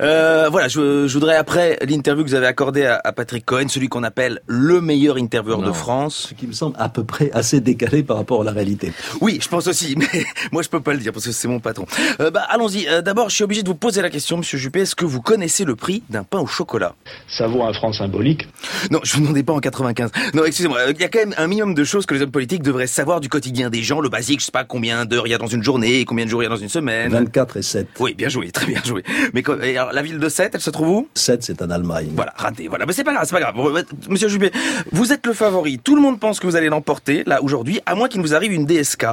Euh, 0.00 0.48
voilà, 0.50 0.68
je, 0.68 1.06
je 1.06 1.14
voudrais 1.14 1.36
après 1.36 1.78
l'interview 1.86 2.22
que 2.24 2.28
vous 2.28 2.34
avez 2.34 2.46
accordée 2.46 2.84
à, 2.84 3.00
à 3.02 3.12
Patrick 3.12 3.46
Cohen, 3.46 3.68
celui 3.68 3.88
qu'on 3.88 4.02
appelle 4.02 4.40
le 4.46 4.80
meilleur 4.80 5.16
intervieweur 5.16 5.62
de. 5.62 5.72
France. 5.72 6.28
Ce 6.28 6.34
qui 6.34 6.46
me 6.46 6.52
semble 6.52 6.76
à 6.78 6.88
peu 6.88 7.04
près 7.04 7.30
assez 7.32 7.60
décalé 7.60 8.02
par 8.02 8.16
rapport 8.16 8.42
à 8.42 8.44
la 8.44 8.52
réalité. 8.52 8.92
Oui, 9.20 9.38
je 9.42 9.48
pense 9.48 9.66
aussi, 9.66 9.96
mais 9.98 10.24
moi 10.52 10.62
je 10.62 10.68
peux 10.68 10.80
pas 10.80 10.92
le 10.92 10.98
dire 10.98 11.12
parce 11.12 11.24
que 11.26 11.32
c'est 11.32 11.48
mon 11.48 11.60
patron. 11.60 11.86
Euh, 12.20 12.30
bah 12.30 12.44
allons-y. 12.48 12.86
Euh, 12.88 13.02
D'abord, 13.02 13.28
je 13.28 13.34
suis 13.34 13.44
obligé 13.44 13.62
de 13.62 13.68
vous 13.68 13.74
poser 13.74 14.02
la 14.02 14.10
question, 14.10 14.36
Monsieur 14.36 14.58
Juppé, 14.58 14.80
est-ce 14.80 14.94
que 14.94 15.04
vous 15.04 15.20
connaissez 15.20 15.64
le 15.64 15.76
prix 15.76 16.02
d'un 16.10 16.22
pain 16.24 16.38
au 16.38 16.46
chocolat? 16.46 16.94
Ça 17.28 17.46
vaut 17.54 17.62
un 17.64 17.72
franc 17.72 17.92
symbolique. 17.92 18.46
Non, 18.90 19.00
je 19.02 19.14
vous 19.14 19.20
demandais 19.20 19.42
pas 19.42 19.52
en 19.52 19.60
95. 19.60 20.10
Non, 20.34 20.44
excusez-moi. 20.44 20.78
euh, 20.80 20.92
Il 20.94 21.00
y 21.00 21.04
a 21.04 21.08
quand 21.08 21.20
même 21.20 21.34
un 21.38 21.46
minimum 21.46 21.74
de 21.74 21.84
choses 21.84 22.06
que 22.06 22.14
les 22.14 22.22
hommes 22.22 22.30
politiques 22.30 22.62
devraient 22.62 22.86
savoir 22.86 23.20
du 23.20 23.28
quotidien 23.28 23.70
des 23.70 23.82
gens. 23.82 24.00
Le 24.00 24.08
basique, 24.08 24.40
je 24.40 24.46
sais 24.46 24.52
pas 24.52 24.64
combien 24.64 25.04
d'heures 25.04 25.26
il 25.26 25.30
y 25.30 25.34
a 25.34 25.38
dans 25.38 25.46
une 25.46 25.62
journée, 25.62 26.04
combien 26.04 26.24
de 26.24 26.30
jours 26.30 26.42
il 26.42 26.46
y 26.46 26.46
a 26.46 26.50
dans 26.50 26.56
une 26.56 26.68
semaine. 26.68 27.12
24 27.12 27.56
et 27.58 27.62
7. 27.62 27.88
Oui, 28.00 28.14
bien 28.14 28.28
joué, 28.28 28.50
très 28.50 28.66
bien 28.66 28.80
joué. 28.84 29.02
Mais 29.32 29.42
quoi- 29.42 29.64
et 29.64 29.76
alors, 29.76 29.92
la 29.92 30.02
ville 30.02 30.18
de 30.18 30.28
Sète, 30.28 30.52
elle 30.54 30.60
se 30.60 30.70
trouve 30.70 30.88
où? 30.88 31.08
7, 31.14 31.42
c'est 31.44 31.62
en 31.62 31.70
Allemagne. 31.70 32.08
Voilà, 32.14 32.32
raté. 32.36 32.68
Voilà, 32.68 32.86
mais 32.86 32.92
c'est 32.92 33.04
pas 33.04 33.12
grave, 33.12 33.24
c'est 33.26 33.34
pas 33.34 33.40
grave. 33.40 33.54
Bon, 33.54 33.72
bah, 33.72 33.80
Monsieur 34.08 34.28
Juppé, 34.28 34.50
vous 34.92 35.12
êtes 35.12 35.26
le 35.26 35.32
favori. 35.32 35.78
Tout 35.78 35.94
le 35.96 36.02
monde 36.02 36.18
pense 36.20 36.40
que 36.40 36.46
vous 36.46 36.56
allez 36.56 36.68
l'emporter 36.68 37.22
là 37.26 37.42
aujourd'hui, 37.42 37.80
à 37.86 37.94
moins 37.94 38.08
qu'il 38.08 38.20
ne 38.20 38.26
vous 38.26 38.34
arrive 38.34 38.52
une 38.52 38.66
DSK. 38.66 39.06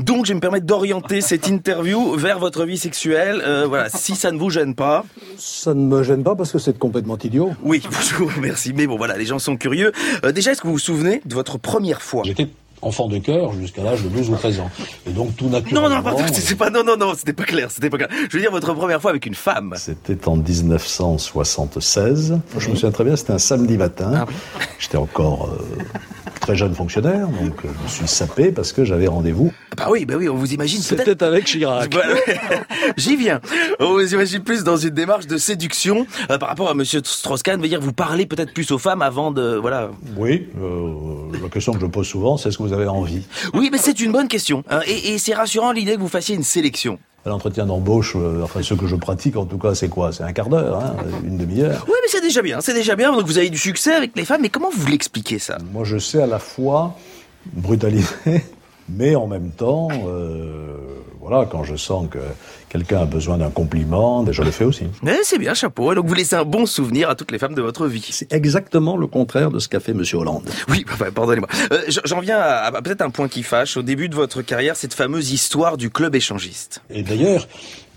Donc, 0.00 0.26
je 0.26 0.30
vais 0.30 0.34
me 0.36 0.40
permettre 0.40 0.66
d'orienter 0.66 1.20
cette 1.20 1.48
interview 1.48 2.14
vers 2.16 2.38
votre 2.38 2.64
vie 2.64 2.78
sexuelle. 2.78 3.42
Euh, 3.46 3.66
voilà, 3.68 3.88
si 3.88 4.14
ça 4.14 4.32
ne 4.32 4.38
vous 4.38 4.50
gêne 4.50 4.74
pas. 4.74 5.04
Ça 5.38 5.74
ne 5.74 5.86
me 5.86 6.02
gêne 6.02 6.22
pas 6.22 6.34
parce 6.34 6.52
que 6.52 6.58
c'est 6.58 6.78
complètement 6.78 7.18
idiot. 7.22 7.52
Oui, 7.62 7.75
bonjour, 7.90 8.30
merci. 8.40 8.72
Mais 8.74 8.86
bon, 8.86 8.96
voilà, 8.96 9.16
les 9.16 9.26
gens 9.26 9.38
sont 9.38 9.56
curieux. 9.56 9.92
Euh, 10.24 10.32
déjà, 10.32 10.52
est-ce 10.52 10.60
que 10.60 10.66
vous 10.66 10.74
vous 10.74 10.78
souvenez 10.78 11.20
de 11.24 11.34
votre 11.34 11.58
première 11.58 12.02
fois? 12.02 12.22
Enfant 12.82 13.08
de 13.08 13.18
cœur 13.18 13.52
jusqu'à 13.54 13.82
l'âge 13.82 14.02
de 14.02 14.08
12 14.08 14.30
ou 14.30 14.36
13 14.36 14.60
ans. 14.60 14.70
Et 15.06 15.10
donc 15.10 15.36
tout 15.36 15.48
naturellement... 15.48 15.88
Non, 15.88 15.96
non, 15.96 16.02
pardon, 16.02 16.24
c'est 16.32 16.56
pas, 16.56 16.70
non, 16.70 16.84
non, 16.84 16.96
non, 16.96 17.14
c'était 17.16 17.32
pas 17.32 17.44
clair, 17.44 17.70
c'était 17.70 17.90
pas 17.90 17.98
clair. 17.98 18.08
Je 18.28 18.36
veux 18.36 18.42
dire 18.42 18.50
votre 18.50 18.72
première 18.74 19.00
fois 19.00 19.10
avec 19.10 19.26
une 19.26 19.34
femme. 19.34 19.74
C'était 19.76 20.28
en 20.28 20.36
1976. 20.36 22.38
Je 22.58 22.68
me 22.68 22.74
souviens 22.74 22.90
très 22.90 23.04
bien, 23.04 23.16
c'était 23.16 23.32
un 23.32 23.38
samedi 23.38 23.76
matin. 23.76 24.26
J'étais 24.78 24.96
encore 24.96 25.50
euh, 25.52 25.82
très 26.40 26.54
jeune 26.54 26.74
fonctionnaire, 26.74 27.26
donc 27.26 27.64
euh, 27.64 27.68
je 27.68 27.84
me 27.84 27.88
suis 27.88 28.08
sapé 28.08 28.52
parce 28.52 28.72
que 28.72 28.84
j'avais 28.84 29.08
rendez-vous. 29.08 29.52
Bah 29.76 29.88
oui, 29.90 30.04
bah 30.04 30.14
oui, 30.16 30.28
on 30.28 30.36
vous 30.36 30.54
imagine 30.54 30.80
peut-être. 30.80 31.04
C'était 31.04 31.24
avec 31.24 31.44
Chirac. 31.44 31.92
J'y 32.96 33.16
viens. 33.16 33.40
On 33.80 33.94
vous 33.94 34.14
imagine 34.14 34.42
plus 34.42 34.62
dans 34.62 34.76
une 34.76 34.90
démarche 34.90 35.26
de 35.26 35.38
séduction 35.38 36.06
euh, 36.30 36.38
par 36.38 36.48
rapport 36.48 36.70
à 36.70 36.74
Monsieur 36.74 37.00
Strauss-Kahn. 37.02 37.60
Dire 37.60 37.80
vous 37.80 37.92
parlez 37.92 38.26
peut-être 38.26 38.54
plus 38.54 38.70
aux 38.70 38.78
femmes 38.78 39.02
avant 39.02 39.32
de 39.32 39.56
voilà. 39.56 39.90
Oui, 40.16 40.48
euh, 40.62 40.92
la 41.42 41.48
question 41.48 41.72
que 41.72 41.80
je 41.80 41.86
pose 41.86 42.06
souvent, 42.06 42.36
c'est 42.36 42.48
est-ce 42.48 42.58
que 42.58 42.62
vous 42.66 42.72
avez 42.72 42.86
envie 42.86 43.22
Oui, 43.54 43.68
mais 43.72 43.78
c'est 43.78 44.00
une 44.00 44.12
bonne 44.12 44.28
question. 44.28 44.62
hein, 44.70 44.80
et 44.86 45.14
et 45.14 45.18
c'est 45.18 45.34
rassurant 45.34 45.72
l'idée 45.72 45.94
que 45.94 46.00
vous 46.00 46.08
fassiez 46.08 46.34
une 46.34 46.42
sélection. 46.42 46.98
L'entretien 47.24 47.66
d'embauche, 47.66 48.14
euh, 48.14 48.42
enfin 48.44 48.62
ce 48.62 48.74
que 48.74 48.86
je 48.86 48.94
pratique 48.94 49.36
en 49.36 49.46
tout 49.46 49.58
cas, 49.58 49.74
c'est 49.74 49.88
quoi? 49.88 50.12
C'est 50.12 50.22
un 50.22 50.32
quart 50.32 50.48
d'heure, 50.48 50.76
hein, 50.78 50.94
une 51.24 51.36
demi-heure. 51.38 51.84
Oui, 51.88 51.94
mais 52.02 52.08
c'est 52.08 52.20
déjà 52.20 52.40
bien, 52.40 52.60
c'est 52.60 52.74
déjà 52.74 52.94
bien. 52.94 53.10
Donc 53.12 53.26
vous 53.26 53.38
avez 53.38 53.50
du 53.50 53.58
succès 53.58 53.92
avec 53.94 54.12
les 54.14 54.24
femmes. 54.24 54.42
Mais 54.42 54.48
comment 54.48 54.70
vous 54.72 54.86
l'expliquez 54.86 55.40
ça? 55.40 55.58
Moi, 55.72 55.82
je 55.84 55.98
sais 55.98 56.22
à 56.22 56.26
la 56.28 56.38
fois 56.38 56.94
brutaliser, 57.52 58.06
mais 58.88 59.16
en 59.16 59.26
même 59.26 59.50
temps, 59.50 59.88
euh, 60.06 60.76
voilà, 61.20 61.46
quand 61.46 61.64
je 61.64 61.74
sens 61.76 62.08
que 62.08 62.18
quelqu'un 62.76 63.00
a 63.02 63.04
besoin 63.06 63.38
d'un 63.38 63.50
compliment, 63.50 64.24
je 64.30 64.42
le 64.42 64.50
fais 64.50 64.64
aussi. 64.64 64.84
Mais 65.02 65.16
c'est 65.22 65.38
bien, 65.38 65.54
chapeau. 65.54 65.94
Donc 65.94 66.06
vous 66.06 66.14
laissez 66.14 66.36
un 66.36 66.44
bon 66.44 66.66
souvenir 66.66 67.08
à 67.08 67.14
toutes 67.14 67.30
les 67.32 67.38
femmes 67.38 67.54
de 67.54 67.62
votre 67.62 67.86
vie. 67.86 68.06
C'est 68.10 68.32
exactement 68.32 68.96
le 68.96 69.06
contraire 69.06 69.50
de 69.50 69.58
ce 69.58 69.68
qu'a 69.68 69.80
fait 69.80 69.94
Monsieur 69.94 70.18
Hollande. 70.18 70.48
Oui, 70.68 70.84
enfin, 70.92 71.10
pardonnez-moi. 71.14 71.48
Euh, 71.72 71.82
j'en- 71.88 72.00
J'en 72.04 72.20
viens 72.20 72.38
à, 72.38 72.66
à 72.76 72.82
peut-être 72.82 73.02
un 73.02 73.10
point 73.10 73.28
qui 73.28 73.42
fâche. 73.42 73.76
Au 73.76 73.82
début 73.82 74.08
de 74.08 74.14
votre 74.14 74.42
carrière, 74.42 74.76
cette 74.76 74.94
fameuse 74.94 75.30
histoire 75.32 75.76
du 75.76 75.90
club 75.90 76.14
échangiste. 76.14 76.82
Et 76.90 77.02
d'ailleurs, 77.02 77.46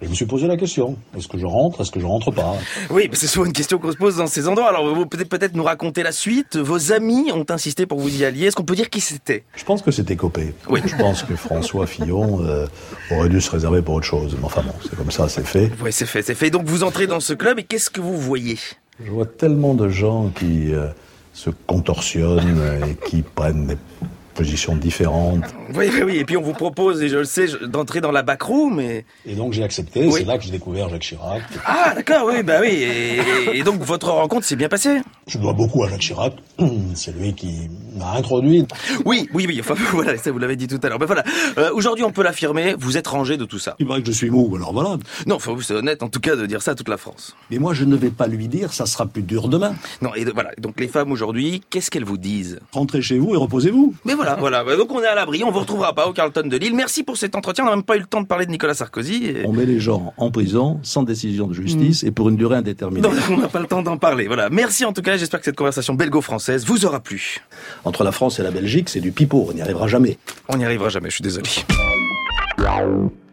je 0.02 0.08
me 0.08 0.14
suis 0.14 0.26
posé 0.26 0.48
la 0.48 0.58
question 0.58 0.98
est-ce 1.18 1.28
que 1.28 1.38
je 1.38 1.46
rentre 1.46 1.82
Est-ce 1.82 1.92
que 1.92 2.00
je 2.00 2.06
rentre 2.06 2.32
pas? 2.32 2.56
Oui, 2.90 3.10
c'est 3.14 3.28
souvent 3.28 3.46
une 3.46 3.54
question 3.54 3.78
qu'on 3.80 3.92
se 3.92 3.98
pose 3.98 4.18
dans 4.18 4.28
ces 4.28 4.48
endroits. 4.48 4.70
Alors, 4.70 4.94
vous 4.94 5.06
pouvez 5.06 5.26
peut-être 5.26 5.56
nous 5.56 5.64
raconter 5.64 6.04
la 6.04 6.12
suite. 6.12 6.58
Vos 6.58 6.92
amis 6.92 7.32
ont 7.34 7.46
insisté 7.50 7.86
pour 7.86 8.00
vous 8.00 8.22
y 8.22 8.26
allier. 8.26 8.48
Est-ce 8.48 8.56
qu'on 8.56 8.64
peut 8.64 8.76
dire 8.76 8.90
qui 8.90 9.02
c'était? 9.02 9.44
Je 9.56 9.64
pense 9.64 9.82
que 9.82 9.92
c'était 9.92 10.16
copé. 10.16 10.54
Oui. 10.70 10.82
Je 10.86 10.96
pense 10.96 11.24
que 11.24 11.36
François 11.36 11.86
Fillon 11.88 12.44
euh, 12.46 12.66
aurait 13.12 13.30
dû 13.30 13.42
se 13.42 13.52
réserver 13.52 13.82
pour 13.82 13.96
autre 13.96 14.06
chose. 14.06 14.36
Mais 14.40 14.46
enfin 14.46 14.62
bon, 14.62 14.74
c'est 14.82 14.96
comme 14.96 15.12
ça, 15.12 15.28
c'est 15.28 15.46
fait. 15.46 15.72
Oui, 15.84 15.92
c'est 15.92 16.06
fait, 16.06 16.22
c'est 16.22 16.36
fait. 16.36 16.50
Donc, 16.50 16.66
vous 16.66 16.84
entrez 16.84 17.08
dans 17.08 17.20
ce 17.20 17.34
club 17.34 17.60
et 17.60 17.64
qu'est-ce 17.64 17.90
que 17.90 18.02
vous 18.02 18.18
voyez? 18.18 18.58
Je 19.04 19.12
vois 19.12 19.26
tellement 19.26 19.74
de 19.74 19.90
gens 19.90 20.30
qui 20.30 20.74
euh, 20.74 20.88
se 21.34 21.50
contorsionnent 21.68 22.62
et 22.88 22.96
qui 23.08 23.22
prennent 23.22 23.68
des 23.68 23.78
positions 24.40 24.76
différentes. 24.78 25.44
Oui, 25.76 25.90
oui, 25.94 26.02
oui. 26.06 26.16
Et 26.18 26.24
puis, 26.24 26.38
on 26.38 26.42
vous 26.42 26.54
propose, 26.54 27.02
et 27.04 27.10
je 27.10 27.18
le 27.18 27.24
sais, 27.26 27.48
d'entrer 27.68 28.00
dans 28.00 28.12
la 28.12 28.24
backroom. 28.24 28.80
Et... 28.80 29.06
Et 29.26 29.36
donc 29.36 29.52
j'ai 29.52 29.64
accepté, 29.64 30.06
Oui. 30.06 30.14
c'est 30.20 30.24
là 30.24 30.38
que 30.38 30.46
j'ai 30.46 30.52
découvert 30.52 30.88
Jacques 30.88 31.02
Chirac. 31.02 31.42
Ah, 31.66 31.94
d'accord, 31.94 32.28
oui, 32.32 32.42
bah 32.42 32.60
oui. 32.62 32.70
Et, 32.70 33.58
et 33.60 33.64
donc, 33.64 33.82
votre 33.82 34.10
rencontre 34.10 34.46
s'est 34.46 34.56
bien 34.56 34.70
passée? 34.70 35.02
Je 35.28 35.38
dois 35.38 35.52
beaucoup 35.52 35.84
à 35.84 35.90
Jacques 35.90 36.00
Chirac, 36.00 36.34
c'est 36.96 37.14
lui 37.18 37.34
qui 37.36 37.70
m'a 37.98 38.14
introduit. 38.14 38.66
Oui, 39.06 39.28
oui, 39.34 39.46
oui. 39.46 39.58
Enfin, 39.60 39.76
voilà, 39.92 40.18
ça, 40.18 40.32
vous 40.32 40.40
l'avez 40.40 40.56
dit 40.56 40.68
tout 40.68 40.80
à 40.82 40.88
l'heure. 40.88 41.00
Ben 41.00 41.06
voilà. 41.06 41.24
Euh, 41.58 41.72
Aujourd'hui, 41.74 42.06
on 42.06 42.12
peut 42.12 42.24
l'affirmer, 42.24 42.76
vous 42.80 42.96
êtes 42.98 43.08
rangé 43.08 43.36
de 43.36 43.44
tout 43.46 43.60
ça. 43.60 43.76
Il 43.80 43.88
paraît 43.88 44.02
que 44.02 44.08
je 44.08 44.14
suis 44.14 44.30
mou, 44.30 44.50
alors 44.56 44.72
voilà. 44.72 44.96
Non, 45.28 45.36
enfin, 45.36 45.52
vous, 45.54 45.62
c'est 45.62 45.74
honnête, 45.74 46.02
en 46.02 46.08
tout 46.08 46.22
cas, 46.22 46.38
de 46.38 46.46
dire 46.46 46.62
ça 46.62 46.72
à 46.72 46.76
toute 46.76 46.88
la 46.90 46.98
France. 46.98 47.36
Mais 47.52 47.58
moi 47.58 47.74
je 47.74 47.84
ne 47.84 47.96
vais 47.98 48.10
pas 48.10 48.28
lui 48.28 48.48
dire, 48.48 48.72
ça 48.72 48.86
sera 48.86 49.06
plus 49.06 49.22
dur 49.24 49.50
demain. 49.50 49.76
Non, 50.02 50.16
et 50.16 50.24
de- 50.24 50.32
voilà. 50.32 50.52
Donc, 50.60 50.80
les 50.80 50.88
femmes 50.88 51.12
aujourd'hui, 51.12 51.62
qu'est-ce 51.70 51.92
qu'elles 51.92 52.06
vous 52.06 52.18
disent? 52.18 52.60
Rentrez 52.72 53.02
chez 53.02 53.18
vous 53.20 53.34
et 53.34 53.38
reposez-vous. 53.38 53.94
Mais 54.06 54.14
voilà, 54.14 54.29
voilà. 54.38 54.64
Bah, 54.64 54.76
Donc 54.76 54.92
on 54.94 55.02
est 55.02 55.08
à 55.08 55.16
l'abri, 55.16 55.44
on 55.44 55.52
vous 55.52 55.60
retrouvera 55.60 55.94
pas 55.94 56.08
au 56.08 56.14
Carlton 56.14 56.48
de 56.48 56.58
Lille. 56.58 56.76
Merci 56.76 57.04
pour 57.04 57.18
cet 57.18 57.36
entretien. 57.36 57.64
On 57.64 57.70
n'a 57.70 57.76
même 57.76 57.84
pas 57.84 57.96
eu 57.96 58.00
le 58.00 58.06
temps 58.06 58.22
de 58.22 58.28
parler 58.28 58.46
de 58.46 58.52
Nicolas 58.52 58.74
Sarkozy. 58.74 59.26
et- 59.26 59.46
On 59.46 59.54
met 59.54 59.66
les 59.66 59.80
gens 59.80 60.14
en 60.18 60.32
prison 60.32 60.80
sans 60.84 61.04
décision 61.04 61.48
de 61.48 61.54
justice 61.54 62.04
et 62.04 62.12
pour 62.12 62.30
une 62.30 62.36
durée 62.36 62.58
indéterminée. 62.58 63.08
On 63.32 63.38
n'a 63.38 63.48
pas 63.48 63.60
le 63.60 63.68
temps 63.68 63.82
d'en 63.82 63.98
parler. 63.98 64.28
Voilà. 64.28 64.50
Merci 64.50 64.86
en 64.86 64.94
tout 64.94 65.02
cas. 65.02 65.18
J'espère 65.18 65.40
que 65.40 65.46
cette 65.46 65.56
conversation 65.56 65.94
belgo-française 65.94 66.66
vous 66.66 66.86
aura 66.86 67.00
plu. 67.00 67.38
Entre 67.86 68.04
la 68.04 68.12
France 68.12 68.40
et 68.40 68.44
la 68.44 68.52
Belgique, 68.52 68.90
c'est 68.90 69.00
du 69.02 69.12
pipeau, 69.12 69.48
on 69.50 69.54
n'y 69.54 69.62
arrivera 69.62 69.88
jamais. 69.88 70.18
On 70.50 70.58
n'y 70.58 70.66
arrivera 70.66 70.90
jamais. 70.90 71.10
Je 71.10 71.16
suis 71.16 71.24
désolé. 71.24 71.50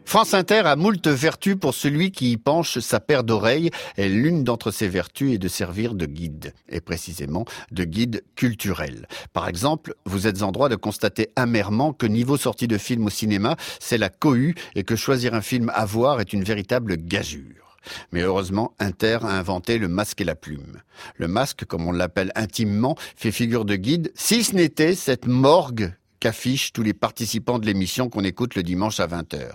France 0.06 0.34
Inter 0.34 0.62
a 0.66 0.76
moult 0.76 1.04
vertus 1.08 1.56
pour 1.60 1.74
celui 1.74 2.12
qui 2.12 2.30
y 2.30 2.36
penche 2.36 2.78
sa 2.78 3.00
paire 3.00 3.24
d'oreilles 3.24 3.70
et 3.96 4.08
l'une 4.08 4.44
d'entre 4.44 4.70
ces 4.70 4.86
vertus 4.86 5.34
est 5.34 5.38
de 5.38 5.48
servir 5.48 5.94
de 5.94 6.06
guide, 6.06 6.54
et 6.68 6.80
précisément 6.80 7.44
de 7.72 7.82
guide 7.82 8.22
culturel. 8.36 9.08
Par 9.32 9.48
exemple, 9.48 9.94
vous 10.04 10.28
êtes 10.28 10.42
en 10.42 10.52
droit 10.52 10.68
de 10.68 10.76
constater 10.76 11.30
amèrement 11.34 11.92
que 11.92 12.06
niveau 12.06 12.36
sortie 12.36 12.68
de 12.68 12.78
film 12.78 13.06
au 13.06 13.10
cinéma, 13.10 13.56
c'est 13.80 13.98
la 13.98 14.08
cohue 14.08 14.54
et 14.76 14.84
que 14.84 14.94
choisir 14.94 15.34
un 15.34 15.42
film 15.42 15.72
à 15.74 15.84
voir 15.84 16.20
est 16.20 16.32
une 16.32 16.44
véritable 16.44 16.96
gageure. 16.96 17.76
Mais 18.12 18.22
heureusement, 18.22 18.74
Inter 18.78 19.18
a 19.22 19.36
inventé 19.36 19.76
le 19.76 19.88
masque 19.88 20.20
et 20.20 20.24
la 20.24 20.36
plume. 20.36 20.82
Le 21.16 21.26
masque, 21.26 21.64
comme 21.64 21.86
on 21.86 21.92
l'appelle 21.92 22.30
intimement, 22.36 22.96
fait 23.16 23.32
figure 23.32 23.64
de 23.64 23.74
guide, 23.74 24.12
si 24.14 24.44
ce 24.44 24.54
n'était 24.54 24.94
cette 24.94 25.26
morgue 25.26 25.92
qu'affichent 26.20 26.72
tous 26.72 26.82
les 26.82 26.94
participants 26.94 27.58
de 27.58 27.66
l'émission 27.66 28.08
qu'on 28.08 28.24
écoute 28.24 28.54
le 28.54 28.62
dimanche 28.62 29.00
à 29.00 29.06
20h. 29.06 29.50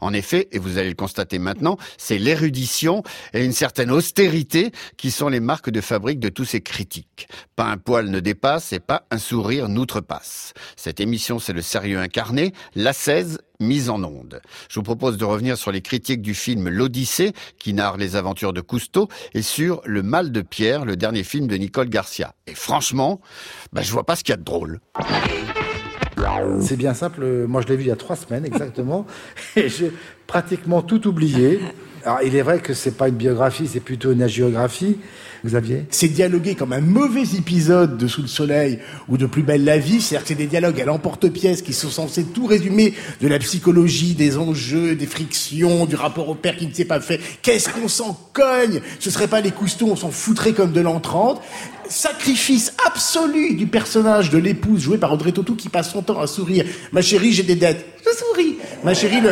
En 0.00 0.12
effet, 0.12 0.48
et 0.52 0.58
vous 0.58 0.78
allez 0.78 0.88
le 0.88 0.94
constater 0.94 1.38
maintenant, 1.38 1.76
c'est 1.98 2.18
l'érudition 2.18 3.02
et 3.32 3.44
une 3.44 3.52
certaine 3.52 3.90
austérité 3.90 4.72
qui 4.96 5.10
sont 5.10 5.28
les 5.28 5.40
marques 5.40 5.70
de 5.70 5.80
fabrique 5.80 6.20
de 6.20 6.28
tous 6.28 6.44
ces 6.44 6.60
critiques. 6.60 7.28
Pas 7.54 7.66
un 7.66 7.76
poil 7.76 8.10
ne 8.10 8.20
dépasse 8.20 8.72
et 8.72 8.80
pas 8.80 9.06
un 9.10 9.18
sourire 9.18 9.68
n'outrepasse. 9.68 10.52
Cette 10.76 11.00
émission, 11.00 11.38
c'est 11.38 11.52
le 11.52 11.62
sérieux 11.62 11.98
incarné, 11.98 12.52
l'assaise 12.74 13.38
mise 13.60 13.90
en 13.90 14.02
onde. 14.04 14.40
Je 14.68 14.74
vous 14.78 14.82
propose 14.82 15.16
de 15.16 15.24
revenir 15.24 15.56
sur 15.56 15.72
les 15.72 15.80
critiques 15.80 16.22
du 16.22 16.34
film 16.34 16.68
L'Odyssée, 16.68 17.32
qui 17.58 17.72
narre 17.72 17.96
les 17.96 18.16
aventures 18.16 18.52
de 18.52 18.60
Cousteau, 18.60 19.08
et 19.34 19.42
sur 19.42 19.80
Le 19.84 20.02
Mal 20.02 20.32
de 20.32 20.42
Pierre, 20.42 20.84
le 20.84 20.96
dernier 20.96 21.24
film 21.24 21.46
de 21.46 21.56
Nicole 21.56 21.88
Garcia. 21.88 22.34
Et 22.46 22.54
franchement, 22.54 23.20
bah, 23.72 23.82
je 23.82 23.92
vois 23.92 24.04
pas 24.04 24.16
ce 24.16 24.24
qu'il 24.24 24.32
y 24.32 24.34
a 24.34 24.38
de 24.38 24.44
drôle. 24.44 24.80
C'est 26.60 26.76
bien 26.76 26.94
simple. 26.94 27.20
euh, 27.22 27.46
Moi, 27.46 27.60
je 27.62 27.66
l'ai 27.68 27.76
vu 27.76 27.82
il 27.84 27.88
y 27.88 27.92
a 27.92 27.96
trois 27.96 28.16
semaines 28.16 28.44
exactement, 28.46 29.06
et 29.56 29.68
j'ai 29.68 29.92
pratiquement 30.26 30.82
tout 30.82 31.06
oublié. 31.06 31.60
Alors, 32.04 32.20
il 32.24 32.34
est 32.36 32.42
vrai 32.42 32.60
que 32.60 32.72
c'est 32.74 32.96
pas 32.96 33.08
une 33.08 33.16
biographie, 33.16 33.66
c'est 33.66 33.80
plutôt 33.80 34.12
une 34.12 34.22
agiographie. 34.22 34.98
C'est 35.90 36.08
dialoguer 36.08 36.54
comme 36.54 36.72
un 36.72 36.80
mauvais 36.80 37.22
épisode 37.36 37.96
de 37.96 38.06
Sous 38.06 38.22
le 38.22 38.28
Soleil 38.28 38.78
ou 39.08 39.16
de 39.16 39.26
Plus 39.26 39.42
belle 39.42 39.64
la 39.64 39.78
vie, 39.78 40.00
c'est-à-dire 40.00 40.22
que 40.22 40.28
c'est 40.28 40.34
des 40.34 40.46
dialogues 40.46 40.80
à 40.80 40.84
l'emporte-pièce 40.84 41.62
qui 41.62 41.72
sont 41.72 41.90
censés 41.90 42.24
tout 42.24 42.46
résumer 42.46 42.94
de 43.20 43.28
la 43.28 43.38
psychologie, 43.38 44.14
des 44.14 44.36
enjeux, 44.36 44.94
des 44.94 45.06
frictions, 45.06 45.86
du 45.86 45.96
rapport 45.96 46.28
au 46.28 46.34
père 46.34 46.56
qui 46.56 46.66
ne 46.66 46.72
s'est 46.72 46.84
pas 46.84 47.00
fait. 47.00 47.20
Qu'est-ce 47.42 47.68
qu'on 47.70 47.88
s'en 47.88 48.18
cogne? 48.32 48.80
Ce 49.00 49.10
serait 49.10 49.28
pas 49.28 49.40
les 49.40 49.50
coustons, 49.50 49.90
on 49.90 49.96
s'en 49.96 50.10
foutrait 50.10 50.52
comme 50.52 50.72
de 50.72 50.80
l'an 50.80 51.00
30. 51.00 51.40
Sacrifice 51.88 52.72
absolu 52.84 53.54
du 53.54 53.66
personnage 53.66 54.30
de 54.30 54.38
l'épouse 54.38 54.80
jouée 54.80 54.98
par 54.98 55.12
Audrey 55.12 55.32
Tautou 55.32 55.54
qui 55.54 55.68
passe 55.68 55.92
son 55.92 56.02
temps 56.02 56.20
à 56.20 56.26
sourire. 56.26 56.64
Ma 56.92 57.02
chérie, 57.02 57.32
j'ai 57.32 57.44
des 57.44 57.54
dettes. 57.54 57.84
Je 58.04 58.10
souris. 58.16 58.56
Ma 58.82 58.94
chérie, 58.94 59.20
le... 59.20 59.30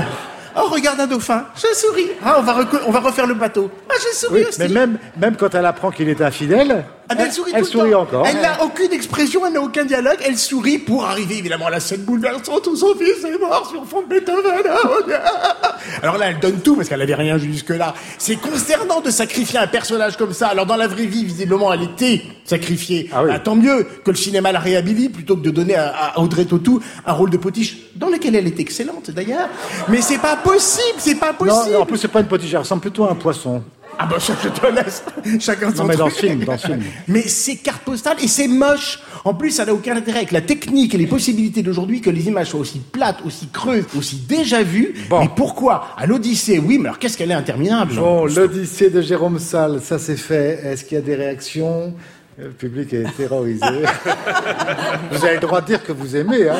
Oh, 0.57 0.68
regarde 0.70 1.00
un 1.00 1.07
dauphin. 1.07 1.44
Je 1.57 1.74
souris. 1.76 2.11
Ah, 2.24 2.36
on 2.38 2.42
va, 2.42 2.52
reco- 2.55 2.80
on 2.86 2.90
va 2.92 3.00
refaire 3.00 3.26
le 3.26 3.34
bateau. 3.34 3.70
Ah, 3.90 3.94
je 3.98 4.16
souris 4.16 4.42
Oui, 4.42 4.46
aussi. 4.48 4.59
mais 4.61 4.68
même, 4.68 4.98
même 5.16 5.36
quand 5.36 5.55
elle 5.55 5.66
apprend 5.66 5.90
qu'il 5.90 6.09
est 6.09 6.20
infidèle, 6.20 6.84
Ah, 7.09 7.14
elle 7.18 7.32
sourit 7.32 7.52
Elle 7.55 7.61
tout 7.62 7.66
le 7.66 7.70
sourit 7.78 7.90
temps. 7.92 8.00
encore. 8.02 8.26
Elle 8.26 8.40
n'a 8.40 8.62
aucune 8.64 8.92
expression, 8.92 9.44
elle 9.46 9.52
n'a 9.52 9.61
aucun 9.61 9.84
dialogue. 9.84 10.16
Elle 10.24 10.38
sourit 10.38 10.78
pour 10.78 11.05
arriver 11.05 11.36
évidemment 11.38 11.66
à 11.66 11.70
la 11.70 11.80
scène 11.80 12.00
bouleversante 12.02 12.66
où 12.66 12.76
son 12.76 12.94
fils 12.94 13.24
est 13.24 13.38
mort 13.38 13.68
sur 13.70 13.84
fond 13.86 14.02
de 14.02 14.07
Beethoven. 14.09 14.42
Alors 16.02 16.18
là, 16.18 16.26
elle 16.30 16.38
donne 16.40 16.61
tout 16.61 16.76
parce 16.76 16.88
qu'elle 16.88 17.02
avait 17.02 17.14
rien 17.14 17.36
jusque-là. 17.38 17.94
C'est 18.18 18.36
concernant 18.36 19.00
de 19.00 19.11
sacrifier 19.11 19.59
un 19.59 19.66
personnage 19.66 20.16
comme 20.16 20.32
ça. 20.32 20.48
Alors 20.48 20.66
dans 20.66 20.76
la 20.76 20.86
vraie 20.86 21.07
vie, 21.07 21.24
visiblement, 21.24 21.72
elle 21.72 21.82
était 21.82 22.22
sacrifiée. 22.44 23.11
Bah, 23.12 23.38
tant 23.38 23.55
mieux 23.57 23.86
que 24.05 24.11
le 24.11 24.16
cinéma 24.16 24.52
la 24.52 24.61
réhabilite 24.61 25.12
plutôt 25.12 25.36
que 25.36 25.42
de 25.42 25.50
donner 25.50 25.74
à, 25.74 25.88
à 26.14 26.18
Audrey 26.20 26.44
Tautou 26.44 26.80
un 27.07 27.12
rôle 27.12 27.30
de 27.30 27.36
potiche 27.36 27.76
dans 27.96 28.09
lequel 28.09 28.34
elle 28.36 28.46
est 28.46 28.61
excellente 28.61 29.11
d'ailleurs. 29.11 29.48
Mais 29.88 30.00
c'est 30.00 30.18
pas 30.18 30.36
possible, 30.36 30.98
c'est 30.98 31.16
pas 31.16 31.32
Non, 31.32 31.46
possible. 31.46 31.74
non, 31.74 31.82
en 31.82 31.86
plus, 31.86 31.98
c'est 31.98 32.09
pas 32.09 32.20
une 32.20 32.26
potiche, 32.26 32.52
elle 32.52 32.59
ressemble 32.61 32.80
plutôt 32.82 33.05
à 33.05 33.11
un 33.12 33.14
poisson. 33.14 33.62
Ah 33.99 34.07
bah 34.07 34.16
ça, 34.18 34.34
je 34.42 34.49
te 34.49 34.66
laisse. 34.66 35.05
Chacun 35.40 35.70
son 35.74 35.82
Non, 35.82 35.88
mais 35.88 35.97
dans 35.97 36.09
truc. 36.09 36.18
film, 36.30 36.45
dans 36.45 36.59
film. 36.59 36.80
Mais 37.09 37.22
c'est 37.22 37.57
carte 37.57 37.82
postale 37.82 38.16
et 38.22 38.28
c'est 38.28 38.49
moche. 38.49 39.01
En 39.24 39.34
plus, 39.34 39.51
ça 39.51 39.64
n'a 39.64 39.72
aucun 39.72 39.97
intérêt 39.97 40.18
avec 40.18 40.32
la 40.32 40.40
technique 40.40 40.95
et 40.95 40.99
les 40.99 41.07
possibilités 41.07 41.62
d'aujourd'hui 41.62 42.01
que 42.01 42.11
les 42.11 42.26
images 42.28 42.49
soient 42.49 42.61
aussi 42.61 42.80
plates, 42.80 43.18
aussi 43.24 43.49
creuses, 43.49 43.84
aussi 43.97 44.16
déjà 44.28 44.62
vues. 44.62 44.95
Mais 45.11 45.30
pourquoi? 45.34 45.88
À 45.97 46.07
l'Odyssée, 46.07 46.59
oui, 46.59 46.78
mais 46.78 46.86
alors 46.86 46.99
qu'est-ce 46.99 47.16
qu'elle 47.16 47.30
est 47.30 47.34
interminable 47.34 47.95
Bon, 47.95 48.26
l'Odyssée 48.26 48.90
de 48.90 49.01
Jérôme 49.01 49.38
Salle, 49.38 49.80
ça 49.80 49.99
c'est 49.99 50.16
fait. 50.16 50.61
Est-ce 50.64 50.84
qu'il 50.84 50.97
y 50.97 51.01
a 51.01 51.05
des 51.05 51.14
réactions? 51.14 51.95
Le 52.36 52.51
public 52.51 52.92
est 52.92 53.05
terrorisé. 53.16 53.64
vous 55.12 55.24
avez 55.24 55.34
le 55.34 55.40
droit 55.40 55.61
de 55.61 55.66
dire 55.66 55.84
que 55.84 55.92
vous 55.92 56.16
aimez, 56.16 56.49
hein 56.49 56.57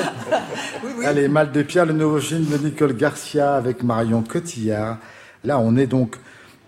Allez, 1.05 1.29
Mal 1.29 1.51
de 1.51 1.63
Pierre, 1.63 1.87
le 1.87 1.93
nouveau 1.93 2.21
film 2.21 2.47
de 2.47 2.59
Nicole 2.59 2.95
Garcia 2.97 3.55
avec 3.57 3.83
Marion 3.83 4.23
Cotillard. 4.23 4.99
Là, 5.43 5.59
on 5.59 5.77
est 5.77 5.87
donc 5.89 6.17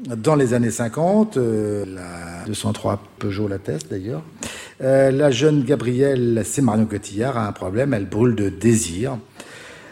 dans 0.01 0.35
les 0.35 0.55
années 0.55 0.71
50, 0.71 1.37
euh, 1.37 1.85
la 1.87 2.45
203 2.47 3.01
Peugeot 3.19 3.49
l'atteste 3.49 3.91
d'ailleurs. 3.91 4.23
Euh, 4.83 5.11
la 5.11 5.31
jeune 5.31 5.65
Gabrielle, 5.65 6.43
c'est 6.45 6.61
Marion 6.61 6.85
Cotillard, 6.85 7.39
a 7.39 7.47
un 7.47 7.53
problème, 7.53 7.95
elle 7.95 8.07
brûle 8.07 8.35
de 8.35 8.49
désir. 8.49 9.19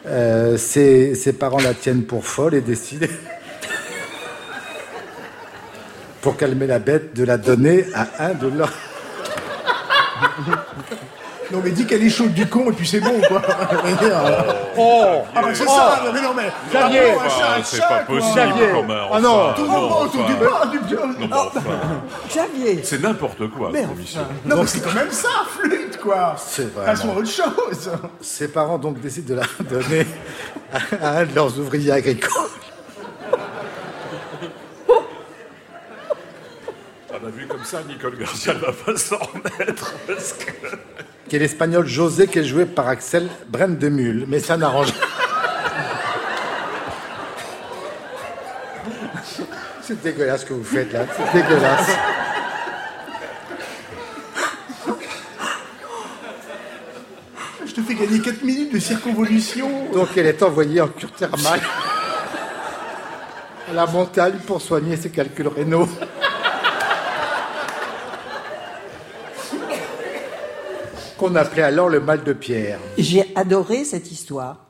Euh, 0.06 0.58
ses, 0.58 1.14
ses 1.14 1.32
parents 1.32 1.60
la 1.60 1.72
tiennent 1.72 2.04
pour 2.04 2.26
folle 2.26 2.54
et 2.54 2.60
décident, 2.60 3.06
pour 6.20 6.36
calmer 6.36 6.66
la 6.66 6.78
bête, 6.78 7.16
de 7.16 7.24
la 7.24 7.38
donner 7.38 7.86
à 7.94 8.26
un 8.26 8.34
de 8.34 8.48
leurs... 8.48 8.72
Non 11.52 11.60
mais 11.62 11.70
dis 11.70 11.86
qu'elle 11.86 12.02
est 12.02 12.10
chaude 12.10 12.32
du 12.34 12.46
con 12.46 12.70
et 12.70 12.72
puis 12.72 12.86
c'est 12.86 13.00
bon 13.00 13.20
quoi. 13.28 13.42
Oh. 14.76 15.22
Ah 15.34 15.40
bah 15.42 15.48
c'est 15.54 15.64
Oh. 15.66 15.70
ça, 15.70 16.00
mais 16.12 16.20
non 16.20 16.34
mais. 16.34 16.50
Xavier. 16.70 17.00
Ah, 17.20 17.56
un 17.58 17.62
C'est 17.62 17.78
pas 17.80 17.98
possible, 18.00 18.32
Xavier. 18.32 18.66
Quand 18.72 18.82
même, 18.82 18.98
Ah 19.12 19.20
non. 19.20 19.52
Tout 19.54 19.62
le 19.62 19.68
monde 19.68 19.92
autour 20.06 20.24
du 20.24 20.34
bar, 20.34 20.66
du 20.68 20.78
Xavier. 22.28 22.80
C'est 22.82 23.00
n'importe 23.02 23.48
quoi, 23.50 23.70
cette 23.72 23.90
émission. 23.90 24.20
Non 24.44 24.56
mais 24.62 24.66
c'est 24.66 24.80
quand 24.82 24.94
même 24.94 25.10
ça, 25.10 25.28
flûte 25.48 25.98
quoi. 26.02 26.34
C'est 26.38 26.74
Passons 26.74 27.10
à 27.10 27.18
autre 27.18 27.30
chose. 27.30 27.90
Ses 28.20 28.48
parents 28.48 28.78
donc 28.78 29.00
décident 29.00 29.34
de 29.36 29.40
la 29.40 29.46
donner 29.70 30.06
à 31.00 31.18
un 31.18 31.24
de 31.24 31.34
leurs 31.34 31.56
ouvriers 31.58 31.92
agricoles. 31.92 32.30
Comme 37.48 37.64
ça, 37.64 37.82
Nicole 37.86 38.16
Garcia 38.18 38.54
ne 38.54 38.60
va 38.60 38.72
pas 38.72 38.96
s'en 38.96 39.18
remettre. 39.18 39.94
Parce 40.06 40.32
que... 40.32 40.50
qui 41.28 41.36
est 41.36 41.38
l'espagnol 41.38 41.86
José, 41.86 42.26
qui 42.26 42.38
est 42.38 42.44
joué 42.44 42.64
par 42.64 42.88
Axel 42.88 43.28
Brandemule. 43.48 44.24
Mais 44.28 44.40
ça 44.40 44.56
n'arrange 44.56 44.92
C'est 49.82 50.02
dégueulasse 50.02 50.40
ce 50.42 50.46
que 50.46 50.54
vous 50.54 50.64
faites 50.64 50.92
là. 50.92 51.04
C'est 51.14 51.42
dégueulasse. 51.42 51.90
Je 57.66 57.74
te 57.74 57.80
fais 57.82 57.94
gagner 57.94 58.20
4 58.20 58.42
minutes 58.42 58.72
de 58.72 58.78
circonvolution. 58.78 59.90
Donc 59.92 60.08
elle 60.16 60.26
est 60.26 60.42
envoyée 60.42 60.80
en 60.80 60.88
cure 60.88 61.12
thermale 61.12 61.60
à 63.68 63.72
la 63.74 63.86
montagne 63.86 64.38
pour 64.46 64.62
soigner 64.62 64.96
ses 64.96 65.10
calculs 65.10 65.48
rénaux. 65.48 65.88
Qu'on 71.24 71.36
appelait 71.36 71.62
alors 71.62 71.88
le 71.88 72.00
mal 72.00 72.22
de 72.22 72.34
pierre. 72.34 72.78
J'ai 72.98 73.24
adoré 73.34 73.86
cette 73.86 74.12
histoire 74.12 74.66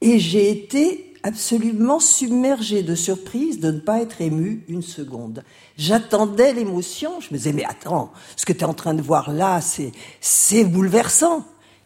et 0.00 0.18
j'ai 0.18 0.50
été 0.50 1.12
absolument 1.22 2.00
submergée 2.00 2.82
de 2.82 2.94
surprise 2.94 3.60
de 3.60 3.70
ne 3.72 3.80
pas 3.80 4.00
être 4.00 4.22
émue 4.22 4.64
une 4.68 4.80
seconde. 4.80 5.44
J'attendais 5.76 6.54
l'émotion, 6.54 7.20
je 7.20 7.26
me 7.26 7.36
disais 7.36 7.52
mais 7.52 7.66
attends, 7.66 8.10
ce 8.36 8.46
que 8.46 8.54
tu 8.54 8.60
es 8.60 8.64
en 8.64 8.72
train 8.72 8.94
de 8.94 9.02
voir 9.02 9.30
là, 9.30 9.60
c'est 9.60 9.92
c'est 10.22 10.64
bouleversant. 10.64 11.44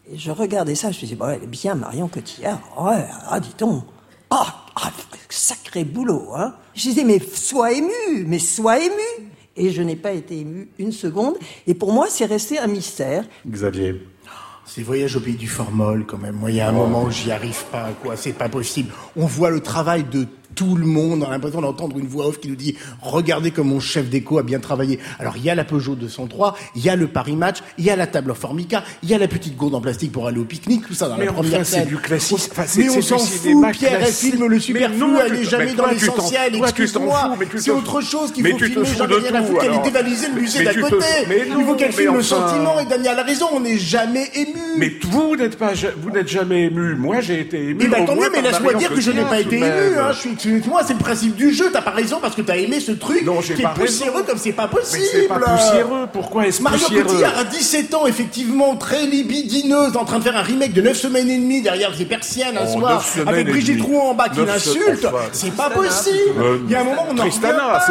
Et 0.08 0.16
je 0.16 0.30
regardais 0.30 0.76
ça, 0.76 0.92
je 0.92 0.98
me 0.98 1.00
disais 1.00 1.16
bon, 1.16 1.28
elle 1.28 1.42
est 1.42 1.48
bien 1.48 1.74
Marion 1.74 2.06
Cotillard. 2.06 2.60
Ouais, 2.80 3.04
ah 3.28 3.40
dis 3.40 3.56
donc. 3.58 3.82
Ah, 4.30 4.66
ah, 4.76 4.92
sacré 5.28 5.82
boulot 5.82 6.28
hein. 6.36 6.54
Je 6.76 6.90
disais 6.90 7.02
mais 7.02 7.18
sois 7.18 7.72
ému, 7.72 8.24
mais 8.24 8.38
sois 8.38 8.78
ému. 8.78 9.32
Et 9.60 9.70
je 9.70 9.82
n'ai 9.82 9.96
pas 9.96 10.12
été 10.12 10.38
ému 10.38 10.68
une 10.78 10.90
seconde 10.90 11.34
et 11.66 11.74
pour 11.74 11.92
moi 11.92 12.06
c'est 12.08 12.24
resté 12.24 12.58
un 12.58 12.66
mystère. 12.66 13.24
Xavier. 13.46 14.00
C'est 14.64 14.82
voyage 14.82 15.16
au 15.16 15.20
pays 15.20 15.34
du 15.34 15.48
formol 15.48 16.06
quand 16.06 16.16
même. 16.16 16.36
Moi, 16.36 16.50
il 16.50 16.56
y 16.56 16.60
a 16.60 16.68
un 16.68 16.72
moment 16.72 17.02
où 17.02 17.10
j'y 17.10 17.32
arrive 17.32 17.64
pas, 17.72 17.90
quoi. 18.02 18.16
C'est 18.16 18.32
pas 18.32 18.48
possible. 18.48 18.92
On 19.16 19.26
voit 19.26 19.50
le 19.50 19.60
travail 19.60 20.04
de 20.04 20.28
tout 20.54 20.76
le 20.76 20.86
monde. 20.86 21.22
On 21.22 21.26
a 21.26 21.30
l'impression 21.30 21.60
d'entendre 21.60 21.98
une 21.98 22.06
voix 22.06 22.26
off 22.26 22.40
qui 22.40 22.48
nous 22.48 22.56
dit 22.56 22.76
Regardez 23.02 23.50
comme 23.50 23.68
mon 23.68 23.80
chef 23.80 24.08
d'écho 24.08 24.38
a 24.38 24.42
bien 24.42 24.60
travaillé. 24.60 24.98
Alors, 25.18 25.34
il 25.36 25.44
y 25.44 25.50
a 25.50 25.54
la 25.54 25.64
Peugeot 25.64 25.94
203, 25.94 26.56
il 26.76 26.82
y 26.84 26.88
a 26.88 26.96
le 26.96 27.06
Paris 27.08 27.36
Match, 27.36 27.58
il 27.78 27.84
y 27.84 27.90
a 27.90 27.96
la 27.96 28.06
table 28.06 28.34
Formica, 28.34 28.84
il 29.02 29.08
y 29.10 29.14
a 29.14 29.18
la 29.18 29.28
petite 29.28 29.56
gourde 29.56 29.74
en 29.74 29.80
plastique 29.80 30.12
pour 30.12 30.26
aller 30.26 30.38
au 30.38 30.44
pique-nique, 30.44 30.86
tout 30.86 30.94
ça 30.94 31.08
dans 31.08 31.16
Mais 31.16 31.26
la 31.26 31.32
enfin, 31.32 31.42
première 31.42 31.66
c'est 31.66 31.76
scène. 31.76 31.88
du 31.88 31.96
classique. 31.96 32.48
Enfin, 32.52 32.64
c'est- 32.66 32.80
mais 32.82 32.90
on 32.90 32.94
c'est 32.94 33.02
s'en 33.02 33.18
fout. 33.18 33.72
Pierre, 33.72 33.98
elle 34.02 34.06
filme 34.12 34.46
le 34.46 34.54
Mais 34.56 34.60
superflu, 34.60 35.04
elle 35.26 35.32
n'est 35.32 35.44
jamais 35.44 35.64
mais 35.66 35.74
dans 35.74 35.86
l'essentiel. 35.86 36.54
Excuse-moi. 36.56 37.32
C'est 37.56 37.70
autre 37.70 38.00
chose 38.00 38.32
qu'il 38.32 38.46
faut 38.46 38.58
filmer. 38.58 38.84
J'en 38.96 39.08
ai 39.08 39.14
rien 39.14 39.34
à 39.34 39.42
foutre 39.42 39.60
qu'elle 39.60 39.72
ait 39.74 39.82
dévalisé 39.82 40.26
le 40.28 40.34
Mais- 40.34 40.40
musée 40.40 40.64
d'à 40.64 40.74
côté. 40.74 40.96
mais 41.28 41.42
Il 41.46 41.64
faut 41.64 41.74
qu'elle 41.74 41.88
mais 41.88 41.92
filme 41.94 42.14
le 42.14 42.20
enfin. 42.20 42.48
sentiment 42.48 42.78
et 42.80 42.86
Daniel 42.86 43.18
a 43.18 43.22
raison. 43.22 43.46
On 43.52 43.60
n'est 43.60 43.78
jamais 43.78 44.28
ému. 44.34 44.50
Mais 44.78 44.92
vous 45.10 45.36
n'êtes 45.36 46.28
jamais 46.28 46.64
ému. 46.66 46.94
Moi, 46.96 47.20
j'ai 47.20 47.40
été 47.40 47.58
ému. 47.70 47.74
Mais 47.80 47.86
bah, 47.88 47.98
au 48.02 48.06
tant 48.06 48.16
mieux, 48.16 48.30
mais 48.32 48.42
laisse-moi 48.42 48.74
dire 48.74 48.92
que 48.92 49.00
je 49.00 49.10
n'ai 49.10 49.22
pas 49.22 49.40
été 49.40 49.56
ému. 49.56 49.66
Hein. 49.66 50.12
Je 50.12 50.18
suis, 50.18 50.36
excuse-moi, 50.44 50.82
c'est 50.86 50.94
le 50.94 50.98
principe 50.98 51.36
du 51.36 51.52
jeu. 51.52 51.70
T'as 51.72 51.82
pas 51.82 51.90
raison 51.90 52.18
parce 52.20 52.34
que 52.34 52.42
t'as 52.42 52.56
aimé 52.56 52.80
ce 52.80 52.92
truc 52.92 53.24
Non, 53.24 53.38
qui 53.40 53.52
est 53.52 53.56
raison. 53.56 53.68
poussiéreux 53.74 54.22
comme 54.22 54.38
c'est 54.38 54.52
pas 54.52 54.68
possible. 54.68 55.02
Mais 55.14 55.20
c'est 55.22 55.28
pas 55.28 55.38
poussiéreux. 55.38 56.06
Pourquoi 56.12 56.46
est-ce 56.46 56.62
Mario 56.62 56.78
poussiéreux 56.80 57.04
Cotillard 57.04 57.38
a 57.38 57.44
17 57.44 57.94
ans, 57.94 58.06
effectivement, 58.06 58.76
très 58.76 59.06
libidineuse, 59.06 59.96
en 59.96 60.04
train 60.04 60.18
de 60.18 60.24
faire 60.24 60.36
un 60.36 60.42
remake 60.42 60.72
de 60.72 60.82
9 60.82 60.96
semaines 60.96 61.28
et 61.30 61.38
demie 61.38 61.62
derrière 61.62 61.94
ses 61.94 62.04
persiennes 62.04 62.56
un 62.56 62.64
Oh, 62.66 62.78
soir, 62.78 63.04
avec 63.26 63.48
Brigitte. 63.48 63.80
Rouen 63.82 64.10
en 64.10 64.14
bas 64.14 64.28
qui 64.28 64.40
l'insulte. 64.44 65.06
C'est 65.32 65.54
pas 65.54 65.70
possible. 65.70 66.16
Euh, 66.38 66.58
Il 66.66 66.70
y 66.72 66.74
a 66.74 66.80
un 66.80 66.84
moment, 66.84 67.06
on 67.08 67.12
en 67.12 67.16
Tristana, 67.16 67.58
pas, 67.58 67.84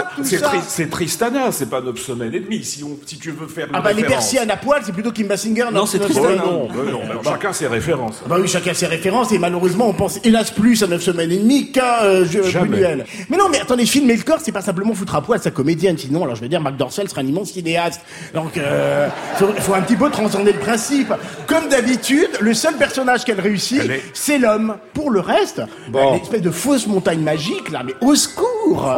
c'est- 0.68 0.90
Tristana, 0.90 1.52
c'est 1.52 1.70
pas 1.70 1.82
9 1.82 1.98
semaines 2.00 2.34
et 2.34 2.40
demie. 2.40 2.64
Si, 2.64 2.84
on, 2.84 2.98
si 3.06 3.18
tu 3.18 3.32
veux 3.32 3.48
faire 3.48 3.68
Ah 3.74 3.82
bah 3.82 3.94
les 3.94 4.04
persiennes 4.04 4.50
à 4.52 4.58
poil, 4.58 4.82
c'est 4.86 4.92
plutôt 4.92 5.12
Kim 5.12 5.28
Basinger. 5.28 5.66
Non, 5.72 5.86
c'est 5.86 6.00
Tristana. 6.00 6.28
semaines. 6.28 6.42
non, 6.46 6.68
non, 6.92 7.24
chacun 7.24 7.54
ses 7.54 7.68
références. 7.68 8.22
Bah 8.28 8.38
oui, 8.40 8.48
chacun 8.48 8.74
ses 8.74 8.86
références 8.88 9.32
et 9.32 9.40
malheureusement 9.40 9.88
on 9.90 9.94
pense 9.94 10.20
hélas 10.24 10.52
plus 10.52 10.82
à 10.84 10.88
9 10.88 11.02
semaines 11.02 11.32
et 11.32 11.38
demie 11.38 11.72
qu'à 11.72 12.04
euh. 12.04 12.26
Buñuel. 12.42 13.06
Mais 13.30 13.38
non, 13.38 13.50
mais 13.50 13.60
attendez, 13.60 13.86
filmer 13.86 14.16
le 14.16 14.24
corps, 14.24 14.40
c'est 14.42 14.52
pas 14.52 14.62
simplement 14.62 14.94
foutre 14.94 15.16
à 15.16 15.22
poil 15.22 15.40
sa 15.42 15.52
comédienne. 15.52 15.98
Sinon, 15.98 16.24
alors 16.24 16.36
je 16.36 16.42
vais 16.42 16.50
dire, 16.50 16.62
Marc 16.62 16.78
Dorcel 16.78 17.10
sera 17.10 17.22
un 17.22 17.26
immense 17.28 17.52
cinéaste. 17.52 18.02
Donc, 18.34 18.58
euh, 18.58 19.10
faut, 19.36 19.48
faut 19.60 19.74
un 19.74 19.82
petit 19.82 19.96
peu 19.96 20.10
transcender 20.10 20.54
le 20.54 20.60
principe. 20.60 21.14
Comme 21.48 21.70
d'habitude, 21.70 22.30
le 22.40 22.54
seul 22.54 22.76
personnage 22.76 23.26
qu'elle 23.26 23.40
réussit, 23.40 23.82
c'est 24.14 24.38
l'homme. 24.40 24.78
Pour 24.94 25.12
le 25.12 25.20
reste, 25.20 25.62
Bon. 25.90 26.16
une 26.16 26.22
espèce 26.22 26.42
de 26.42 26.52
fausse 26.52 26.88
montagne 26.88 27.22
magique 27.22 27.70
là, 27.72 27.84
mais 27.86 27.94
au 28.02 28.16
secours 28.16 28.90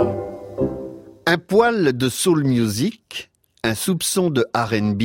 Un 1.28 1.38
poil 1.38 1.94
de 1.96 2.10
soul 2.10 2.44
music, 2.44 3.30
un 3.64 3.76
soupçon 3.76 4.30
de 4.30 4.46
R&B, 4.56 5.04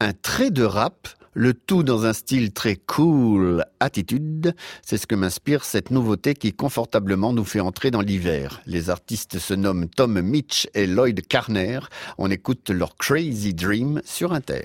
un 0.00 0.12
trait 0.12 0.50
de 0.50 0.62
rap, 0.64 1.08
le 1.38 1.54
tout 1.54 1.84
dans 1.84 2.04
un 2.04 2.12
style 2.12 2.52
très 2.52 2.74
cool 2.74 3.64
attitude, 3.78 4.56
c'est 4.82 4.98
ce 4.98 5.06
que 5.06 5.14
m'inspire 5.14 5.64
cette 5.64 5.92
nouveauté 5.92 6.34
qui 6.34 6.52
confortablement 6.52 7.32
nous 7.32 7.44
fait 7.44 7.60
entrer 7.60 7.92
dans 7.92 8.00
l'hiver. 8.00 8.60
Les 8.66 8.90
artistes 8.90 9.38
se 9.38 9.54
nomment 9.54 9.88
Tom 9.88 10.20
Mitch 10.20 10.68
et 10.74 10.88
Lloyd 10.88 11.24
Carner. 11.28 11.78
On 12.18 12.28
écoute 12.28 12.70
leur 12.70 12.96
Crazy 12.96 13.54
Dream 13.54 14.02
sur 14.04 14.32
Inter. 14.32 14.64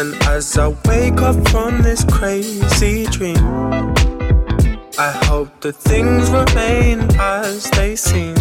And 0.00 0.14
as 0.22 0.56
I 0.56 0.68
wake 0.86 1.20
up 1.20 1.36
from 1.50 1.82
this 1.82 2.04
crazy 2.04 3.04
dream, 3.08 3.36
I 4.98 5.12
hope 5.26 5.60
the 5.60 5.72
things 5.74 6.30
remain 6.30 7.00
as 7.20 7.68
they 7.72 7.96
seem. 7.96 8.34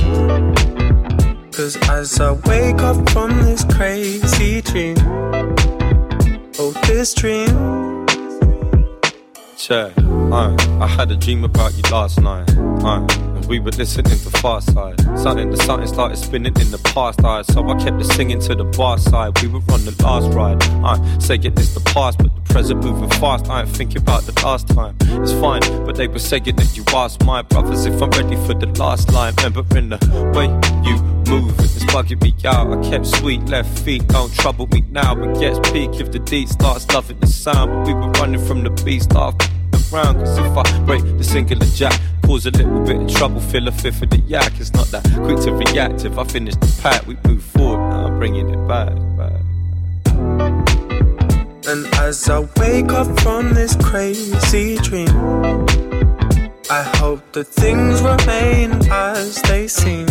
Cause 1.51 1.75
as 1.89 2.17
I 2.21 2.31
wake 2.47 2.79
up 2.79 3.09
from 3.09 3.41
this 3.41 3.65
crazy 3.65 4.61
dream, 4.61 4.95
oh, 6.59 6.71
this 6.87 7.13
dream. 7.13 8.07
Check, 9.57 9.91
uh, 10.31 10.55
I 10.79 10.87
had 10.87 11.11
a 11.11 11.17
dream 11.17 11.43
about 11.43 11.75
you 11.75 11.83
last 11.91 12.21
night. 12.21 12.49
Uh, 12.57 13.05
we 13.49 13.59
were 13.59 13.71
listening 13.71 14.17
to 14.19 14.29
Far 14.39 14.61
Side. 14.61 15.01
Something 15.17 15.49
the 15.49 15.57
something 15.57 15.87
started 15.87 16.17
spinning 16.17 16.55
in 16.61 16.69
the 16.69 16.77
past 16.93 17.23
eye. 17.25 17.41
So 17.41 17.67
I 17.67 17.83
kept 17.83 17.99
it 17.99 18.05
singing 18.05 18.39
to 18.41 18.53
the 18.53 18.63
bar 18.63 18.99
side. 18.99 19.41
We 19.41 19.47
were 19.47 19.63
on 19.73 19.83
the 19.85 19.95
last 20.03 20.31
ride. 20.35 20.61
I 20.85 20.93
uh, 20.93 21.19
saying 21.19 21.45
it's 21.45 21.73
the 21.73 21.81
past, 21.91 22.19
but 22.19 22.33
the 22.35 22.41
present 22.53 22.83
moving 22.83 23.09
fast. 23.19 23.49
I 23.49 23.61
ain't 23.61 23.69
thinking 23.69 24.03
about 24.03 24.23
the 24.23 24.39
last 24.45 24.67
time. 24.67 24.95
It's 25.01 25.33
fine, 25.33 25.61
but 25.85 25.95
they 25.95 26.07
were 26.07 26.19
saying 26.19 26.55
that 26.57 26.77
you 26.77 26.83
asked 26.95 27.25
my 27.25 27.41
brothers 27.41 27.85
if 27.87 27.99
I'm 28.01 28.11
ready 28.11 28.35
for 28.45 28.53
the 28.53 28.67
last 28.77 29.11
line. 29.11 29.33
Remembering 29.37 29.89
the 29.89 29.97
way 30.35 30.45
you 30.87 30.97
move, 31.27 31.59
it's 31.59 31.83
bugging 31.85 32.21
me 32.21 32.33
out. 32.45 32.71
I 32.71 32.89
kept 32.89 33.07
sweet 33.07 33.43
left 33.45 33.79
feet, 33.79 34.07
don't 34.09 34.31
trouble 34.35 34.67
me 34.67 34.83
now. 34.91 35.19
It 35.23 35.39
gets 35.39 35.57
peak 35.71 35.99
if 35.99 36.11
the 36.11 36.19
deed 36.19 36.49
starts 36.49 36.87
loving 36.93 37.19
the 37.19 37.27
sound. 37.27 37.71
But 37.71 37.87
we 37.87 37.93
were 37.95 38.11
running 38.11 38.45
from 38.45 38.63
the 38.63 38.69
beast 38.85 39.15
off 39.15 39.33
around. 39.91 40.19
Cause 40.19 40.37
if 40.37 40.55
I 40.55 40.85
break 40.85 41.01
the 41.17 41.23
singular 41.23 41.65
jack, 41.73 41.99
cause 42.29 42.45
a 42.45 42.51
little 42.51 42.85
bit 42.85 43.01
of 43.01 43.11
trouble, 43.11 43.41
fill 43.41 43.67
a 43.67 43.71
fifth 43.71 44.03
of 44.03 44.11
the 44.11 44.19
yak. 44.19 44.51
It's 44.59 44.71
not 44.73 44.85
that 44.91 45.03
quick 45.15 45.39
to 45.45 45.51
react. 45.51 46.05
If 46.05 46.19
I 46.19 46.23
finish 46.25 46.55
the 46.57 46.79
pack, 46.79 47.07
we 47.07 47.17
move 47.27 47.43
forward. 47.43 47.89
Now 47.89 48.05
I'm 48.05 48.19
bringing 48.19 48.47
it 48.49 48.67
back, 48.67 48.93
back. 49.17 49.41
And 51.67 51.87
as 51.95 52.29
I 52.29 52.41
wake 52.57 52.91
up 52.91 53.07
from 53.21 53.55
this 53.55 53.75
crazy 53.77 54.77
dream, 54.77 55.09
I 56.69 56.83
hope 56.97 57.31
that 57.31 57.47
things 57.47 58.03
remain 58.03 58.73
as 58.91 59.41
they 59.49 59.67
seem. 59.67 60.05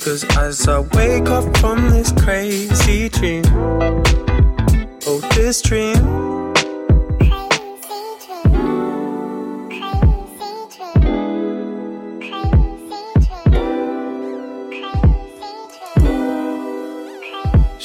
Cause 0.00 0.24
as 0.38 0.66
I 0.66 0.80
wake 0.80 1.28
up 1.28 1.44
from 1.58 1.90
this 1.90 2.10
crazy 2.12 3.10
dream, 3.10 3.44
oh, 5.06 5.20
this 5.34 5.60
dream. 5.60 6.33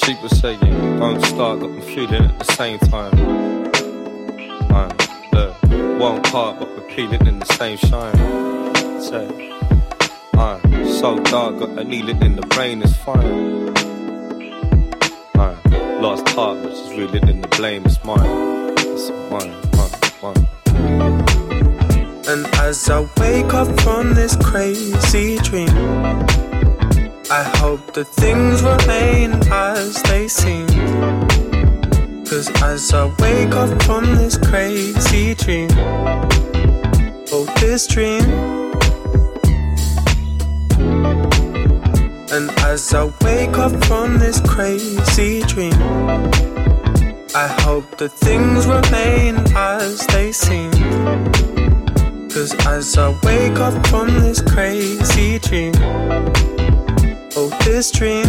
She 0.10 0.16
was 0.24 0.40
saying, 0.40 0.60
don't 0.98 1.24
start, 1.24 1.60
got 1.60 1.70
me 1.70 1.82
feeling 1.82 2.26
at 2.26 2.40
the 2.40 2.46
same 2.56 2.80
time. 2.80 3.14
Uh, 4.72 4.92
look, 5.34 5.56
one 6.02 6.24
part, 6.24 6.58
but 6.58 6.68
we're 6.76 7.28
in 7.28 7.38
the 7.38 7.46
same 7.46 7.78
shine. 7.78 8.16
Say, 9.00 9.28
uh, 10.34 10.60
so 11.00 11.20
dark, 11.26 11.60
got 11.60 11.78
a 11.78 11.84
needle 11.84 12.24
in 12.24 12.36
the 12.36 12.42
brain, 12.48 12.82
it's 12.82 12.96
fine. 12.96 13.70
Uh, 15.36 15.56
lost 16.02 16.28
heart, 16.30 16.58
but 16.64 16.76
she's 16.76 16.90
reeling 16.98 17.30
in 17.30 17.42
the 17.42 17.48
blame, 17.50 17.86
it's 17.86 18.04
mine. 18.04 18.74
It's 18.80 19.12
mine, 19.30 19.54
mine, 19.78 19.94
mine. 20.24 20.48
And 22.28 22.48
as 22.56 22.90
I 22.90 23.02
wake 23.18 23.54
up 23.54 23.80
from 23.82 24.16
this 24.16 24.36
crazy 24.38 25.38
dream. 25.38 26.49
I 27.32 27.44
hope 27.44 27.94
that 27.94 28.06
things 28.06 28.64
remain 28.64 29.34
as 29.52 30.02
they 30.04 30.28
seem. 30.28 30.66
Cause 32.26 32.50
as 32.64 32.92
I 32.92 33.06
wake 33.20 33.54
up 33.54 33.84
from 33.84 34.16
this 34.16 34.36
crazy 34.36 35.36
dream, 35.36 35.70
oh, 37.32 37.46
this 37.60 37.86
dream. 37.86 38.24
And 42.32 42.50
as 42.62 42.92
I 42.96 43.04
wake 43.22 43.60
up 43.60 43.84
from 43.86 44.18
this 44.18 44.42
crazy 44.42 45.42
dream, 45.42 45.74
I 47.36 47.48
hope 47.62 47.96
that 48.00 48.12
things 48.14 48.66
remain 48.66 49.36
as 49.56 50.08
they 50.08 50.32
seem. 50.32 50.72
Cause 52.32 52.56
as 52.66 52.98
I 52.98 53.10
wake 53.22 53.60
up 53.60 53.86
from 53.86 54.08
this 54.20 54.42
crazy 54.42 55.38
dream, 55.38 55.74
this 57.72 57.92
dream? 57.92 58.26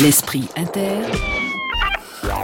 L'esprit 0.00 0.50
inter. 0.56 1.43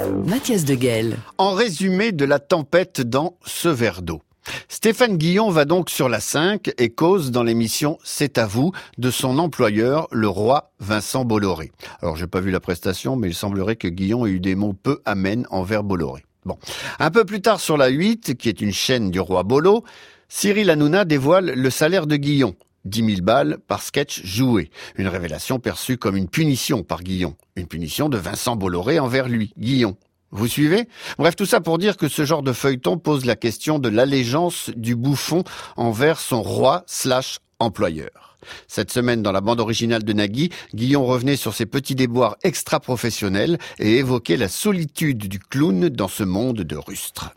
Mathias 0.08 0.64
de 0.64 0.74
Guel. 0.74 1.16
En 1.38 1.52
résumé 1.52 2.12
de 2.12 2.24
la 2.24 2.38
tempête 2.38 3.00
dans 3.00 3.36
ce 3.44 3.68
verre 3.68 4.02
d'eau. 4.02 4.22
Stéphane 4.68 5.16
Guillon 5.16 5.50
va 5.50 5.64
donc 5.64 5.90
sur 5.90 6.08
la 6.08 6.20
5 6.20 6.72
et 6.78 6.88
cause 6.88 7.30
dans 7.30 7.42
l'émission 7.42 7.98
C'est 8.02 8.38
à 8.38 8.46
vous 8.46 8.72
de 8.98 9.10
son 9.10 9.38
employeur, 9.38 10.08
le 10.10 10.28
roi 10.28 10.72
Vincent 10.80 11.24
Bolloré. 11.24 11.72
Alors 12.00 12.16
j'ai 12.16 12.26
pas 12.26 12.40
vu 12.40 12.50
la 12.50 12.60
prestation, 12.60 13.16
mais 13.16 13.28
il 13.28 13.34
semblerait 13.34 13.76
que 13.76 13.88
Guillon 13.88 14.26
ait 14.26 14.30
eu 14.30 14.40
des 14.40 14.54
mots 14.54 14.72
peu 14.72 15.00
amènes 15.04 15.46
envers 15.50 15.84
Bolloré. 15.84 16.24
Bon. 16.46 16.56
Un 16.98 17.10
peu 17.10 17.24
plus 17.24 17.42
tard 17.42 17.60
sur 17.60 17.76
la 17.76 17.88
8, 17.88 18.36
qui 18.36 18.48
est 18.48 18.60
une 18.60 18.72
chaîne 18.72 19.10
du 19.10 19.20
roi 19.20 19.42
Bolo, 19.42 19.84
Cyril 20.28 20.70
Hanouna 20.70 21.04
dévoile 21.04 21.52
le 21.54 21.70
salaire 21.70 22.06
de 22.06 22.16
Guillon. 22.16 22.54
10 22.84 23.14
000 23.14 23.20
balles 23.22 23.58
par 23.66 23.82
sketch 23.82 24.24
joué. 24.24 24.70
Une 24.96 25.08
révélation 25.08 25.58
perçue 25.58 25.98
comme 25.98 26.16
une 26.16 26.28
punition 26.28 26.82
par 26.82 27.02
Guillon. 27.02 27.36
Une 27.56 27.66
punition 27.66 28.08
de 28.08 28.18
Vincent 28.18 28.56
Bolloré 28.56 28.98
envers 28.98 29.28
lui, 29.28 29.52
Guillon. 29.58 29.96
Vous 30.32 30.46
suivez? 30.46 30.88
Bref, 31.18 31.34
tout 31.34 31.46
ça 31.46 31.60
pour 31.60 31.78
dire 31.78 31.96
que 31.96 32.08
ce 32.08 32.24
genre 32.24 32.42
de 32.42 32.52
feuilleton 32.52 32.98
pose 32.98 33.24
la 33.24 33.34
question 33.34 33.78
de 33.78 33.88
l'allégeance 33.88 34.70
du 34.76 34.94
bouffon 34.94 35.42
envers 35.76 36.20
son 36.20 36.42
roi 36.42 36.84
slash 36.86 37.38
employeur. 37.58 38.38
Cette 38.68 38.90
semaine, 38.90 39.22
dans 39.22 39.32
la 39.32 39.40
bande 39.40 39.60
originale 39.60 40.04
de 40.04 40.12
Nagui, 40.12 40.50
Guillon 40.74 41.04
revenait 41.04 41.36
sur 41.36 41.52
ses 41.52 41.66
petits 41.66 41.94
déboires 41.94 42.36
extra-professionnels 42.42 43.58
et 43.78 43.96
évoquait 43.96 44.36
la 44.36 44.48
solitude 44.48 45.28
du 45.28 45.38
clown 45.38 45.88
dans 45.88 46.08
ce 46.08 46.22
monde 46.22 46.62
de 46.62 46.76
rustres. 46.76 47.34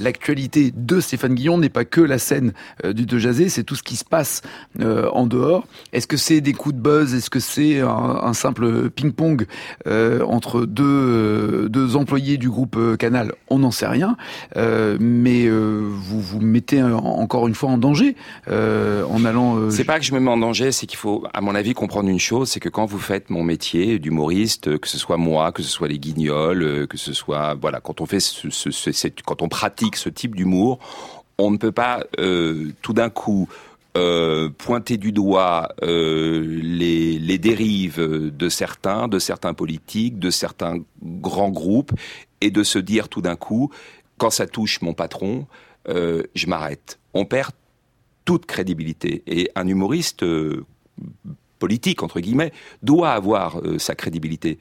L'actualité 0.00 0.72
de 0.74 1.00
Stéphane 1.00 1.34
Guillon 1.34 1.58
n'est 1.58 1.68
pas 1.68 1.84
que 1.84 2.00
la 2.00 2.18
scène 2.18 2.52
euh, 2.84 2.92
du 2.92 3.06
De 3.06 3.18
Jazé, 3.18 3.48
c'est 3.48 3.64
tout 3.64 3.76
ce 3.76 3.82
qui 3.82 3.96
se 3.96 4.04
passe 4.04 4.42
euh, 4.80 5.08
en 5.10 5.26
dehors. 5.26 5.66
Est-ce 5.92 6.06
que 6.06 6.16
c'est 6.16 6.40
des 6.40 6.52
coups 6.52 6.74
de 6.74 6.80
buzz? 6.80 7.14
Est-ce 7.14 7.30
que 7.30 7.40
c'est 7.40 7.80
un, 7.80 8.32
simple 8.32 8.90
ping-pong 8.90 9.46
euh, 9.86 10.24
entre 10.24 10.64
deux, 10.66 11.68
deux 11.68 11.96
employés 11.96 12.36
du 12.36 12.50
groupe 12.50 12.78
Canal? 12.98 13.32
On 13.48 13.58
n'en 13.58 13.70
sait 13.70 13.86
rien. 13.86 14.16
mais 14.56 15.48
vous 15.48 16.20
vous 16.20 16.40
mettez 16.40 16.82
encore 16.82 17.46
une 17.46 17.54
fois 17.54 17.70
en 17.70 17.78
danger 17.78 18.16
en 18.48 19.24
allant... 19.24 19.70
C'est 19.70 19.84
pas 19.84 19.98
que 19.98 20.04
je 20.04 20.14
me 20.14 20.20
mets 20.20 20.30
en 20.30 20.36
danger, 20.36 20.72
c'est 20.72 20.86
qu'il 20.86 20.98
faut, 20.98 21.24
à 21.32 21.40
mon 21.40 21.54
avis, 21.54 21.74
comprendre 21.74 22.08
une 22.08 22.18
chose, 22.18 22.50
c'est 22.50 22.60
que 22.60 22.68
quand 22.68 22.86
vous 22.86 22.98
faites 22.98 23.30
mon 23.30 23.42
métier 23.42 23.98
d'humoriste, 23.98 24.78
que 24.78 24.88
ce 24.88 24.98
soit 24.98 25.16
moi, 25.16 25.52
que 25.52 25.62
ce 25.62 25.70
soit 25.70 25.88
les 25.88 25.98
guignols, 25.98 26.86
que 26.88 26.96
ce 26.96 27.12
soit... 27.12 27.54
Voilà, 27.60 27.80
quand 27.80 28.00
on 28.00 28.06
fait 28.06 28.20
ce, 28.20 28.50
ce, 28.50 29.08
quand 29.24 29.42
on 29.42 29.48
pratique 29.48 29.83
ce 29.94 30.08
type 30.08 30.34
d'humour, 30.34 30.78
on 31.38 31.50
ne 31.50 31.56
peut 31.56 31.72
pas 31.72 32.04
euh, 32.18 32.72
tout 32.82 32.92
d'un 32.92 33.10
coup 33.10 33.48
euh, 33.96 34.50
pointer 34.50 34.96
du 34.96 35.12
doigt 35.12 35.68
euh, 35.82 36.60
les, 36.62 37.18
les, 37.18 37.38
dérives 37.38 38.00
de 38.00 38.48
certains, 38.48 39.08
de 39.08 39.18
certains 39.18 39.54
politiques, 39.54 40.18
de 40.18 40.30
certains 40.30 40.78
grands 41.02 41.50
groupes, 41.50 41.92
et 42.40 42.50
de 42.50 42.62
se 42.62 42.78
dire 42.78 43.08
tout 43.08 43.22
d'un 43.22 43.36
coup, 43.36 43.70
quand 44.18 44.30
ça 44.30 44.46
touche 44.46 44.82
mon 44.82 44.94
patron, 44.94 45.46
je 45.86 46.46
m'arrête. 46.46 46.98
On 47.12 47.24
perd 47.26 47.52
toute 48.24 48.46
crédibilité. 48.46 49.22
Et 49.26 49.50
un 49.54 49.68
humoriste 49.68 50.24
politique, 51.58 52.02
entre 52.02 52.20
guillemets, 52.20 52.52
doit 52.82 53.10
avoir 53.10 53.60
sa 53.78 53.94
crédibilité 53.94 54.58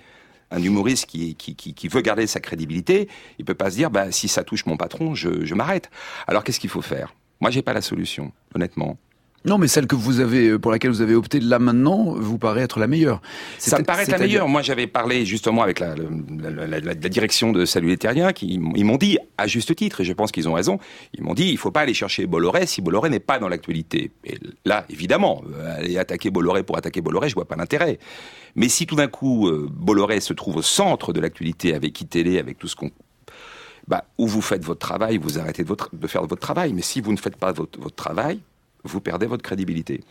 un 0.54 0.62
humoriste 0.62 1.08
qui, 1.08 1.88
veut 1.92 2.02
garder 2.02 2.28
sa 2.28 2.40
crédibilité, 2.40 3.10
il 3.40 3.46
peut 3.46 3.56
pas 3.56 3.72
se 3.72 3.76
dire, 3.76 3.90
bah, 3.90 4.12
si 4.12 4.28
ça 4.28 4.44
touche 4.44 4.66
mon 4.66 4.78
patron, 4.78 5.16
je, 5.16 5.54
m'arrête. 5.54 5.90
Alors 6.28 6.44
qu'est-ce 6.44 6.60
qu'il 6.60 6.70
faut 6.70 6.82
faire? 6.82 7.14
Moi, 7.42 7.52
j'ai 7.52 7.62
pas 7.62 7.74
la 7.74 7.82
solution, 7.82 8.32
honnêtement. 8.56 8.98
Non, 9.46 9.58
mais 9.58 9.68
celle 9.68 9.88
que 9.88 9.96
vous 9.96 10.22
avez, 10.22 10.58
pour 10.58 10.72
laquelle 10.72 10.92
vous 10.92 11.02
avez 11.02 11.16
opté 11.16 11.40
là 11.42 11.60
maintenant, 11.60 12.14
vous 12.16 12.38
paraît 12.38 12.62
être 12.62 12.80
la 12.80 12.88
meilleure. 12.88 13.22
Ça 13.58 13.78
me 13.78 13.84
paraît 13.84 14.04
être 14.04 14.12
la 14.12 14.18
meilleure. 14.18 14.48
Moi, 14.48 14.62
j'avais 14.62 14.88
parlé 14.88 15.26
justement 15.26 15.64
avec 15.64 15.80
la, 15.80 15.96
la, 15.96 16.68
la, 16.68 16.80
la 16.80 16.94
direction 16.96 17.52
de 17.52 17.66
Salut 17.66 17.90
les 17.90 17.98
Terriens, 17.98 18.32
qui 18.32 18.60
ils 18.76 18.86
m'ont 18.86 18.98
dit, 18.98 19.18
à 19.38 19.48
juste 19.48 19.76
titre, 19.76 20.02
et 20.02 20.06
je 20.06 20.14
pense 20.14 20.32
qu'ils 20.32 20.48
ont 20.48 20.54
raison, 20.54 20.80
ils 21.14 21.24
m'ont 21.24 21.34
dit, 21.34 21.50
il 21.50 21.58
faut 21.58 21.72
pas 21.72 21.82
aller 21.82 21.94
chercher 21.94 22.26
Bolloré 22.26 22.66
si 22.68 22.82
Bolloré 22.82 23.10
n'est 23.10 23.20
pas 23.20 23.38
dans 23.38 23.50
l'actualité. 23.50 24.12
Et 24.24 24.38
là, 24.64 24.86
évidemment, 24.90 25.44
euh, 25.54 25.78
aller 25.78 25.98
attaquer 25.98 26.30
Bolloré 26.30 26.64
pour 26.64 26.78
attaquer 26.78 27.02
Bolloré, 27.02 27.28
je 27.28 27.36
vois 27.36 27.48
pas 27.48 27.56
l'intérêt. 27.58 28.00
Mais 28.56 28.70
si 28.70 28.86
tout 28.86 28.96
d'un 28.96 29.08
coup, 29.08 29.50
euh, 29.50 29.68
Bolloré 29.70 30.22
se 30.22 30.34
trouve 30.34 30.58
au 30.58 30.62
centre 30.62 31.12
de 31.12 31.20
l'actualité 31.20 31.74
avec 31.74 32.00
ITélé, 32.00 32.40
avec 32.40 32.58
tout 32.58 32.68
ce 32.68 32.76
qu'on 32.76 32.92
bah, 33.88 34.06
où 34.18 34.28
vous 34.28 34.42
faites 34.42 34.64
votre 34.64 34.80
travail, 34.80 35.18
vous 35.18 35.40
arrêtez 35.40 35.64
de, 35.64 35.68
votre, 35.68 35.90
de 35.94 36.08
faire 36.08 36.22
votre 36.22 36.40
travail. 36.40 36.72
Mais 36.72 36.82
si 36.82 37.02
vous 37.02 37.12
ne 37.12 37.18
faites 37.18 37.36
pas 37.36 37.52
votre, 37.52 37.78
votre 37.82 37.96
travail, 37.96 38.40
vous 38.84 39.02
perdez 39.02 39.26
votre 39.26 39.44
crédibilité. 39.44 40.02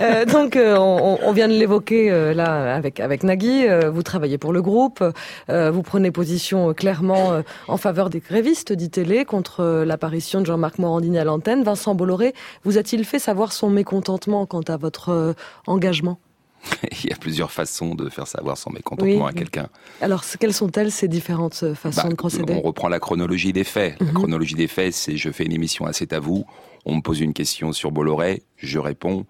Euh, 0.00 0.24
donc, 0.24 0.56
euh, 0.56 0.76
on, 0.78 1.18
on, 1.22 1.32
vient 1.32 1.48
de 1.48 1.52
l'évoquer 1.52 2.10
euh, 2.10 2.32
là 2.32 2.74
avec 2.74 3.00
avec 3.00 3.22
Nagui. 3.22 3.66
Vous 3.92 4.02
travaillez 4.02 4.38
pour 4.38 4.52
le 4.52 4.62
groupe. 4.62 5.02
Vous 5.48 5.82
prenez 5.82 6.10
position 6.10 6.72
clairement 6.74 7.42
en 7.68 7.76
faveur 7.76 8.10
des 8.10 8.20
grévistes 8.20 8.72
d'ITélé 8.72 9.24
contre 9.24 9.84
l'apparition 9.86 10.40
de 10.40 10.46
Jean-Marc 10.46 10.78
Morandini 10.78 11.18
à 11.18 11.24
l'antenne. 11.24 11.62
Vincent 11.62 11.94
Bolloré, 11.94 12.34
vous 12.64 12.78
a-t-il 12.78 13.04
fait 13.04 13.18
savoir 13.18 13.52
son 13.52 13.70
mécontentement 13.70 14.46
quant 14.46 14.62
à 14.62 14.76
votre 14.76 15.34
engagement? 15.66 16.18
Il 17.04 17.10
y 17.10 17.12
a 17.12 17.16
plusieurs 17.16 17.50
façons 17.50 17.94
de 17.94 18.08
faire 18.08 18.26
savoir 18.26 18.58
son 18.58 18.70
mécontentement 18.70 19.24
oui. 19.24 19.30
à 19.30 19.32
quelqu'un. 19.32 19.68
Alors, 20.00 20.24
quelles 20.38 20.52
sont-elles 20.52 20.90
ces 20.90 21.08
différentes 21.08 21.74
façons 21.74 22.02
bah, 22.02 22.08
de 22.10 22.14
procéder? 22.14 22.54
On 22.54 22.60
reprend 22.60 22.88
la 22.88 23.00
chronologie 23.00 23.52
des 23.52 23.64
faits. 23.64 24.00
Mhm. 24.00 24.06
La 24.06 24.12
chronologie 24.12 24.54
des 24.54 24.68
faits, 24.68 24.92
c'est 24.92 25.16
je 25.16 25.30
fais 25.30 25.44
une 25.44 25.52
émission 25.52 25.86
à 25.86 25.92
C'est 25.92 26.12
à 26.12 26.20
vous. 26.20 26.44
On 26.84 26.96
me 26.96 27.00
pose 27.02 27.20
une 27.20 27.32
question 27.34 27.72
sur 27.72 27.90
Bolloré, 27.90 28.42
je 28.56 28.78
réponds. 28.78 29.26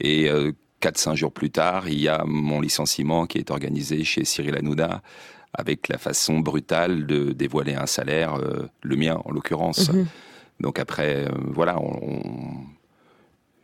Et 0.00 0.28
euh, 0.28 0.52
4-5 0.80 1.14
jours 1.14 1.32
plus 1.32 1.50
tard, 1.50 1.88
il 1.88 2.00
y 2.00 2.08
a 2.08 2.24
mon 2.26 2.60
licenciement 2.60 3.26
qui 3.26 3.38
est 3.38 3.50
organisé 3.50 4.04
chez 4.04 4.24
Cyril 4.24 4.56
Hanouna 4.56 5.02
avec 5.54 5.88
la 5.88 5.98
façon 5.98 6.40
brutale 6.40 7.06
de 7.06 7.32
dévoiler 7.32 7.74
un 7.74 7.86
salaire, 7.86 8.34
euh, 8.36 8.66
le 8.82 8.96
mien 8.96 9.20
en 9.24 9.30
l'occurrence. 9.32 9.90
Mhm. 9.92 10.06
Donc 10.60 10.78
après, 10.78 11.26
euh, 11.26 11.30
voilà, 11.48 11.78
on, 11.80 11.98
on- 12.02 12.64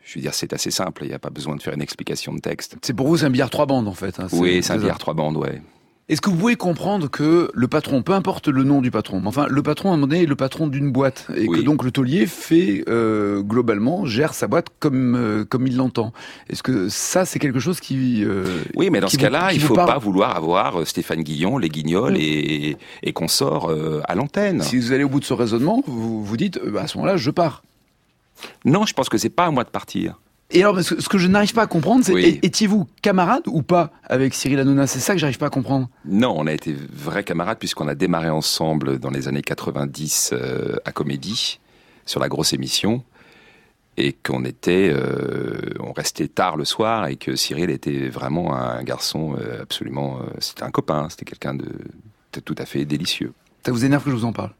je 0.04 0.14
veux 0.14 0.22
dire, 0.22 0.32
c'est 0.34 0.52
assez 0.54 0.70
simple, 0.70 1.04
il 1.04 1.08
n'y 1.08 1.14
a 1.14 1.18
pas 1.18 1.28
besoin 1.30 1.54
de 1.56 1.62
faire 1.62 1.74
une 1.74 1.82
explication 1.82 2.32
de 2.34 2.40
texte. 2.40 2.76
C'est 2.82 2.94
pour 2.94 3.06
vous, 3.08 3.18
c'est 3.18 3.26
un 3.26 3.30
billard 3.30 3.50
trois 3.50 3.66
bandes 3.66 3.88
en 3.88 3.94
fait. 3.94 4.18
hein, 4.20 4.26
Oui, 4.32 4.62
c'est 4.62 4.72
un 4.72 4.78
billard 4.78 4.98
trois 4.98 5.12
bandes, 5.14 5.36
ouais. 5.36 5.60
Est-ce 6.08 6.22
que 6.22 6.30
vous 6.30 6.36
pouvez 6.36 6.56
comprendre 6.56 7.10
que 7.10 7.50
le 7.52 7.68
patron, 7.68 8.02
peu 8.02 8.12
importe 8.12 8.48
le 8.48 8.64
nom 8.64 8.80
du 8.80 8.90
patron, 8.90 9.20
mais 9.20 9.26
enfin 9.26 9.46
le 9.46 9.62
patron 9.62 9.90
à 9.90 9.92
un 9.92 9.96
moment 9.96 10.06
donné 10.06 10.22
est 10.22 10.26
le 10.26 10.36
patron 10.36 10.66
d'une 10.66 10.90
boîte 10.90 11.26
et 11.36 11.46
que 11.46 11.60
donc 11.60 11.84
le 11.84 11.90
taulier 11.90 12.24
fait 12.24 12.82
euh, 12.88 13.42
globalement 13.42 14.06
gère 14.06 14.32
sa 14.32 14.46
boîte 14.46 14.68
comme 14.78 15.14
euh, 15.14 15.44
comme 15.44 15.66
il 15.66 15.76
l'entend. 15.76 16.14
Est-ce 16.48 16.62
que 16.62 16.88
ça 16.88 17.26
c'est 17.26 17.38
quelque 17.38 17.60
chose 17.60 17.80
qui 17.80 18.24
euh, 18.24 18.62
Oui, 18.74 18.88
mais 18.88 19.00
dans 19.00 19.08
ce 19.08 19.18
cas-là, 19.18 19.52
il 19.52 19.60
vous 19.60 19.66
faut 19.66 19.74
parle 19.74 19.90
pas 19.90 19.98
vouloir 19.98 20.34
avoir 20.34 20.86
Stéphane 20.86 21.22
Guillon, 21.22 21.58
les 21.58 21.68
Guignols 21.68 22.16
et, 22.16 22.78
et 23.02 23.12
consorts 23.12 23.70
euh, 23.70 24.00
à 24.04 24.14
l'antenne. 24.14 24.62
Si 24.62 24.78
vous 24.78 24.92
allez 24.92 25.04
au 25.04 25.10
bout 25.10 25.20
de 25.20 25.26
ce 25.26 25.34
raisonnement, 25.34 25.82
vous 25.86 26.24
vous 26.24 26.36
dites 26.38 26.58
bah, 26.64 26.84
à 26.84 26.86
ce 26.86 26.96
moment-là 26.96 27.18
je 27.18 27.30
pars. 27.30 27.62
Non, 28.64 28.86
je 28.86 28.94
pense 28.94 29.10
que 29.10 29.18
c'est 29.18 29.28
pas 29.28 29.44
à 29.44 29.50
moi 29.50 29.64
de 29.64 29.70
partir. 29.70 30.18
Et 30.50 30.62
alors, 30.62 30.80
ce 30.82 31.00
ce 31.00 31.08
que 31.08 31.18
je 31.18 31.26
n'arrive 31.28 31.52
pas 31.52 31.62
à 31.62 31.66
comprendre, 31.66 32.04
c'est 32.04 32.14
Oui. 32.14 32.38
étiez-vous 32.42 32.86
camarade 33.02 33.42
ou 33.46 33.62
pas 33.62 33.90
avec 34.04 34.32
Cyril 34.32 34.58
Hanouna? 34.58 34.86
C'est 34.86 34.98
ça 34.98 35.12
que 35.12 35.18
j'arrive 35.18 35.38
pas 35.38 35.46
à 35.46 35.50
comprendre. 35.50 35.88
Non, 36.06 36.34
on 36.36 36.46
a 36.46 36.52
été 36.52 36.74
vrais 36.92 37.22
camarades 37.22 37.58
puisqu'on 37.58 37.86
a 37.86 37.94
démarré 37.94 38.30
ensemble 38.30 38.98
dans 38.98 39.10
les 39.10 39.28
années 39.28 39.42
90 39.42 40.30
euh, 40.32 40.76
à 40.86 40.92
Comédie, 40.92 41.60
sur 42.06 42.18
la 42.20 42.28
grosse 42.28 42.54
émission, 42.54 43.04
et 43.98 44.14
qu'on 44.14 44.44
était, 44.46 44.90
euh, 44.90 45.74
on 45.80 45.92
restait 45.92 46.28
tard 46.28 46.56
le 46.56 46.64
soir 46.64 47.08
et 47.08 47.16
que 47.16 47.36
Cyril 47.36 47.68
était 47.68 48.08
vraiment 48.08 48.54
un 48.56 48.82
garçon 48.82 49.36
euh, 49.38 49.60
absolument, 49.62 50.20
c'était 50.38 50.62
un 50.62 50.70
copain, 50.70 51.08
c'était 51.10 51.26
quelqu'un 51.26 51.54
de 51.54 51.68
tout 52.44 52.54
à 52.56 52.64
fait 52.64 52.84
délicieux. 52.84 53.32
Ça 53.66 53.72
vous 53.72 53.84
énerve 53.84 54.04
que 54.04 54.10
je 54.10 54.14
vous 54.14 54.24
en 54.24 54.32
parle? 54.32 54.52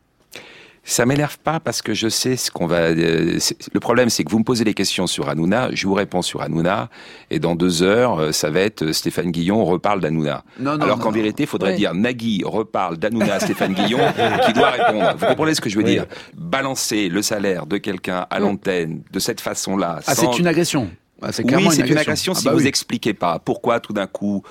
Ça 0.90 1.04
m'énerve 1.04 1.36
pas 1.40 1.60
parce 1.60 1.82
que 1.82 1.92
je 1.92 2.08
sais 2.08 2.36
ce 2.36 2.50
qu'on 2.50 2.66
va. 2.66 2.76
euh, 2.76 3.38
le 3.74 3.78
problème, 3.80 4.08
c'est 4.08 4.24
que 4.24 4.30
vous 4.30 4.38
me 4.38 4.44
posez 4.44 4.64
les 4.64 4.72
questions 4.72 5.06
sur 5.06 5.28
Hanouna, 5.28 5.68
je 5.74 5.86
vous 5.86 5.92
réponds 5.92 6.22
sur 6.22 6.40
Hanouna, 6.40 6.88
et 7.30 7.38
dans 7.38 7.54
deux 7.54 7.82
heures, 7.82 8.18
euh, 8.18 8.32
ça 8.32 8.48
va 8.48 8.60
être 8.60 8.84
euh, 8.84 8.92
Stéphane 8.94 9.30
Guillon 9.30 9.62
reparle 9.66 10.00
d'Hanouna. 10.00 10.44
Non, 10.58 10.78
non, 10.78 10.84
Alors 10.84 10.98
qu'en 10.98 11.10
vérité, 11.10 11.42
il 11.42 11.46
faudrait 11.46 11.72
Oui. 11.72 11.76
dire 11.76 11.92
Nagui 11.92 12.42
reparle 12.42 12.96
d'Hanouna 12.96 13.34
à 13.34 13.40
Stéphane 13.40 13.74
Guillon, 13.74 13.98
qui 14.46 14.52
doit 14.54 14.70
répondre. 14.70 15.14
Vous 15.18 15.26
comprenez 15.26 15.54
ce 15.54 15.60
que 15.60 15.68
je 15.68 15.76
veux 15.76 15.84
Oui. 15.84 15.90
dire? 15.90 16.06
Balancer 16.34 17.10
le 17.10 17.20
salaire 17.20 17.66
de 17.66 17.76
quelqu'un 17.76 18.26
à 18.30 18.38
l'antenne 18.38 19.02
de 19.12 19.18
cette 19.18 19.42
façon-là. 19.42 20.00
Ah, 20.06 20.14
sans- 20.14 20.32
c'est 20.32 20.38
une 20.38 20.46
agression. 20.46 20.88
Ah, 21.20 21.32
c'est 21.32 21.44
oui, 21.44 21.68
c'est 21.70 21.86
une 21.86 21.98
agression 21.98 22.32
Ah 22.34 22.38
si 22.38 22.44
bah 22.46 22.52
vous 22.52 22.60
oui. 22.60 22.66
expliquez 22.66 23.12
pas 23.12 23.40
pourquoi 23.40 23.80
tout 23.80 23.92
d'un 23.92 24.06
coup 24.06 24.42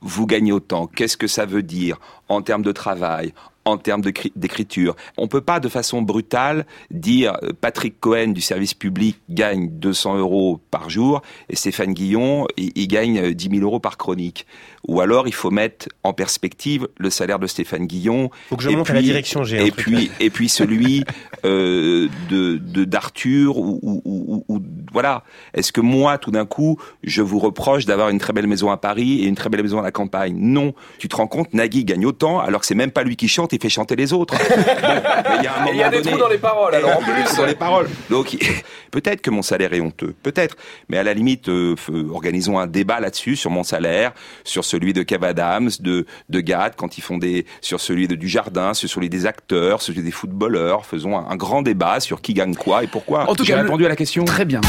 vous 0.00 0.26
gagnez 0.26 0.52
autant, 0.52 0.86
qu'est-ce 0.88 1.16
que 1.16 1.26
ça 1.28 1.46
veut 1.46 1.62
dire 1.62 1.98
en 2.28 2.42
termes 2.42 2.62
de 2.62 2.72
travail, 2.72 3.32
en 3.64 3.76
termes 3.78 4.02
d'écriture. 4.36 4.94
On 5.16 5.28
peut 5.28 5.40
pas 5.40 5.60
de 5.60 5.68
façon 5.68 6.02
brutale 6.02 6.66
dire 6.90 7.36
euh, 7.42 7.50
Patrick 7.60 7.98
Cohen 8.00 8.28
du 8.28 8.40
service 8.40 8.74
public 8.74 9.16
gagne 9.30 9.68
200 9.70 10.18
euros 10.18 10.60
par 10.70 10.90
jour 10.90 11.22
et 11.48 11.56
Stéphane 11.56 11.94
Guillon 11.94 12.46
il, 12.56 12.72
il 12.74 12.88
gagne 12.88 13.18
euh, 13.18 13.32
10 13.34 13.48
000 13.50 13.62
euros 13.62 13.80
par 13.80 13.96
chronique. 13.96 14.46
Ou 14.86 15.00
alors 15.00 15.26
il 15.28 15.32
faut 15.34 15.50
mettre 15.50 15.88
en 16.02 16.12
perspective 16.12 16.88
le 16.98 17.08
salaire 17.10 17.38
de 17.38 17.46
Stéphane 17.46 17.86
Guillon. 17.86 18.30
Faut 18.50 18.56
que 18.56 18.62
je 18.62 18.70
et 18.70 18.76
monte 18.76 18.90
à 18.90 18.94
la 18.94 19.02
direction, 19.02 19.44
j'ai 19.44 19.66
Et 19.66 19.70
puis 19.70 20.10
et 20.20 20.28
puis 20.30 20.48
celui 20.50 21.04
euh, 21.44 22.08
de 22.28 22.58
de- 22.58 22.84
d'Arthur 22.84 23.56
ou, 23.56 23.78
ou, 23.82 24.02
ou- 24.04 24.44
ou- 24.48 24.62
voilà. 24.92 25.24
Est-ce 25.54 25.72
que 25.72 25.80
moi, 25.80 26.18
tout 26.18 26.30
d'un 26.30 26.44
coup, 26.46 26.78
je 27.02 27.22
vous 27.22 27.38
reproche 27.38 27.86
d'avoir 27.86 28.10
une 28.10 28.18
très 28.18 28.32
belle 28.34 28.46
maison 28.46 28.70
à 28.70 28.76
Paris 28.76 29.20
et 29.22 29.26
une 29.26 29.34
très 29.34 29.48
belle 29.48 29.62
maison 29.62 29.78
à 29.78 29.82
la 29.82 29.90
campagne? 29.90 30.36
Non. 30.38 30.74
Tu 30.98 31.08
te 31.08 31.16
rends 31.16 31.26
compte, 31.26 31.54
Nagui 31.54 31.84
gagne 31.84 32.04
autant 32.06 32.38
alors 32.40 32.60
que 32.60 32.66
c'est 32.66 32.74
même 32.74 32.90
pas 32.90 33.02
lui 33.04 33.16
qui 33.16 33.28
chante, 33.28 33.53
il 33.54 33.62
fait 33.62 33.68
chanter 33.68 33.96
les 33.96 34.12
autres. 34.12 34.34
Il 35.38 35.42
y 35.44 35.46
a 35.46 35.60
un 35.62 35.66
Et 35.66 35.70
il 35.72 35.76
y 35.76 35.82
a 35.82 35.90
moment 35.90 36.02
des 36.02 36.08
trous 36.10 36.18
dans 36.18 36.28
les 36.28 36.38
paroles, 36.38 36.74
alors, 36.76 36.98
en 36.98 37.02
plus. 37.02 37.36
dans 37.36 37.46
les 37.46 37.54
paroles. 37.54 37.88
Donc 38.10 38.36
peut-être 38.90 39.20
que 39.20 39.30
mon 39.30 39.42
salaire 39.42 39.72
est 39.72 39.80
honteux, 39.80 40.14
peut-être. 40.22 40.56
Mais 40.88 40.98
à 40.98 41.02
la 41.02 41.14
limite, 41.14 41.48
euh, 41.48 41.74
f- 41.74 42.10
organisons 42.10 42.58
un 42.58 42.66
débat 42.66 43.00
là-dessus 43.00 43.36
sur 43.36 43.50
mon 43.50 43.62
salaire, 43.64 44.12
sur 44.44 44.64
celui 44.64 44.92
de 44.92 45.02
Kev 45.02 45.24
Adams, 45.26 45.70
de 45.80 46.06
de 46.28 46.40
Gad 46.40 46.74
quand 46.76 46.98
ils 46.98 47.02
font 47.02 47.18
des, 47.18 47.46
sur 47.60 47.80
celui 47.80 48.08
de 48.08 48.14
Dujardin, 48.14 48.74
sur 48.74 48.88
celui 48.88 49.08
des 49.08 49.26
acteurs, 49.26 49.82
sur 49.82 49.92
celui 49.94 50.04
des 50.04 50.10
footballeurs. 50.12 50.86
Faisons 50.86 51.16
un, 51.18 51.26
un 51.30 51.36
grand 51.36 51.62
débat 51.62 52.00
sur 52.00 52.20
qui 52.20 52.34
gagne 52.34 52.54
quoi 52.54 52.84
et 52.84 52.86
pourquoi. 52.86 53.28
En 53.28 53.34
tout 53.34 53.44
J'ai 53.44 53.52
cas, 53.54 53.62
répondu 53.62 53.84
à 53.86 53.88
la 53.88 53.96
question. 53.96 54.24
Très 54.24 54.44
bien. 54.44 54.60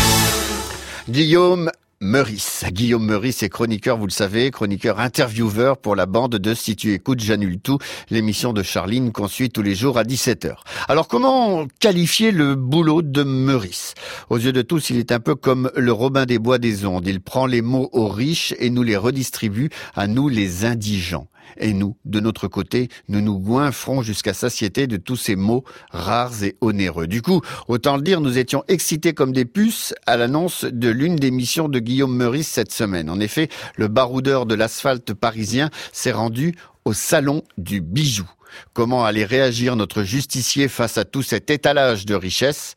Guillaume 1.09 1.69
Meurice. 2.01 2.65
Guillaume 2.71 3.05
Meurice 3.05 3.41
est 3.41 3.49
chroniqueur, 3.49 3.97
vous 3.97 4.05
le 4.05 4.11
savez, 4.11 4.51
chroniqueur 4.51 4.99
intervieweur 4.99 5.77
pour 5.77 5.95
la 5.95 6.05
bande 6.05 6.35
de 6.35 6.53
Si 6.53 6.75
tu 6.75 6.93
écoutes, 6.93 7.21
j'annule 7.21 7.59
tout, 7.59 7.77
l'émission 8.09 8.51
de 8.51 8.63
Charline 8.63 9.13
qu'on 9.13 9.29
suit 9.29 9.49
tous 9.49 9.61
les 9.61 9.75
jours 9.75 9.97
à 9.97 10.03
17h. 10.03 10.55
Alors 10.89 11.07
comment 11.07 11.65
qualifier 11.79 12.31
le 12.31 12.55
boulot 12.55 13.01
de 13.01 13.23
Meurice? 13.23 13.93
Aux 14.29 14.37
yeux 14.37 14.51
de 14.51 14.61
tous, 14.61 14.89
il 14.89 14.97
est 14.97 15.13
un 15.13 15.21
peu 15.21 15.35
comme 15.35 15.71
le 15.75 15.91
Robin 15.93 16.25
des 16.25 16.37
Bois 16.37 16.57
des 16.57 16.85
Ondes. 16.85 17.07
Il 17.07 17.21
prend 17.21 17.45
les 17.45 17.61
mots 17.61 17.89
aux 17.93 18.09
riches 18.09 18.53
et 18.59 18.69
nous 18.69 18.83
les 18.83 18.97
redistribue 18.97 19.69
à 19.95 20.07
nous 20.07 20.27
les 20.27 20.65
indigents. 20.65 21.27
Et 21.57 21.73
nous, 21.73 21.97
de 22.05 22.19
notre 22.19 22.47
côté, 22.47 22.89
nous 23.07 23.21
nous 23.21 23.39
goinfrons 23.39 24.01
jusqu'à 24.01 24.33
satiété 24.33 24.87
de 24.87 24.97
tous 24.97 25.15
ces 25.15 25.35
mots 25.35 25.63
rares 25.91 26.43
et 26.43 26.55
onéreux. 26.61 27.07
Du 27.07 27.21
coup, 27.21 27.41
autant 27.67 27.95
le 27.95 28.01
dire, 28.01 28.21
nous 28.21 28.37
étions 28.37 28.63
excités 28.67 29.13
comme 29.13 29.31
des 29.31 29.45
puces 29.45 29.93
à 30.05 30.17
l'annonce 30.17 30.65
de 30.65 30.89
l'une 30.89 31.15
des 31.15 31.31
missions 31.31 31.69
de 31.69 31.79
Guillaume 31.79 32.15
Meurice 32.15 32.47
cette 32.47 32.71
semaine. 32.71 33.09
En 33.09 33.19
effet, 33.19 33.49
le 33.75 33.87
baroudeur 33.87 34.45
de 34.45 34.55
l'asphalte 34.55 35.13
parisien 35.13 35.69
s'est 35.91 36.11
rendu 36.11 36.55
au 36.85 36.93
salon 36.93 37.43
du 37.57 37.81
bijou. 37.81 38.29
Comment 38.73 39.05
allait 39.05 39.25
réagir 39.25 39.75
notre 39.75 40.03
justicier 40.03 40.67
face 40.67 40.97
à 40.97 41.05
tout 41.05 41.21
cet 41.21 41.49
étalage 41.49 42.05
de 42.05 42.15
richesses? 42.15 42.75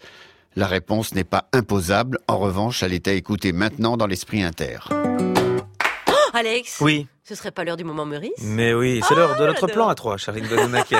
La 0.56 0.66
réponse 0.66 1.14
n'est 1.14 1.24
pas 1.24 1.48
imposable. 1.52 2.18
En 2.26 2.38
revanche, 2.38 2.82
elle 2.82 2.92
est 2.92 3.06
à 3.06 3.12
écouter 3.12 3.52
maintenant 3.52 3.96
dans 3.96 4.06
l'esprit 4.06 4.42
inter. 4.42 4.78
Alex? 6.32 6.78
Oui. 6.80 7.06
Ce 7.28 7.34
serait 7.34 7.50
pas 7.50 7.62
l'heure 7.62 7.76
du 7.76 7.84
moment 7.84 8.06
Meurice 8.06 8.30
Mais 8.42 8.72
oui, 8.72 9.02
c'est 9.06 9.14
l'heure 9.14 9.36
de 9.38 9.44
notre 9.44 9.66
plan 9.66 9.88
à 9.88 9.94
trois, 9.94 10.16
Charline 10.16 10.46
Benonac. 10.50 10.94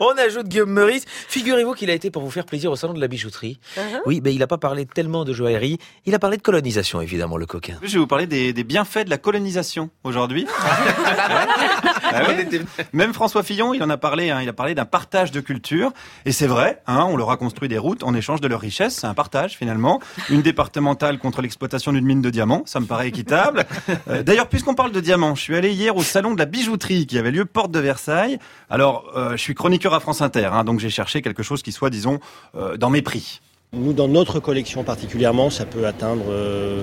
On 0.00 0.10
ajoute 0.18 0.48
Guillaume 0.48 0.70
Meurice. 0.72 1.04
Figurez-vous 1.06 1.74
qu'il 1.74 1.88
a 1.88 1.92
été 1.92 2.10
pour 2.10 2.22
vous 2.22 2.32
faire 2.32 2.44
plaisir 2.46 2.72
au 2.72 2.74
salon 2.74 2.94
de 2.94 3.00
la 3.00 3.06
bijouterie. 3.06 3.60
Uh-huh. 3.76 4.00
Oui, 4.06 4.20
mais 4.24 4.34
il 4.34 4.40
n'a 4.40 4.48
pas 4.48 4.58
parlé 4.58 4.86
tellement 4.86 5.24
de 5.24 5.32
joaillerie. 5.32 5.78
Il 6.04 6.16
a 6.16 6.18
parlé 6.18 6.36
de 6.36 6.42
colonisation, 6.42 7.00
évidemment, 7.00 7.36
le 7.36 7.46
coquin. 7.46 7.78
Je 7.82 7.92
vais 7.92 7.98
vous 8.00 8.08
parler 8.08 8.26
des, 8.26 8.52
des 8.52 8.64
bienfaits 8.64 9.04
de 9.04 9.10
la 9.10 9.18
colonisation 9.18 9.90
aujourd'hui. 10.02 10.48
Ah 12.08 12.22
oui. 12.28 12.60
Même 12.92 13.12
François 13.12 13.42
Fillon, 13.42 13.74
il 13.74 13.82
en 13.82 13.90
a 13.90 13.96
parlé. 13.96 14.30
hein, 14.30 14.40
il 14.40 14.48
a 14.48 14.52
parlé 14.52 14.74
d'un 14.74 14.84
partage 14.84 15.32
de 15.32 15.40
culture, 15.40 15.92
et 16.24 16.32
c'est 16.32 16.46
vrai. 16.46 16.80
Hein, 16.86 17.04
on 17.08 17.16
leur 17.16 17.30
a 17.30 17.36
construit 17.36 17.68
des 17.68 17.78
routes 17.78 18.04
en 18.04 18.14
échange 18.14 18.40
de 18.40 18.48
leurs 18.48 18.60
richesses. 18.60 18.94
C'est 19.00 19.06
un 19.06 19.12
partage 19.14 19.56
finalement. 19.56 20.00
Une 20.30 20.40
départementale 20.40 21.18
contre 21.18 21.42
l'exploitation 21.42 21.92
d'une 21.92 22.04
mine 22.04 22.22
de 22.22 22.30
diamants, 22.30 22.62
ça 22.64 22.80
me 22.80 22.86
paraît 22.86 23.08
équitable. 23.08 23.66
Euh, 24.08 24.22
D'ailleurs, 24.22 24.48
puisqu'on 24.48 24.74
parle 24.74 24.92
de 24.92 25.00
diamants, 25.00 25.34
je 25.36 25.42
suis 25.42 25.56
allé 25.56 25.72
hier 25.72 25.96
au 25.96 26.02
salon 26.02 26.34
de 26.34 26.38
la 26.38 26.46
bijouterie 26.46 27.06
qui 27.06 27.18
avait 27.18 27.30
lieu 27.30 27.44
porte 27.44 27.70
de 27.70 27.78
Versailles. 27.78 28.38
Alors, 28.70 29.12
euh, 29.16 29.32
je 29.32 29.36
suis 29.36 29.54
chroniqueur 29.54 29.94
à 29.94 30.00
France 30.00 30.20
Inter, 30.20 30.50
hein, 30.52 30.64
donc 30.64 30.80
j'ai 30.80 30.90
cherché 30.90 31.22
quelque 31.22 31.42
chose 31.42 31.62
qui 31.62 31.72
soit, 31.72 31.90
disons, 31.90 32.18
euh, 32.54 32.76
dans 32.76 32.90
mes 32.90 33.02
prix. 33.02 33.40
Nous, 33.72 33.92
dans 33.92 34.08
notre 34.08 34.40
collection 34.40 34.84
particulièrement, 34.84 35.50
ça 35.50 35.66
peut 35.66 35.86
atteindre, 35.86 36.22
euh, 36.30 36.82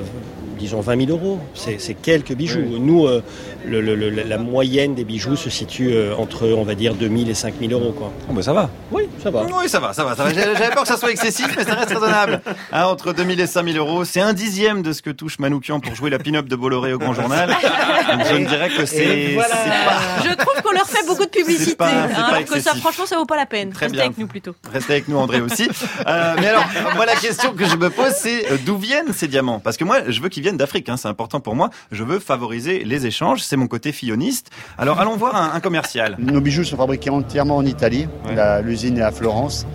disons, 0.60 0.82
20 0.82 1.06
000 1.08 1.12
euros. 1.18 1.40
C'est 1.56 1.80
c'est 1.80 1.94
quelques 1.96 2.34
bijoux. 2.34 2.60
Oui. 2.68 2.80
Nous, 2.80 3.08
euh, 3.08 3.24
le- 3.66 3.80
le- 3.82 3.96
le- 3.96 4.10
la 4.12 4.38
moyenne 4.38 4.94
des 4.94 5.06
bijoux 5.06 5.36
se 5.38 5.50
situe 5.50 5.92
euh, 5.94 6.14
entre, 6.16 6.46
on 6.50 6.64
va 6.64 6.76
dire, 6.76 6.94
2 6.94 7.08
000 7.08 7.30
et 7.30 7.34
5 7.34 7.56
000 7.60 7.72
euros. 7.72 7.94
Quoi. 7.94 8.12
Oh, 8.30 8.34
bah 8.34 8.44
ça 8.44 8.54
va. 8.54 8.70
Oui, 8.92 9.04
ça 9.24 9.32
va. 9.32 9.44
Oui, 9.44 9.68
ça 9.70 9.80
va, 9.80 9.94
ça 9.94 10.04
va, 10.04 10.16
ça 10.16 10.26
va. 10.26 10.34
J'avais 10.34 10.70
peur 10.72 10.84
que 10.84 10.88
ça 10.88 10.98
soit 10.98 11.10
excessif, 11.12 11.48
mais 11.58 11.64
ça 11.64 11.74
reste 11.76 11.90
raisonnable. 11.90 12.42
Hein, 12.72 12.86
entre 12.86 13.14
2000 13.14 13.40
et 13.40 13.48
5000 13.48 13.78
euros, 13.78 14.04
c'est 14.04 14.22
un 14.22 14.34
dixième 14.34 14.82
de 14.82 14.94
ce 14.94 15.02
que 15.02 15.10
touche 15.12 15.38
Manoukian 15.40 15.80
pour 15.80 15.96
jouer 15.96 16.10
la 16.10 16.18
pin-up 16.20 16.48
de 16.48 16.56
Bolloré 16.56 16.94
au 16.94 16.98
Grand 17.00 17.14
Journal. 17.14 17.50
Donc 17.50 18.26
je 18.30 18.36
me 18.36 18.48
dirais 18.48 18.70
que 18.70 18.86
c'est 18.86 19.34
voilà. 19.34 19.56
c'est 19.56 19.70
pas... 19.70 20.30
Je 20.30 20.36
trouve 20.36 20.62
qu'on 20.64 20.72
leur 20.72 20.88
fait 20.88 21.06
beaucoup 21.08 21.24
de 21.26 21.30
publicité. 21.30 21.66
C'est 21.72 21.78
pas- 21.78 21.90
c'est 21.90 21.96
hein, 22.16 22.22
pas 22.30 22.36
alors 22.38 22.46
que 22.50 22.60
ça, 22.60 22.74
franchement, 22.76 23.06
ça 23.06 23.16
vaut 23.18 23.26
pas 23.26 23.36
la 23.38 23.46
peine. 23.46 23.70
Très 23.72 23.86
Restez 23.86 23.98
bien. 23.98 24.06
avec 24.06 24.18
nous 24.18 24.28
plutôt. 24.28 24.56
Restez 24.72 24.94
avec 24.94 25.08
nous, 25.08 25.18
André 25.18 25.40
aussi. 25.42 25.68
Euh, 26.08 26.36
mais 26.40 26.48
alors, 26.48 26.66
moi, 26.96 27.06
la 27.06 27.16
question 27.16 27.54
que 27.54 27.66
je 27.66 27.76
me 27.76 27.90
pose, 27.90 28.14
c'est 28.16 28.52
euh, 28.52 28.58
d'où 28.66 28.78
viennent 28.78 29.14
ces 29.14 29.28
diamants? 29.28 29.60
Parce 29.60 29.78
que 29.78 29.84
moi, 29.84 29.98
je 30.08 30.22
veux 30.22 30.30
qu'ils 30.30 30.44
viennent 30.44 30.58
d'Afrique. 30.58 30.90
Hein, 30.90 30.98
c'est 30.98 31.08
important 31.08 31.40
pour 31.40 31.56
moi. 31.56 31.70
Je 31.92 32.04
veux 32.04 32.20
favoriser 32.20 32.84
les 32.84 33.06
échanges. 33.06 33.42
C'est 33.44 33.58
mon 33.58 33.68
côté 33.68 33.92
filloniste. 33.92 34.50
Alors, 34.78 35.00
allons 35.00 35.16
voir 35.16 35.36
un, 35.36 35.52
un 35.56 35.60
commercial. 35.60 36.16
Nos 36.20 36.42
bijoux 36.42 36.64
sont 36.64 36.78
fabriqués 36.78 37.10
entièrement 37.10 37.58
en 37.58 37.66
Italie. 37.66 38.08
La- 38.36 38.62
L'usine 38.62 38.98
est 38.98 39.02
à 39.04 39.12
Florence. 39.12 39.66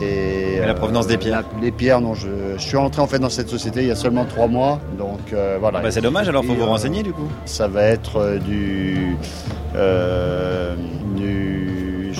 Et, 0.00 0.60
la 0.64 0.74
provenance 0.74 1.06
des 1.08 1.18
pierres 1.18 1.42
Les 1.60 1.72
pierres, 1.72 2.00
non. 2.00 2.14
Je, 2.14 2.28
je 2.56 2.62
suis 2.62 2.76
entré 2.76 3.00
en 3.02 3.06
fait 3.08 3.18
dans 3.18 3.30
cette 3.30 3.48
société 3.48 3.80
il 3.82 3.88
y 3.88 3.90
a 3.90 3.96
seulement 3.96 4.24
trois 4.26 4.46
mois. 4.46 4.80
Donc 4.96 5.32
euh, 5.32 5.56
voilà. 5.58 5.80
Bah, 5.80 5.90
c'est 5.90 6.00
dommage, 6.00 6.28
alors 6.28 6.44
faut 6.44 6.54
vous 6.54 6.62
euh, 6.62 6.66
renseigner 6.66 7.02
du 7.02 7.12
coup. 7.12 7.28
Ça 7.46 7.66
va 7.68 7.82
être 7.84 8.16
euh, 8.16 8.38
du. 8.38 9.16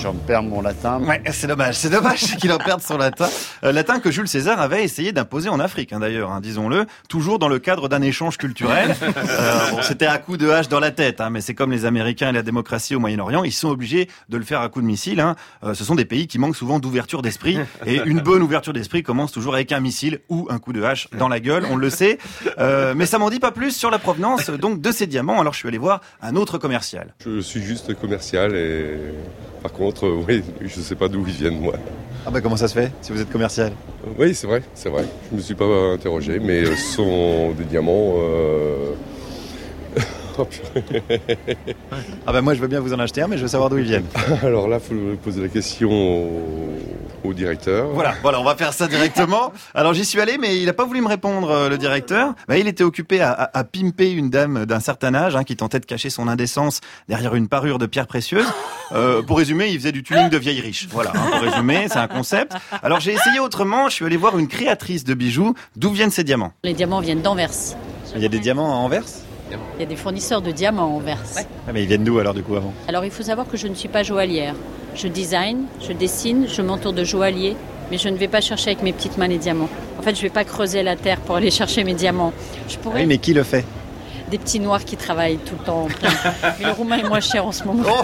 Euh, 0.05 0.11
du. 0.11 0.17
J'en 0.17 0.25
perds 0.25 0.43
mon 0.43 0.61
latin. 0.61 1.01
Ouais, 1.01 1.21
c'est 1.31 1.47
dommage. 1.47 1.75
C'est 1.75 1.89
dommage 1.89 2.37
qu'il 2.37 2.51
en 2.51 2.57
perde 2.57 2.81
son 2.81 2.97
latin. 2.97 3.27
Euh, 3.63 3.71
latin 3.71 3.99
que 3.99 4.11
Jules 4.11 4.27
César 4.27 4.59
avait 4.59 4.83
essayé 4.83 5.11
d'imposer 5.11 5.49
en 5.49 5.59
Afrique, 5.59 5.93
hein, 5.93 5.99
d'ailleurs, 5.99 6.31
hein, 6.31 6.41
disons-le, 6.41 6.85
toujours 7.07 7.39
dans 7.39 7.47
le 7.47 7.59
cadre 7.59 7.89
d'un 7.89 8.01
échange 8.01 8.37
culturel. 8.37 8.95
Euh, 9.29 9.71
bon, 9.71 9.79
c'était 9.81 10.05
à 10.05 10.17
coup 10.17 10.37
de 10.37 10.49
hache 10.49 10.69
dans 10.69 10.79
la 10.79 10.91
tête, 10.91 11.21
hein, 11.21 11.29
mais 11.29 11.41
c'est 11.41 11.53
comme 11.53 11.71
les 11.71 11.85
Américains 11.85 12.29
et 12.29 12.31
la 12.31 12.41
démocratie 12.41 12.95
au 12.95 12.99
Moyen-Orient, 12.99 13.43
ils 13.43 13.51
sont 13.51 13.69
obligés 13.69 14.09
de 14.29 14.37
le 14.37 14.43
faire 14.43 14.61
à 14.61 14.69
coup 14.69 14.81
de 14.81 14.85
missile. 14.85 15.19
Hein. 15.19 15.35
Euh, 15.63 15.73
ce 15.73 15.83
sont 15.83 15.95
des 15.95 16.05
pays 16.05 16.27
qui 16.27 16.39
manquent 16.39 16.55
souvent 16.55 16.79
d'ouverture 16.79 17.21
d'esprit, 17.21 17.57
et 17.85 18.01
une 18.05 18.21
bonne 18.21 18.41
ouverture 18.41 18.73
d'esprit 18.73 19.03
commence 19.03 19.31
toujours 19.31 19.55
avec 19.55 19.71
un 19.71 19.79
missile 19.79 20.19
ou 20.29 20.47
un 20.49 20.57
coup 20.57 20.73
de 20.73 20.83
hache 20.83 21.09
dans 21.17 21.27
la 21.27 21.39
gueule, 21.39 21.65
on 21.69 21.75
le 21.75 21.89
sait. 21.89 22.17
Euh, 22.57 22.93
mais 22.95 23.05
ça 23.05 23.17
m'en 23.19 23.29
dit 23.29 23.39
pas 23.39 23.51
plus 23.51 23.71
sur 23.71 23.91
la 23.91 23.99
provenance 23.99 24.49
donc 24.49 24.81
de 24.81 24.91
ces 24.91 25.07
diamants. 25.07 25.39
Alors 25.39 25.53
je 25.53 25.59
suis 25.59 25.67
allé 25.67 25.77
voir 25.77 26.01
un 26.21 26.35
autre 26.35 26.57
commercial. 26.57 27.13
Je 27.23 27.39
suis 27.39 27.61
juste 27.61 27.93
commercial 27.95 28.55
et 28.55 28.97
par 29.61 29.73
contre, 29.73 29.88
oui, 30.27 30.43
je 30.61 30.79
ne 30.79 30.83
sais 30.83 30.95
pas 30.95 31.07
d'où 31.07 31.23
ils 31.27 31.33
viennent 31.33 31.59
moi. 31.59 31.73
Ah 32.25 32.31
bah 32.31 32.41
comment 32.41 32.57
ça 32.57 32.67
se 32.67 32.73
fait 32.73 32.91
si 33.01 33.11
vous 33.11 33.21
êtes 33.21 33.29
commercial? 33.29 33.71
Oui, 34.17 34.35
c'est 34.35 34.47
vrai, 34.47 34.61
c'est 34.73 34.89
vrai. 34.89 35.05
Je 35.31 35.37
me 35.37 35.41
suis 35.41 35.55
pas 35.55 35.65
interrogé, 35.93 36.39
mais 36.39 36.63
euh, 36.63 36.75
ce 36.75 36.95
sont 36.95 37.51
des 37.57 37.63
diamants. 37.65 38.15
euh, 38.17 38.91
Ah 42.27 42.31
bah 42.33 42.41
moi 42.41 42.53
je 42.53 42.59
veux 42.61 42.67
bien 42.67 42.79
vous 42.79 42.93
en 42.93 42.99
acheter 42.99 43.21
un, 43.21 43.27
mais 43.27 43.37
je 43.37 43.41
veux 43.43 43.47
savoir 43.47 43.69
d'où 43.69 43.77
ils 43.77 43.83
viennent. 43.85 44.05
Alors 44.43 44.67
là, 44.67 44.77
il 44.81 44.87
faut 44.97 45.17
poser 45.23 45.41
la 45.41 45.47
question 45.47 45.89
au, 45.91 46.43
au 47.23 47.33
directeur. 47.33 47.87
Voilà, 47.89 48.13
voilà, 48.21 48.39
on 48.39 48.43
va 48.43 48.55
faire 48.55 48.73
ça 48.73 48.87
directement. 48.87 49.51
Alors 49.73 49.93
j'y 49.93 50.05
suis 50.05 50.19
allé, 50.21 50.37
mais 50.37 50.57
il 50.57 50.65
n'a 50.65 50.73
pas 50.73 50.85
voulu 50.85 51.01
me 51.01 51.07
répondre, 51.07 51.49
euh, 51.49 51.69
le 51.69 51.77
directeur. 51.77 52.33
Bah, 52.47 52.57
il 52.57 52.67
était 52.67 52.83
occupé 52.83 53.21
à, 53.21 53.31
à- 53.31 53.57
à 53.59 53.63
pimper 53.63 54.11
une 54.11 54.29
dame 54.29 54.65
d'un 54.65 54.79
certain 54.79 55.13
âge 55.15 55.35
hein, 55.35 55.43
qui 55.43 55.55
tentait 55.55 55.79
de 55.79 55.85
cacher 55.85 56.09
son 56.09 56.27
indécence 56.27 56.81
derrière 57.07 57.35
une 57.35 57.47
parure 57.47 57.79
de 57.79 57.85
pierres 57.85 58.07
précieuses. 58.07 58.47
Euh, 58.91 59.21
pour 59.21 59.37
résumer, 59.37 59.67
il 59.69 59.77
faisait 59.79 59.91
du 59.91 60.03
tuning 60.03 60.29
de 60.29 60.37
vieilles 60.37 60.61
riches. 60.61 60.87
Voilà, 60.91 61.11
hein, 61.15 61.29
pour 61.31 61.41
résumer, 61.41 61.87
c'est 61.89 61.97
un 61.99 62.07
concept. 62.07 62.53
Alors 62.83 62.99
j'ai 62.99 63.13
essayé 63.13 63.39
autrement, 63.39 63.89
je 63.89 63.95
suis 63.95 64.05
allé 64.05 64.17
voir 64.17 64.37
une 64.37 64.47
créatrice 64.47 65.03
de 65.03 65.13
bijoux. 65.13 65.53
D'où 65.75 65.91
viennent 65.91 66.11
ces 66.11 66.23
diamants? 66.23 66.53
Les 66.63 66.73
diamants 66.73 66.99
viennent 67.01 67.21
d'Anvers. 67.21 67.49
Il 68.15 68.21
y 68.21 68.25
a 68.25 68.29
des 68.29 68.39
diamants 68.39 68.71
à 68.71 68.75
Anvers? 68.77 69.03
Il 69.77 69.81
y 69.81 69.83
a 69.83 69.85
des 69.87 69.95
fournisseurs 69.95 70.41
de 70.41 70.51
diamants 70.51 70.83
à 70.83 70.95
Anvers. 70.97 71.17
ah, 71.37 71.71
Mais 71.73 71.83
ils 71.83 71.87
viennent 71.87 72.03
d'où 72.03 72.19
alors 72.19 72.33
du 72.33 72.43
coup 72.43 72.55
avant? 72.55 72.73
Alors 72.87 73.05
il 73.05 73.11
faut 73.11 73.23
savoir 73.23 73.47
que 73.47 73.57
je 73.57 73.67
ne 73.67 73.73
suis 73.75 73.87
pas 73.89 74.03
joaillière. 74.03 74.55
Je 74.95 75.07
design, 75.07 75.65
je 75.87 75.93
dessine, 75.93 76.47
je 76.47 76.61
m'entoure 76.61 76.93
de 76.93 77.03
joailliers, 77.03 77.55
mais 77.91 77.97
je 77.97 78.09
ne 78.09 78.17
vais 78.17 78.27
pas 78.27 78.41
chercher 78.41 78.71
avec 78.71 78.83
mes 78.83 78.91
petites 78.93 79.17
mains 79.17 79.27
les 79.27 79.37
diamants. 79.37 79.69
En 79.97 80.01
fait, 80.01 80.11
je 80.15 80.19
ne 80.19 80.23
vais 80.23 80.29
pas 80.33 80.43
creuser 80.43 80.83
la 80.83 80.95
terre 80.95 81.19
pour 81.21 81.35
aller 81.35 81.51
chercher 81.59 81.83
mes 81.83 81.93
diamants. 81.93 82.33
Je 82.67 82.75
Ah 82.75 82.79
pourrais 82.81 83.01
Oui, 83.01 83.05
mais 83.07 83.17
qui 83.17 83.33
le 83.33 83.43
fait? 83.43 83.65
Des 84.29 84.37
petits 84.37 84.59
noirs 84.59 84.85
qui 84.85 84.97
travaillent 84.97 85.37
tout 85.37 85.55
le 85.59 85.65
temps. 85.65 85.87
mais 86.59 86.65
le 86.65 86.71
roumain 86.71 86.97
est 86.97 87.07
moins 87.07 87.19
cher 87.19 87.45
en 87.45 87.51
ce 87.51 87.63
moment. 87.63 88.03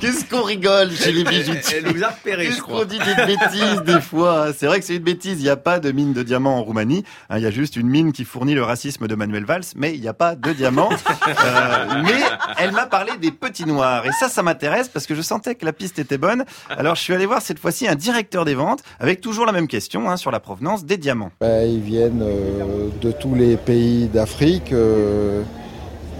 Qu'est-ce 0.00 0.24
qu'on 0.24 0.42
rigole 0.42 0.92
chez 0.92 1.12
les 1.12 1.24
bijoutiers 1.24 1.82
Elle 1.84 1.94
nous 1.94 2.04
a 2.04 2.08
repérés, 2.08 2.46
je 2.46 2.50
Qu'est-ce 2.50 2.62
qu'on 2.62 2.84
dit 2.84 2.98
des 2.98 3.26
bêtises 3.26 3.82
des 3.84 4.00
fois 4.00 4.48
C'est 4.56 4.66
vrai 4.66 4.80
que 4.80 4.84
c'est 4.86 4.96
une 4.96 5.02
bêtise. 5.02 5.40
Il 5.40 5.44
n'y 5.44 5.48
a 5.50 5.56
pas 5.56 5.78
de 5.80 5.92
mine 5.92 6.12
de 6.12 6.22
diamants 6.22 6.58
en 6.58 6.62
Roumanie. 6.62 7.04
Hein, 7.30 7.38
Il 7.38 7.44
y 7.44 7.46
a 7.46 7.50
juste 7.50 7.76
une 7.76 7.88
mine 7.88 8.12
qui 8.12 8.24
fournit 8.24 8.54
le 8.54 8.62
racisme 8.62 9.06
de 9.06 9.14
Manuel 9.14 9.44
Valls, 9.44 9.64
mais 9.76 9.94
il 9.94 10.00
n'y 10.00 10.08
a 10.08 10.14
pas 10.14 10.34
de 10.34 10.52
diamants. 10.52 10.90
Euh, 11.28 12.02
mais 12.04 12.20
elle 12.58 12.72
m'a 12.72 12.86
parlé 12.86 13.12
des 13.20 13.30
petits 13.30 13.66
noirs. 13.66 14.06
Et 14.06 14.10
ça, 14.12 14.28
ça 14.28 14.42
m'intéresse 14.42 14.88
parce 14.88 15.06
que 15.06 15.14
je 15.14 15.20
sentais 15.20 15.54
que 15.54 15.64
la 15.64 15.72
piste 15.72 15.98
était 15.98 16.18
bonne. 16.18 16.44
Alors 16.70 16.94
je 16.94 17.02
suis 17.02 17.12
allé 17.12 17.26
voir 17.26 17.42
cette 17.42 17.58
fois-ci 17.58 17.86
un 17.86 17.94
directeur 17.94 18.44
des 18.44 18.54
ventes 18.54 18.82
avec 18.98 19.20
toujours 19.20 19.46
la 19.46 19.52
même 19.52 19.68
question 19.68 20.08
hein, 20.10 20.16
sur 20.16 20.30
la 20.30 20.40
provenance 20.40 20.84
des 20.84 20.96
diamants. 20.96 21.30
Ben, 21.40 21.68
ils 21.68 21.80
viennent 21.80 22.22
euh, 22.22 22.88
de 23.00 23.12
tous 23.12 23.34
les 23.34 23.56
pays 23.56 24.08
d'Afrique 24.08 24.72
euh, 24.72 25.17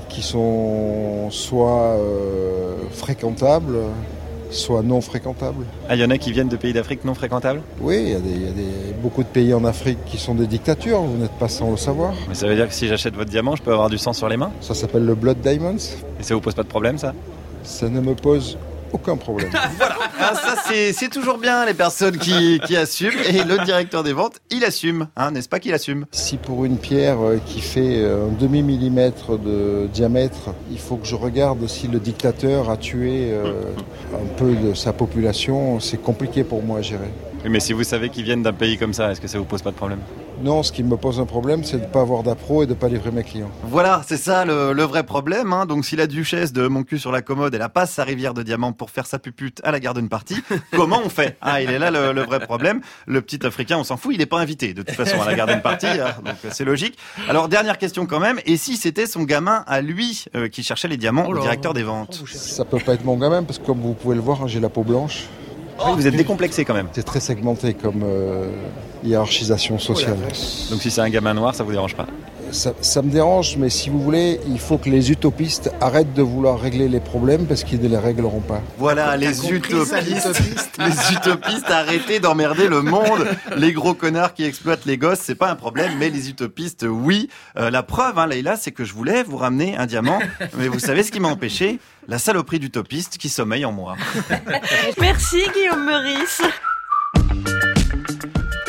qui 0.08 0.22
sont 0.22 1.30
soit 1.30 1.96
euh, 1.98 2.74
fréquentables, 2.90 3.76
soit 4.50 4.82
non 4.82 5.00
fréquentables. 5.02 5.64
Ah, 5.88 5.94
il 5.94 6.00
y 6.00 6.04
en 6.04 6.10
a 6.10 6.16
qui 6.16 6.32
viennent 6.32 6.48
de 6.48 6.56
pays 6.56 6.72
d'Afrique 6.72 7.04
non 7.04 7.14
fréquentables? 7.14 7.60
Oui, 7.80 7.98
il 8.06 8.08
y 8.10 8.14
a, 8.14 8.18
des, 8.20 8.30
il 8.30 8.44
y 8.44 8.48
a 8.48 8.52
des- 8.52 8.94
beaucoup 9.02 9.22
de 9.22 9.28
pays 9.28 9.52
en 9.52 9.64
Afrique 9.64 9.98
qui 10.06 10.16
sont 10.16 10.34
des 10.34 10.46
dictatures, 10.46 11.02
vous 11.02 11.18
n'êtes 11.18 11.32
pas 11.38 11.48
sans 11.48 11.70
le 11.70 11.76
savoir. 11.76 12.14
Mais 12.28 12.34
ça 12.34 12.46
veut 12.48 12.54
dire 12.56 12.66
que 12.66 12.74
si 12.74 12.88
j'achète 12.88 13.14
votre 13.14 13.30
diamant, 13.30 13.54
je 13.56 13.62
peux 13.62 13.72
avoir 13.72 13.90
du 13.90 13.98
sang 13.98 14.14
sur 14.14 14.28
les 14.28 14.38
mains? 14.38 14.50
Ça 14.62 14.74
s'appelle 14.74 15.04
le 15.04 15.14
Blood 15.14 15.40
Diamonds. 15.40 15.76
Et 16.18 16.22
ça 16.22 16.34
vous 16.34 16.40
pose 16.40 16.54
pas 16.54 16.62
de 16.62 16.68
problème 16.68 16.96
ça? 16.96 17.12
Ça 17.62 17.88
ne 17.90 18.00
me 18.00 18.14
pose 18.14 18.56
aucun 18.92 19.16
problème. 19.16 19.50
Ah, 20.20 20.34
ça, 20.34 20.56
c'est 20.66 21.08
toujours 21.08 21.38
bien 21.38 21.64
les 21.64 21.74
personnes 21.74 22.18
qui, 22.18 22.60
qui 22.66 22.76
assument. 22.76 23.18
Et 23.28 23.44
le 23.44 23.64
directeur 23.64 24.02
des 24.02 24.12
ventes, 24.12 24.40
il 24.50 24.64
assume, 24.64 25.06
hein, 25.16 25.30
n'est-ce 25.30 25.48
pas 25.48 25.60
qu'il 25.60 25.72
assume? 25.72 26.06
Si 26.10 26.36
pour 26.36 26.64
une 26.64 26.76
pierre 26.76 27.20
euh, 27.20 27.38
qui 27.46 27.60
fait 27.60 28.02
euh, 28.02 28.26
un 28.26 28.32
demi-millimètre 28.32 29.38
de 29.38 29.88
diamètre, 29.92 30.54
il 30.70 30.78
faut 30.78 30.96
que 30.96 31.06
je 31.06 31.14
regarde 31.14 31.66
si 31.68 31.86
le 31.86 32.00
dictateur 32.00 32.68
a 32.68 32.76
tué 32.76 33.30
euh, 33.30 33.62
un 34.12 34.36
peu 34.36 34.54
de 34.54 34.74
sa 34.74 34.92
population, 34.92 35.78
c'est 35.80 36.02
compliqué 36.02 36.42
pour 36.42 36.62
moi 36.62 36.80
à 36.80 36.82
gérer. 36.82 37.10
Oui, 37.44 37.50
mais 37.50 37.60
si 37.60 37.72
vous 37.72 37.84
savez 37.84 38.08
qu'ils 38.08 38.24
viennent 38.24 38.42
d'un 38.42 38.52
pays 38.52 38.76
comme 38.78 38.92
ça, 38.92 39.12
est-ce 39.12 39.20
que 39.20 39.28
ça 39.28 39.38
vous 39.38 39.44
pose 39.44 39.62
pas 39.62 39.70
de 39.70 39.76
problème? 39.76 40.00
Non, 40.42 40.62
ce 40.62 40.70
qui 40.70 40.84
me 40.84 40.96
pose 40.96 41.18
un 41.18 41.24
problème, 41.24 41.64
c'est 41.64 41.78
de 41.78 41.82
ne 41.82 41.88
pas 41.88 42.00
avoir 42.00 42.22
d'appro 42.22 42.62
et 42.62 42.66
de 42.66 42.72
ne 42.72 42.76
pas 42.76 42.88
livrer 42.88 43.10
mes 43.10 43.24
clients. 43.24 43.50
Voilà, 43.64 44.02
c'est 44.06 44.16
ça 44.16 44.44
le, 44.44 44.72
le 44.72 44.82
vrai 44.84 45.02
problème. 45.02 45.52
Hein. 45.52 45.66
Donc 45.66 45.84
si 45.84 45.96
la 45.96 46.06
duchesse 46.06 46.52
de 46.52 46.68
mon 46.68 46.84
cul 46.84 46.98
sur 46.98 47.10
la 47.10 47.22
commode, 47.22 47.54
elle 47.54 47.62
a 47.62 47.68
pas 47.68 47.86
sa 47.86 48.04
rivière 48.04 48.34
de 48.34 48.42
diamants 48.44 48.72
pour 48.72 48.90
faire 48.90 49.06
sa 49.06 49.18
pupute 49.18 49.60
à 49.64 49.72
la 49.72 49.80
garden 49.80 50.08
party, 50.08 50.36
comment 50.72 51.00
on 51.04 51.08
fait? 51.08 51.36
Ah, 51.40 51.60
il 51.60 51.70
est 51.70 51.78
là 51.78 51.90
le, 51.90 52.12
le 52.12 52.22
vrai 52.22 52.40
problème. 52.40 52.80
Le 53.06 53.20
petit 53.20 53.44
Africain, 53.44 53.78
on 53.78 53.84
s'en 53.84 53.96
fout, 53.96 54.14
il 54.14 54.18
n'est 54.18 54.26
pas 54.26 54.38
invité 54.40 54.74
de 54.74 54.82
toute 54.82 54.94
façon 54.94 55.20
à 55.20 55.24
la 55.24 55.34
garden 55.34 55.60
party, 55.60 55.86
hein. 55.86 56.14
donc 56.24 56.36
euh, 56.44 56.48
c'est 56.52 56.64
logique. 56.64 56.96
Alors 57.28 57.48
dernière 57.48 57.78
question 57.78 58.06
quand 58.06 58.20
même, 58.20 58.38
et 58.46 58.56
si 58.56 58.76
c'était 58.76 59.06
son 59.06 59.22
gamin 59.24 59.64
à 59.66 59.80
lui 59.80 60.24
euh, 60.36 60.48
qui 60.48 60.62
cherchait 60.62 60.88
les 60.88 60.96
diamants 60.96 61.26
au 61.26 61.38
directeur 61.38 61.74
des 61.74 61.82
ventes? 61.82 62.22
Ça 62.32 62.64
peut 62.64 62.78
pas 62.78 62.94
être 62.94 63.04
mon 63.04 63.16
gamin 63.16 63.42
parce 63.42 63.58
que 63.58 63.66
comme 63.66 63.80
vous 63.80 63.94
pouvez 63.94 64.14
le 64.14 64.22
voir, 64.22 64.42
hein, 64.42 64.46
j'ai 64.46 64.60
la 64.60 64.68
peau 64.68 64.82
blanche. 64.82 65.24
Oui, 65.84 65.92
vous 65.96 66.06
êtes 66.06 66.16
décomplexé 66.16 66.64
quand 66.64 66.74
même. 66.74 66.88
C'est 66.92 67.04
très 67.04 67.20
segmenté 67.20 67.74
comme 67.74 68.02
euh, 68.04 68.50
hiérarchisation 69.04 69.78
sociale. 69.78 70.16
Donc 70.70 70.82
si 70.82 70.90
c'est 70.90 71.00
un 71.00 71.10
gamin 71.10 71.34
noir, 71.34 71.54
ça 71.54 71.64
vous 71.64 71.72
dérange 71.72 71.94
pas 71.94 72.06
Ça, 72.50 72.72
ça 72.80 73.02
me 73.02 73.10
dérange, 73.10 73.56
mais 73.56 73.70
si 73.70 73.90
vous 73.90 74.00
voulez, 74.00 74.40
il 74.48 74.58
faut 74.58 74.78
que 74.78 74.88
les 74.88 75.10
utopistes 75.10 75.70
arrêtent 75.80 76.14
de 76.14 76.22
vouloir 76.22 76.58
régler 76.58 76.88
les 76.88 77.00
problèmes 77.00 77.46
parce 77.46 77.64
qu'ils 77.64 77.80
ne 77.80 77.88
les 77.88 77.98
régleront 77.98 78.40
pas. 78.40 78.62
Voilà, 78.78 79.16
les 79.16 79.32
compris 79.32 79.56
utopistes, 79.56 80.78
les 80.78 81.14
utopistes, 81.14 81.70
arrêtez 81.70 82.20
d'emmerder 82.20 82.68
le 82.68 82.82
monde. 82.82 83.26
Les 83.56 83.72
gros 83.72 83.94
connards 83.94 84.34
qui 84.34 84.44
exploitent 84.44 84.86
les 84.86 84.96
gosses, 84.96 85.20
c'est 85.22 85.34
pas 85.34 85.50
un 85.50 85.56
problème, 85.56 85.92
mais 85.98 86.10
les 86.10 86.28
utopistes, 86.30 86.86
oui. 86.88 87.28
Euh, 87.58 87.70
la 87.70 87.82
preuve, 87.82 88.18
hein, 88.18 88.26
Leïla, 88.26 88.56
c'est 88.56 88.72
que 88.72 88.84
je 88.84 88.94
voulais 88.94 89.22
vous 89.22 89.36
ramener 89.36 89.76
un 89.76 89.86
diamant, 89.86 90.20
mais 90.56 90.68
vous 90.68 90.78
savez 90.78 91.02
ce 91.02 91.12
qui 91.12 91.20
m'a 91.20 91.28
empêché? 91.28 91.78
La 92.06 92.18
saloperie 92.18 92.58
d'utopiste 92.58 93.18
qui 93.18 93.28
sommeille 93.28 93.66
en 93.66 93.72
moi. 93.72 93.96
Merci 95.00 95.42
Guillaume 95.54 95.84
Meurice. 95.84 96.42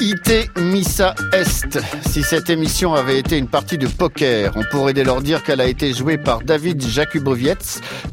IT 0.02 0.50
Missa 0.58 1.14
Est. 1.34 1.78
Si 2.08 2.24
cette 2.24 2.50
émission 2.50 2.94
avait 2.94 3.20
été 3.20 3.38
une 3.38 3.48
partie 3.48 3.78
de 3.78 3.88
poker, 3.88 4.54
on 4.56 4.64
pourrait 4.64 4.94
dès 4.94 5.04
lors 5.04 5.22
dire 5.22 5.44
qu'elle 5.44 5.60
a 5.60 5.68
été 5.68 5.94
jouée 5.94 6.18
par 6.18 6.40
David 6.40 6.82
Jakubowiec, 6.82 7.58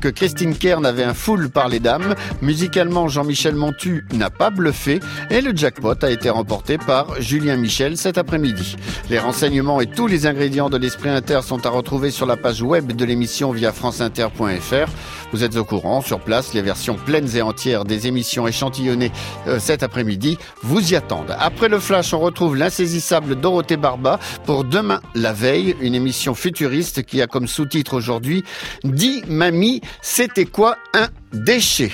que 0.01 0.09
Christine 0.09 0.57
Kern 0.57 0.85
avait 0.85 1.05
un 1.05 1.15
full 1.15 1.49
par 1.49 1.69
les 1.69 1.79
dames, 1.79 2.17
musicalement 2.43 3.07
Jean-Michel 3.07 3.55
Montu 3.55 4.05
n'a 4.13 4.31
pas 4.31 4.51
bluffé, 4.51 4.99
et 5.31 5.41
le 5.41 5.55
jackpot 5.55 5.95
a 6.03 6.11
été 6.11 6.29
remporté 6.29 6.77
par 6.77 7.21
Julien 7.21 7.57
Michel 7.57 7.97
cet 7.97 8.19
après-midi. 8.19 8.77
Les 9.09 9.21
renseignements 9.21 9.81
et 9.81 9.87
tous 9.87 10.09
les 10.09 10.27
ingrédients 10.27 10.71
de 10.71 10.79
l'Esprit 10.79 11.11
Inter 11.11 11.41
sont 11.43 11.67
à 11.67 11.71
retrouver 11.71 12.11
sur 12.11 12.27
la 12.27 12.37
page 12.37 12.63
web 12.63 12.93
de 12.93 13.05
l'émission 13.05 13.53
via 13.53 13.73
franceinter.fr. 13.73 14.91
Vous 15.33 15.45
êtes 15.45 15.57
au 15.57 15.65
courant, 15.65 16.01
sur 16.01 16.21
place, 16.21 16.53
les 16.53 16.63
versions 16.63 16.97
pleines 16.97 17.37
et 17.37 17.43
entières 17.43 17.85
des 17.85 18.09
émissions 18.09 18.49
échantillonnées 18.49 19.13
euh, 19.47 19.59
cet 19.61 19.83
après-midi 19.83 20.39
vous 20.63 20.93
y 20.93 20.97
attendent. 20.97 21.37
Après 21.39 21.69
Flash, 21.81 22.15
on 22.15 22.21
retrouve 22.21 22.57
l'insaisissable 22.57 23.37
Dorothée 23.37 23.77
Barba 23.77 24.19
pour 24.45 24.65
Demain 24.65 25.01
la 25.15 25.33
veille, 25.33 25.77
une 25.81 25.95
émission 25.95 26.35
futuriste 26.35 27.03
qui 27.03 27.23
a 27.23 27.27
comme 27.27 27.47
sous-titre 27.47 27.95
aujourd'hui 27.95 28.45
Dis 28.85 29.23
mamie, 29.29 29.81
c'était 30.03 30.45
quoi 30.45 30.77
un 30.95 31.09
déchet? 31.33 31.93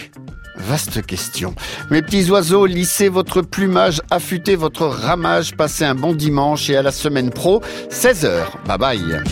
Vaste 0.57 1.05
question. 1.07 1.55
Mes 1.91 2.03
petits 2.03 2.31
oiseaux, 2.31 2.67
lissez 2.67 3.09
votre 3.09 3.41
plumage, 3.41 4.03
affûtez 4.11 4.55
votre 4.55 4.87
ramage, 4.87 5.55
passez 5.57 5.85
un 5.85 5.95
bon 5.95 6.13
dimanche 6.13 6.69
et 6.71 6.77
à 6.77 6.83
la 6.83 6.93
semaine 6.93 7.31
pro, 7.31 7.63
16h. 7.91 8.45
Bye 8.67 8.79
bye. 8.79 9.23